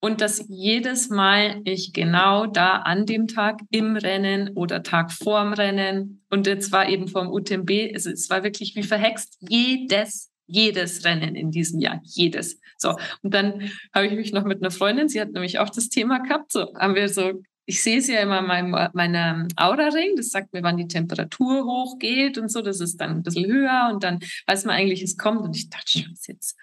und 0.00 0.20
dass 0.20 0.44
jedes 0.48 1.08
Mal 1.08 1.60
ich 1.64 1.92
genau 1.92 2.46
da 2.46 2.78
an 2.78 3.06
dem 3.06 3.28
Tag 3.28 3.60
im 3.70 3.96
Rennen 3.96 4.50
oder 4.54 4.82
Tag 4.82 5.12
vorm 5.12 5.52
Rennen 5.52 6.22
und 6.30 6.46
jetzt 6.46 6.72
war 6.72 6.88
eben 6.88 7.08
vom 7.08 7.28
UTMB, 7.28 7.92
also 7.94 8.10
es 8.10 8.30
war 8.30 8.44
wirklich 8.44 8.76
wie 8.76 8.82
verhext, 8.82 9.36
jedes 9.40 10.30
jedes 10.46 11.04
Rennen 11.04 11.34
in 11.34 11.50
diesem 11.50 11.80
Jahr, 11.80 12.00
jedes. 12.04 12.60
So, 12.78 12.96
und 13.22 13.34
dann 13.34 13.70
habe 13.94 14.06
ich 14.06 14.12
mich 14.12 14.32
noch 14.32 14.44
mit 14.44 14.62
einer 14.62 14.70
Freundin, 14.70 15.08
sie 15.08 15.20
hat 15.20 15.32
nämlich 15.32 15.58
auch 15.58 15.70
das 15.70 15.88
Thema 15.88 16.18
gehabt, 16.18 16.52
so 16.52 16.72
haben 16.74 16.94
wir 16.94 17.08
so, 17.08 17.42
ich 17.64 17.82
sehe 17.82 17.98
es 17.98 18.06
ja 18.06 18.20
immer 18.20 18.38
in 18.38 18.46
meinem, 18.46 18.90
meinem 18.92 19.48
Aura-Ring, 19.56 20.14
das 20.16 20.30
sagt 20.30 20.52
mir, 20.52 20.62
wann 20.62 20.76
die 20.76 20.86
Temperatur 20.86 21.64
hochgeht 21.64 22.38
und 22.38 22.50
so, 22.50 22.62
das 22.62 22.80
ist 22.80 22.98
dann 22.98 23.10
ein 23.10 23.22
bisschen 23.22 23.46
höher 23.46 23.90
und 23.92 24.04
dann 24.04 24.20
weiß 24.46 24.66
man 24.66 24.76
eigentlich, 24.76 25.02
es 25.02 25.16
kommt 25.16 25.40
und 25.40 25.56
ich 25.56 25.68
dachte, 25.68 25.98
schon, 25.98 26.14
jetzt 26.28 26.56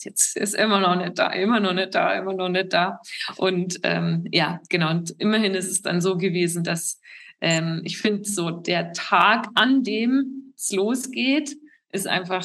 jetzt 0.00 0.36
ist 0.36 0.54
immer 0.54 0.80
noch 0.80 0.96
nicht 0.96 1.18
da, 1.18 1.28
immer 1.28 1.60
noch 1.60 1.72
nicht 1.72 1.94
da, 1.94 2.12
immer 2.14 2.34
noch 2.34 2.48
nicht 2.48 2.72
da. 2.72 3.00
Und 3.36 3.80
ähm, 3.82 4.26
ja, 4.30 4.60
genau. 4.68 4.90
Und 4.90 5.14
immerhin 5.18 5.54
ist 5.54 5.70
es 5.70 5.82
dann 5.82 6.00
so 6.00 6.16
gewesen, 6.16 6.64
dass 6.64 7.00
ähm, 7.40 7.82
ich 7.84 7.98
finde, 7.98 8.28
so 8.28 8.50
der 8.50 8.92
Tag, 8.92 9.48
an 9.54 9.82
dem 9.82 10.52
es 10.56 10.72
losgeht, 10.72 11.56
ist 11.92 12.06
einfach 12.06 12.44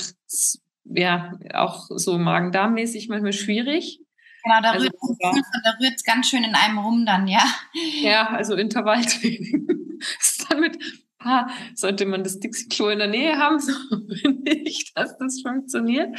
ja 0.86 1.32
auch 1.54 1.88
so 1.90 2.18
Magen-Darm-mäßig 2.18 3.10
manchmal 3.10 3.34
schwierig. 3.34 4.00
Genau, 4.44 4.62
da 4.62 4.72
also, 4.72 4.88
rührt 4.88 5.96
es 5.96 6.04
ganz 6.04 6.30
schön 6.30 6.44
in 6.44 6.54
einem 6.54 6.78
rum 6.78 7.06
dann, 7.06 7.28
ja. 7.28 7.44
Ja, 8.02 8.28
also 8.30 8.56
Intervalltraining 8.56 9.68
ist 10.20 10.46
dann 10.50 10.60
mit 10.60 10.78
ah, 11.26 11.50
sollte 11.74 12.06
man 12.06 12.24
das 12.24 12.40
Dixie-Klo 12.40 12.90
in 12.90 13.00
der 13.00 13.08
Nähe 13.08 13.38
haben, 13.38 13.60
so 13.60 13.74
finde 14.22 14.52
ich, 14.52 14.94
dass 14.94 15.18
das 15.18 15.42
funktioniert. 15.42 16.16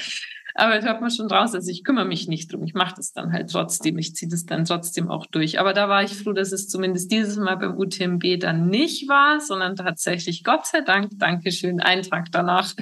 Aber 0.59 0.75
das 0.75 0.87
hört 0.87 1.03
man 1.03 1.11
schon 1.11 1.31
raus. 1.31 1.55
Also 1.55 1.71
ich 1.71 1.85
kümmere 1.85 2.07
mich 2.07 2.29
nicht 2.29 2.51
drum. 2.51 2.63
Ich 2.65 2.73
mache 2.73 2.95
das 2.97 3.13
dann 3.13 3.33
halt 3.33 3.51
trotzdem. 3.51 3.99
Ich 3.99 4.15
ziehe 4.15 4.31
das 4.31 4.47
dann 4.47 4.65
trotzdem 4.65 5.11
auch 5.11 5.27
durch. 5.27 5.61
Aber 5.61 5.75
da 5.75 5.89
war 5.89 6.03
ich 6.03 6.17
froh, 6.17 6.33
dass 6.33 6.51
es 6.51 6.69
zumindest 6.69 7.13
dieses 7.13 7.37
Mal 7.37 7.57
beim 7.57 7.77
UTMB 7.77 8.41
dann 8.41 8.69
nicht 8.69 9.07
war, 9.07 9.41
sondern 9.41 9.77
tatsächlich, 9.77 10.45
Gott 10.45 10.67
sei 10.67 10.81
Dank, 10.81 11.11
Dankeschön, 11.19 11.81
einen 11.81 12.03
Tag 12.03 12.33
danach. 12.33 12.73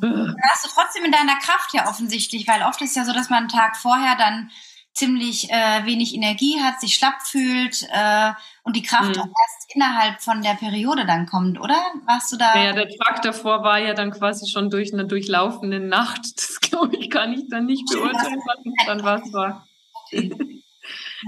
Da 0.00 0.08
hast 0.52 0.64
du 0.64 0.70
trotzdem 0.72 1.04
in 1.04 1.10
deiner 1.10 1.36
Kraft 1.40 1.74
ja 1.74 1.88
offensichtlich, 1.88 2.46
weil 2.46 2.62
oft 2.62 2.80
ist 2.82 2.94
ja 2.94 3.04
so, 3.04 3.12
dass 3.12 3.30
man 3.30 3.40
einen 3.40 3.48
Tag 3.48 3.76
vorher 3.76 4.16
dann 4.16 4.48
ziemlich 4.92 5.50
äh, 5.50 5.84
wenig 5.86 6.14
Energie 6.14 6.60
hat, 6.60 6.80
sich 6.80 6.94
schlapp 6.94 7.22
fühlt 7.22 7.84
äh, 7.92 8.32
und 8.68 8.76
die 8.76 8.82
Kraft 8.82 9.16
mhm. 9.16 9.22
erst 9.22 9.74
innerhalb 9.74 10.20
von 10.20 10.42
der 10.42 10.52
Periode 10.52 11.06
dann 11.06 11.24
kommt, 11.24 11.58
oder? 11.58 11.80
Warst 12.06 12.30
du 12.30 12.36
da? 12.36 12.54
Ja, 12.54 12.74
der 12.74 12.86
Tag 12.86 13.22
davor 13.22 13.62
war 13.64 13.78
ja 13.78 13.94
dann 13.94 14.10
quasi 14.10 14.46
schon 14.46 14.68
durch 14.68 14.92
eine 14.92 15.06
durchlaufende 15.06 15.80
Nacht. 15.80 16.20
Das 16.58 16.60
glaube 16.60 16.96
ich, 16.96 17.08
kann 17.08 17.32
ich 17.32 17.48
dann 17.48 17.64
nicht 17.64 17.88
beurteilen, 17.90 18.40
was 18.44 18.86
dann 18.86 19.02
was 19.02 19.32
war. 19.32 19.66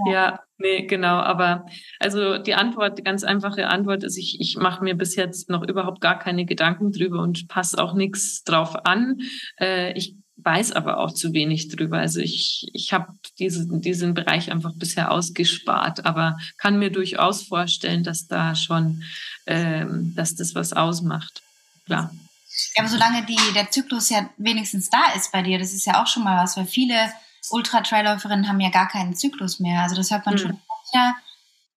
Ja. 0.06 0.12
ja, 0.12 0.40
nee, 0.56 0.86
genau. 0.86 1.16
Aber 1.16 1.66
also 1.98 2.38
die 2.38 2.54
Antwort, 2.54 2.96
die 2.96 3.02
ganz 3.02 3.24
einfache 3.24 3.66
Antwort 3.66 4.04
ist, 4.04 4.16
ich, 4.16 4.40
ich 4.40 4.56
mache 4.56 4.82
mir 4.82 4.94
bis 4.94 5.16
jetzt 5.16 5.50
noch 5.50 5.62
überhaupt 5.66 6.00
gar 6.00 6.18
keine 6.18 6.46
Gedanken 6.46 6.92
drüber 6.92 7.20
und 7.20 7.48
passe 7.48 7.76
auch 7.82 7.92
nichts 7.92 8.42
drauf 8.44 8.86
an. 8.86 9.18
Äh, 9.58 9.92
ich 9.98 10.14
weiß 10.44 10.72
aber 10.72 10.98
auch 10.98 11.12
zu 11.12 11.32
wenig 11.32 11.68
drüber. 11.68 11.98
Also 11.98 12.20
ich, 12.20 12.68
ich 12.72 12.92
habe 12.92 13.12
diesen, 13.38 13.80
diesen 13.80 14.14
Bereich 14.14 14.50
einfach 14.50 14.72
bisher 14.74 15.10
ausgespart, 15.10 16.04
aber 16.04 16.38
kann 16.58 16.78
mir 16.78 16.90
durchaus 16.90 17.42
vorstellen, 17.42 18.04
dass 18.04 18.26
da 18.26 18.54
schon, 18.54 19.02
ähm, 19.46 20.14
dass 20.14 20.34
das 20.34 20.54
was 20.54 20.72
ausmacht. 20.72 21.42
Klar. 21.86 22.10
Ja, 22.76 22.82
aber 22.82 22.88
solange 22.88 23.24
die, 23.24 23.38
der 23.54 23.70
Zyklus 23.70 24.10
ja 24.10 24.28
wenigstens 24.36 24.90
da 24.90 25.12
ist 25.16 25.32
bei 25.32 25.42
dir, 25.42 25.58
das 25.58 25.72
ist 25.72 25.86
ja 25.86 26.02
auch 26.02 26.06
schon 26.06 26.24
mal 26.24 26.42
was, 26.42 26.56
weil 26.56 26.66
viele 26.66 27.12
Ultra-Trailläuferinnen 27.50 28.48
haben 28.48 28.60
ja 28.60 28.70
gar 28.70 28.88
keinen 28.88 29.14
Zyklus 29.14 29.60
mehr. 29.60 29.82
Also 29.82 29.96
das 29.96 30.10
hört 30.10 30.26
man 30.26 30.34
hm. 30.34 30.40
schon 30.40 30.50
wieder 30.50 31.14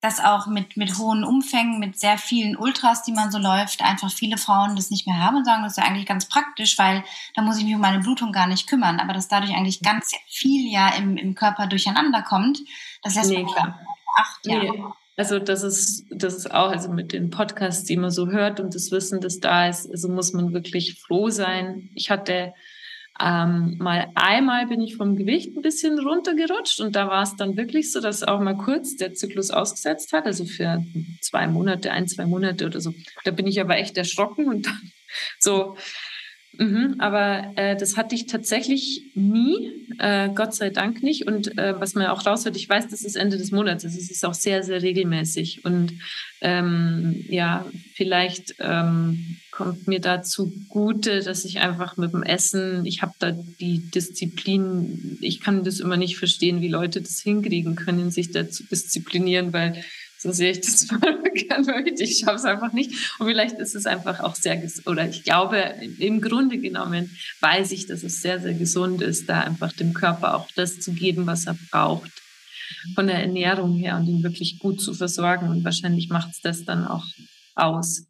dass 0.03 0.19
auch 0.19 0.47
mit, 0.47 0.75
mit 0.75 0.97
hohen 0.97 1.23
Umfängen, 1.23 1.79
mit 1.79 1.97
sehr 1.97 2.17
vielen 2.17 2.57
Ultras, 2.57 3.03
die 3.03 3.13
man 3.13 3.31
so 3.31 3.37
läuft, 3.37 3.81
einfach 3.81 4.11
viele 4.11 4.37
Frauen 4.37 4.75
das 4.75 4.91
nicht 4.91 5.07
mehr 5.07 5.17
haben 5.17 5.37
und 5.37 5.45
sagen, 5.45 5.63
das 5.63 5.73
ist 5.73 5.77
ja 5.77 5.85
eigentlich 5.85 6.05
ganz 6.05 6.27
praktisch, 6.27 6.77
weil 6.77 7.05
da 7.35 7.41
muss 7.41 7.57
ich 7.57 7.63
mich 7.63 7.73
um 7.73 7.79
meine 7.79 8.01
Blutung 8.01 8.33
gar 8.33 8.47
nicht 8.47 8.67
kümmern. 8.67 8.99
Aber 8.99 9.13
dass 9.13 9.29
dadurch 9.29 9.55
eigentlich 9.55 9.81
ganz 9.81 10.11
viel 10.27 10.69
ja 10.69 10.89
im, 10.89 11.15
im 11.15 11.35
Körper 11.35 11.67
durcheinander 11.67 12.21
kommt, 12.21 12.59
das 13.01 13.15
lässt 13.15 13.29
nee, 13.29 13.43
man 13.43 13.53
klar. 13.53 13.79
acht 14.17 14.45
Jahre. 14.45 14.71
Nee. 14.71 14.83
Also 15.15 15.39
das 15.39 15.63
ist, 15.63 16.05
das 16.11 16.33
ist 16.33 16.53
auch, 16.53 16.71
also 16.71 16.91
mit 16.91 17.13
den 17.13 17.29
Podcasts, 17.29 17.85
die 17.85 17.95
man 17.95 18.11
so 18.11 18.27
hört 18.27 18.59
und 18.59 18.75
das 18.75 18.91
Wissen, 18.91 19.21
das 19.21 19.39
da 19.39 19.69
ist, 19.69 19.89
also 19.89 20.09
muss 20.09 20.33
man 20.33 20.51
wirklich 20.51 20.99
froh 20.99 21.29
sein. 21.29 21.91
Ich 21.95 22.11
hatte 22.11 22.53
ähm, 23.23 23.77
mal 23.79 24.11
einmal 24.15 24.67
bin 24.67 24.81
ich 24.81 24.97
vom 24.97 25.15
Gewicht 25.15 25.55
ein 25.55 25.61
bisschen 25.61 25.97
runtergerutscht 25.97 26.81
und 26.81 26.95
da 26.95 27.07
war 27.07 27.23
es 27.23 27.37
dann 27.37 27.55
wirklich 27.55 27.91
so, 27.91 28.01
dass 28.01 28.21
auch 28.21 28.41
mal 28.41 28.57
kurz 28.57 28.97
der 28.97 29.13
Zyklus 29.13 29.49
ausgesetzt 29.49 30.11
hat, 30.11 30.25
also 30.25 30.43
für 30.43 30.83
zwei 31.21 31.47
Monate, 31.47 31.91
ein, 31.91 32.07
zwei 32.07 32.25
Monate 32.25 32.65
oder 32.65 32.81
so. 32.81 32.93
Da 33.23 33.31
bin 33.31 33.47
ich 33.47 33.61
aber 33.61 33.77
echt 33.77 33.97
erschrocken 33.97 34.49
und 34.49 34.65
dann 34.65 34.91
so, 35.39 35.77
Mhm, 36.57 36.95
aber 36.99 37.51
äh, 37.55 37.75
das 37.75 37.97
hatte 37.97 38.13
ich 38.13 38.27
tatsächlich 38.27 39.11
nie, 39.15 39.71
äh, 39.97 40.29
Gott 40.29 40.53
sei 40.53 40.69
Dank 40.69 41.01
nicht. 41.01 41.25
Und 41.25 41.57
äh, 41.57 41.79
was 41.79 41.95
man 41.95 42.05
auch 42.07 42.25
raushört, 42.25 42.55
ich 42.55 42.69
weiß, 42.69 42.89
dass 42.89 43.03
es 43.03 43.15
Ende 43.15 43.37
des 43.37 43.51
Monats 43.51 43.83
ist. 43.83 43.97
Es 43.97 44.11
ist 44.11 44.23
auch 44.23 44.35
sehr, 44.35 44.61
sehr 44.61 44.83
regelmäßig. 44.83 45.65
Und 45.65 45.93
ähm, 46.41 47.25
ja, 47.27 47.65
vielleicht 47.95 48.55
ähm, 48.59 49.37
kommt 49.49 49.87
mir 49.87 49.99
da 49.99 50.21
zugute, 50.21 51.21
dass 51.21 51.43
ich 51.43 51.59
einfach 51.59 51.97
mit 51.97 52.13
dem 52.13 52.21
Essen, 52.21 52.85
ich 52.85 53.01
habe 53.01 53.13
da 53.17 53.31
die 53.31 53.89
Disziplin, 53.89 55.17
ich 55.21 55.41
kann 55.41 55.63
das 55.63 55.79
immer 55.79 55.97
nicht 55.97 56.17
verstehen, 56.17 56.61
wie 56.61 56.69
Leute 56.69 57.01
das 57.01 57.19
hinkriegen 57.19 57.75
können, 57.75 58.11
sich 58.11 58.31
da 58.31 58.47
zu 58.47 58.63
disziplinieren, 58.63 59.53
weil 59.53 59.83
so 60.23 60.31
sehe 60.31 60.51
ich 60.51 60.61
das 60.61 60.87
gern 61.33 61.65
möchte. 61.65 62.03
Ich 62.03 62.19
schaffe 62.19 62.37
es 62.37 62.45
einfach 62.45 62.71
nicht. 62.71 62.91
Und 63.19 63.27
vielleicht 63.27 63.59
ist 63.59 63.75
es 63.75 63.85
einfach 63.85 64.21
auch 64.21 64.35
sehr, 64.35 64.63
oder 64.85 65.09
ich 65.09 65.23
glaube, 65.23 65.57
im 65.99 66.21
Grunde 66.21 66.57
genommen 66.59 67.15
weiß 67.41 67.71
ich, 67.73 67.87
dass 67.87 68.03
es 68.03 68.21
sehr, 68.21 68.39
sehr 68.39 68.53
gesund 68.53 69.01
ist, 69.01 69.27
da 69.27 69.41
einfach 69.41 69.73
dem 69.73 69.93
Körper 69.93 70.35
auch 70.35 70.49
das 70.55 70.79
zu 70.79 70.93
geben, 70.93 71.27
was 71.27 71.45
er 71.45 71.57
braucht. 71.69 72.09
Von 72.95 73.07
der 73.07 73.19
Ernährung 73.19 73.75
her 73.75 73.97
und 73.97 74.07
ihn 74.07 74.23
wirklich 74.23 74.59
gut 74.59 74.81
zu 74.81 74.93
versorgen. 74.93 75.49
Und 75.49 75.65
wahrscheinlich 75.65 76.07
macht 76.09 76.31
es 76.31 76.39
das 76.39 76.63
dann 76.63 76.87
auch 76.87 77.05
aus. 77.55 78.05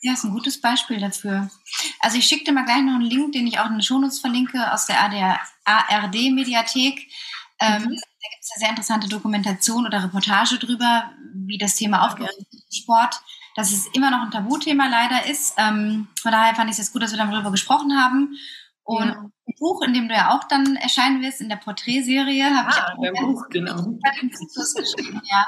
Ja, 0.00 0.12
ist 0.12 0.24
ein 0.24 0.32
gutes 0.32 0.60
Beispiel 0.60 1.00
dafür. 1.00 1.50
Also 1.98 2.18
ich 2.18 2.26
schicke 2.26 2.44
dir 2.44 2.52
mal 2.52 2.64
gleich 2.64 2.82
noch 2.82 2.94
einen 2.94 3.10
Link, 3.10 3.32
den 3.32 3.48
ich 3.48 3.58
auch 3.58 3.66
in 3.66 3.72
den 3.72 3.82
Shownotes 3.82 4.20
verlinke, 4.20 4.72
aus 4.72 4.86
der 4.86 5.00
ARD-Mediathek. 5.64 7.08
Ähm, 7.60 7.82
mhm. 7.82 7.88
Da 7.88 8.28
gibt 8.30 8.42
es 8.42 8.52
eine 8.52 8.60
sehr 8.60 8.70
interessante 8.70 9.08
Dokumentation 9.08 9.86
oder 9.86 10.02
Reportage 10.02 10.58
drüber, 10.58 11.10
wie 11.34 11.58
das 11.58 11.76
Thema 11.76 12.06
aufgerüstet 12.06 12.46
Sport, 12.72 13.20
dass 13.56 13.72
es 13.72 13.86
immer 13.94 14.10
noch 14.10 14.22
ein 14.22 14.30
Tabuthema 14.30 14.86
leider 14.86 15.26
ist. 15.26 15.54
Ähm, 15.56 16.08
von 16.20 16.32
daher 16.32 16.54
fand 16.54 16.70
ich 16.70 16.78
es 16.78 16.92
gut, 16.92 17.02
dass 17.02 17.12
wir 17.12 17.18
darüber 17.18 17.50
gesprochen 17.50 18.00
haben. 18.00 18.36
Und 18.84 19.08
ja. 19.08 19.20
ein 19.20 19.54
Buch, 19.58 19.82
in 19.82 19.92
dem 19.92 20.08
du 20.08 20.14
ja 20.14 20.30
auch 20.34 20.44
dann 20.44 20.76
erscheinen 20.76 21.20
wirst, 21.20 21.40
in 21.40 21.48
der 21.48 21.56
Porträtserie, 21.56 22.44
habe 22.44 22.68
ah, 22.68 22.70
ich 22.70 22.82
auch 22.82 23.02
der 23.02 23.20
Buch, 23.20 23.44
genau. 23.50 23.74
geschrieben, 24.76 25.20
ja. 25.24 25.46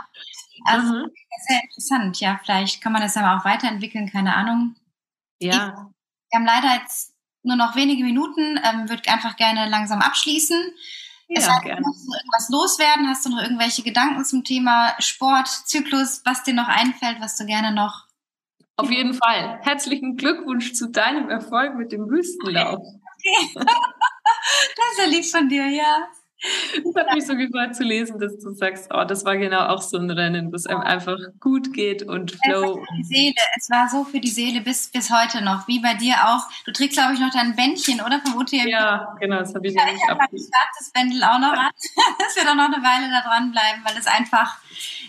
Also 0.66 0.92
mhm. 0.92 1.10
sehr 1.48 1.62
interessant, 1.62 2.20
ja. 2.20 2.38
Vielleicht 2.44 2.82
kann 2.82 2.92
man 2.92 3.00
das 3.00 3.16
aber 3.16 3.38
auch 3.38 3.44
weiterentwickeln, 3.44 4.10
keine 4.10 4.34
Ahnung. 4.34 4.76
Ja. 5.38 5.50
Ich, 5.50 6.32
wir 6.32 6.38
haben 6.38 6.44
leider 6.44 6.74
jetzt 6.82 7.14
nur 7.42 7.56
noch 7.56 7.76
wenige 7.76 8.04
Minuten, 8.04 8.60
ähm, 8.62 8.88
würde 8.88 9.10
einfach 9.10 9.36
gerne 9.36 9.68
langsam 9.68 10.02
abschließen. 10.02 10.74
Ja, 11.32 11.38
es 11.38 11.62
gerne. 11.62 11.80
Musst 11.82 12.08
du 12.08 12.12
irgendwas 12.12 12.48
loswerden? 12.50 13.08
Hast 13.08 13.24
du 13.24 13.30
noch 13.30 13.40
irgendwelche 13.40 13.82
Gedanken 13.82 14.24
zum 14.24 14.42
Thema 14.42 14.94
Sport, 14.98 15.46
Zyklus, 15.46 16.22
was 16.24 16.42
dir 16.42 16.54
noch 16.54 16.66
einfällt, 16.66 17.20
was 17.20 17.36
du 17.36 17.46
gerne 17.46 17.72
noch. 17.72 18.06
Auf 18.76 18.90
jeden 18.90 19.14
Fall. 19.14 19.60
Herzlichen 19.62 20.16
Glückwunsch 20.16 20.72
zu 20.72 20.88
deinem 20.88 21.30
Erfolg 21.30 21.76
mit 21.76 21.92
dem 21.92 22.08
Wüstenlauf. 22.10 22.80
Okay. 22.80 23.54
das 23.54 24.92
ist 24.92 24.98
ja 24.98 25.04
lieb 25.04 25.24
von 25.24 25.48
dir, 25.48 25.68
ja. 25.68 26.08
Es 26.42 26.94
hat 26.96 27.14
mich 27.14 27.26
so 27.26 27.36
gefreut 27.36 27.76
zu 27.76 27.84
lesen, 27.84 28.18
dass 28.18 28.38
du 28.38 28.52
sagst, 28.52 28.88
oh, 28.92 29.04
das 29.04 29.24
war 29.24 29.36
genau 29.36 29.66
auch 29.66 29.82
so 29.82 29.98
ein 29.98 30.10
Rennen, 30.10 30.50
wo 30.50 30.56
es 30.56 30.66
einem 30.66 30.80
einfach 30.80 31.18
gut 31.38 31.74
geht 31.74 32.02
und 32.02 32.32
Flow. 32.44 32.80
Es, 32.80 32.96
die 32.96 33.14
Seele. 33.14 33.34
es 33.56 33.68
war 33.68 33.88
so 33.88 34.04
für 34.04 34.20
die 34.20 34.30
Seele 34.30 34.62
bis, 34.62 34.88
bis 34.88 35.10
heute 35.10 35.42
noch, 35.44 35.68
wie 35.68 35.80
bei 35.80 35.94
dir 35.94 36.14
auch. 36.28 36.48
Du 36.64 36.72
trägst, 36.72 36.96
glaube 36.96 37.12
ich, 37.12 37.20
noch 37.20 37.30
dein 37.30 37.54
Bändchen, 37.56 38.00
oder? 38.00 38.20
Vom 38.20 38.36
UTM. 38.36 38.68
Ja, 38.68 39.14
genau, 39.20 39.40
das 39.40 39.54
habe 39.54 39.66
ich 39.68 39.74
ja, 39.74 39.82
Ich 39.94 40.02
habe 40.08 40.18
mein 40.18 40.28
schwarzes 40.28 40.92
Bändel 40.94 41.22
auch 41.24 41.38
noch 41.38 41.52
an, 41.52 41.70
dass 42.18 42.36
wir 42.36 42.44
doch 42.44 42.54
noch 42.54 42.72
eine 42.72 42.82
Weile 42.82 43.10
da 43.10 43.20
dranbleiben, 43.20 43.84
weil 43.84 43.98
es 43.98 44.06
einfach, 44.06 44.58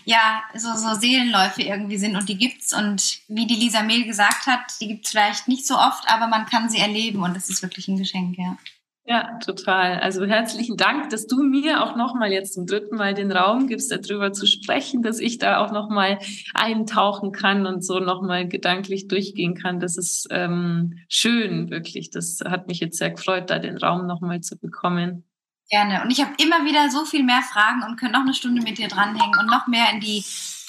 ja, 0.04 0.42
so, 0.54 0.74
so 0.74 0.94
Seelenläufe 0.94 1.62
irgendwie 1.62 1.96
sind 1.96 2.16
und 2.16 2.28
die 2.28 2.36
gibt's 2.36 2.74
und 2.74 3.20
wie 3.28 3.46
die 3.46 3.56
Lisa 3.56 3.82
Mehl 3.82 4.04
gesagt 4.04 4.46
hat, 4.46 4.80
die 4.80 4.88
gibt's 4.88 5.10
vielleicht 5.10 5.48
nicht 5.48 5.66
so 5.66 5.76
oft, 5.76 6.06
aber 6.08 6.26
man 6.26 6.44
kann 6.44 6.68
sie 6.68 6.78
erleben 6.78 7.22
und 7.22 7.34
das 7.34 7.48
ist 7.48 7.62
wirklich 7.62 7.88
ein 7.88 7.96
Geschenk, 7.96 8.36
ja. 8.36 8.56
Ja, 9.04 9.36
total. 9.44 9.98
Also 9.98 10.24
herzlichen 10.26 10.76
Dank, 10.76 11.10
dass 11.10 11.26
du 11.26 11.42
mir 11.42 11.82
auch 11.82 11.96
nochmal 11.96 12.30
jetzt 12.30 12.54
zum 12.54 12.66
dritten 12.66 12.94
Mal 12.96 13.14
den 13.14 13.32
Raum 13.32 13.66
gibst, 13.66 13.90
darüber 13.90 14.32
zu 14.32 14.46
sprechen, 14.46 15.02
dass 15.02 15.18
ich 15.18 15.38
da 15.38 15.58
auch 15.58 15.72
nochmal 15.72 16.20
eintauchen 16.54 17.32
kann 17.32 17.66
und 17.66 17.84
so 17.84 17.98
nochmal 17.98 18.46
gedanklich 18.46 19.08
durchgehen 19.08 19.56
kann. 19.56 19.80
Das 19.80 19.96
ist 19.96 20.28
ähm, 20.30 21.00
schön, 21.08 21.70
wirklich. 21.70 22.10
Das 22.10 22.38
hat 22.44 22.68
mich 22.68 22.78
jetzt 22.78 22.98
sehr 22.98 23.10
gefreut, 23.10 23.50
da 23.50 23.58
den 23.58 23.76
Raum 23.76 24.06
nochmal 24.06 24.40
zu 24.40 24.56
bekommen. 24.56 25.24
Gerne. 25.68 26.02
Und 26.02 26.12
ich 26.12 26.20
habe 26.20 26.34
immer 26.38 26.64
wieder 26.64 26.88
so 26.90 27.04
viel 27.04 27.24
mehr 27.24 27.42
Fragen 27.42 27.82
und 27.82 27.98
könnte 27.98 28.14
noch 28.14 28.24
eine 28.24 28.34
Stunde 28.34 28.62
mit 28.62 28.78
dir 28.78 28.88
dranhängen 28.88 29.38
und 29.40 29.46
noch 29.46 29.66
mehr 29.66 29.86
in 29.92 29.98
die 29.98 30.22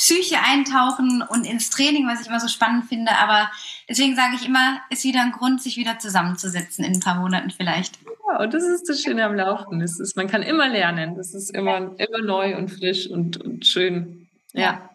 Psyche 0.04 0.36
eintauchen 0.42 1.22
und 1.22 1.46
ins 1.46 1.70
Training, 1.70 2.06
was 2.08 2.20
ich 2.20 2.28
immer 2.28 2.42
so 2.42 2.50
spannend 2.50 2.90
finde. 2.90 3.14
Aber 3.20 3.50
deswegen 3.88 4.18
sage 4.18 4.36
ich 4.36 4.46
immer, 4.46 4.82
ist 4.90 5.06
wieder 5.06 5.22
ein 5.22 5.32
Grund, 5.32 5.62
sich 5.62 5.78
wieder 5.78 5.98
zusammenzusetzen 5.98 6.84
in 6.84 6.96
ein 6.96 7.00
paar 7.00 7.16
Monaten 7.16 7.52
vielleicht. 7.52 8.00
Ja, 8.28 8.42
und 8.42 8.54
das 8.54 8.64
ist 8.64 8.90
das 8.90 9.02
Schöne 9.02 9.24
am 9.24 9.34
Laufen. 9.34 9.80
Das 9.80 10.02
ist, 10.02 10.18
man 10.18 10.28
kann 10.28 10.42
immer 10.42 10.68
lernen. 10.68 11.16
Das 11.16 11.34
ist 11.34 11.52
immer, 11.52 11.80
ja. 11.80 12.06
immer 12.06 12.22
neu 12.22 12.58
und 12.58 12.68
frisch 12.68 13.08
und, 13.10 13.38
und 13.38 13.66
schön. 13.66 14.28
Ja. 14.52 14.90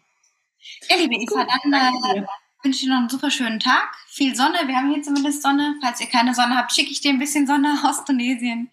Ja, 0.91 0.97
liebe 0.99 1.15
Eva, 1.15 1.47
dann 1.63 1.73
äh, 1.73 2.23
wünsche 2.63 2.77
ich 2.77 2.81
dir 2.83 2.91
noch 2.91 2.99
einen 2.99 3.09
super 3.09 3.31
schönen 3.31 3.61
Tag. 3.61 3.89
Viel 4.09 4.37
Sonne. 4.37 4.59
Wir 4.67 4.77
haben 4.77 4.93
hier 4.93 5.03
zumindest 5.03 5.43
Sonne. 5.43 5.77
Falls 5.83 6.03
ihr 6.03 6.09
keine 6.09 6.35
Sonne 6.35 6.55
habt, 6.55 6.73
schicke 6.73 6.91
ich 6.91 7.01
dir 7.01 7.13
ein 7.13 7.19
bisschen 7.19 7.47
Sonne 7.47 7.79
aus 7.85 8.05
Tunesien. 8.05 8.71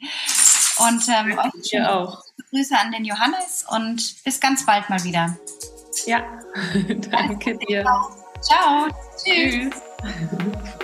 Und 0.80 1.02
ähm, 1.08 1.40
euch 1.40 1.82
auch. 1.88 2.22
Grüße 2.50 2.78
an 2.78 2.92
den 2.92 3.06
Johannes 3.06 3.66
und 3.70 4.22
bis 4.26 4.42
ganz 4.42 4.66
bald 4.66 4.90
mal 4.90 5.02
wieder. 5.06 5.38
Ja, 6.06 6.40
danke 7.12 7.58
dir. 7.58 7.84
Ciao. 8.42 8.88
Tschüss. 9.18 9.72
Tschüss. 9.72 10.76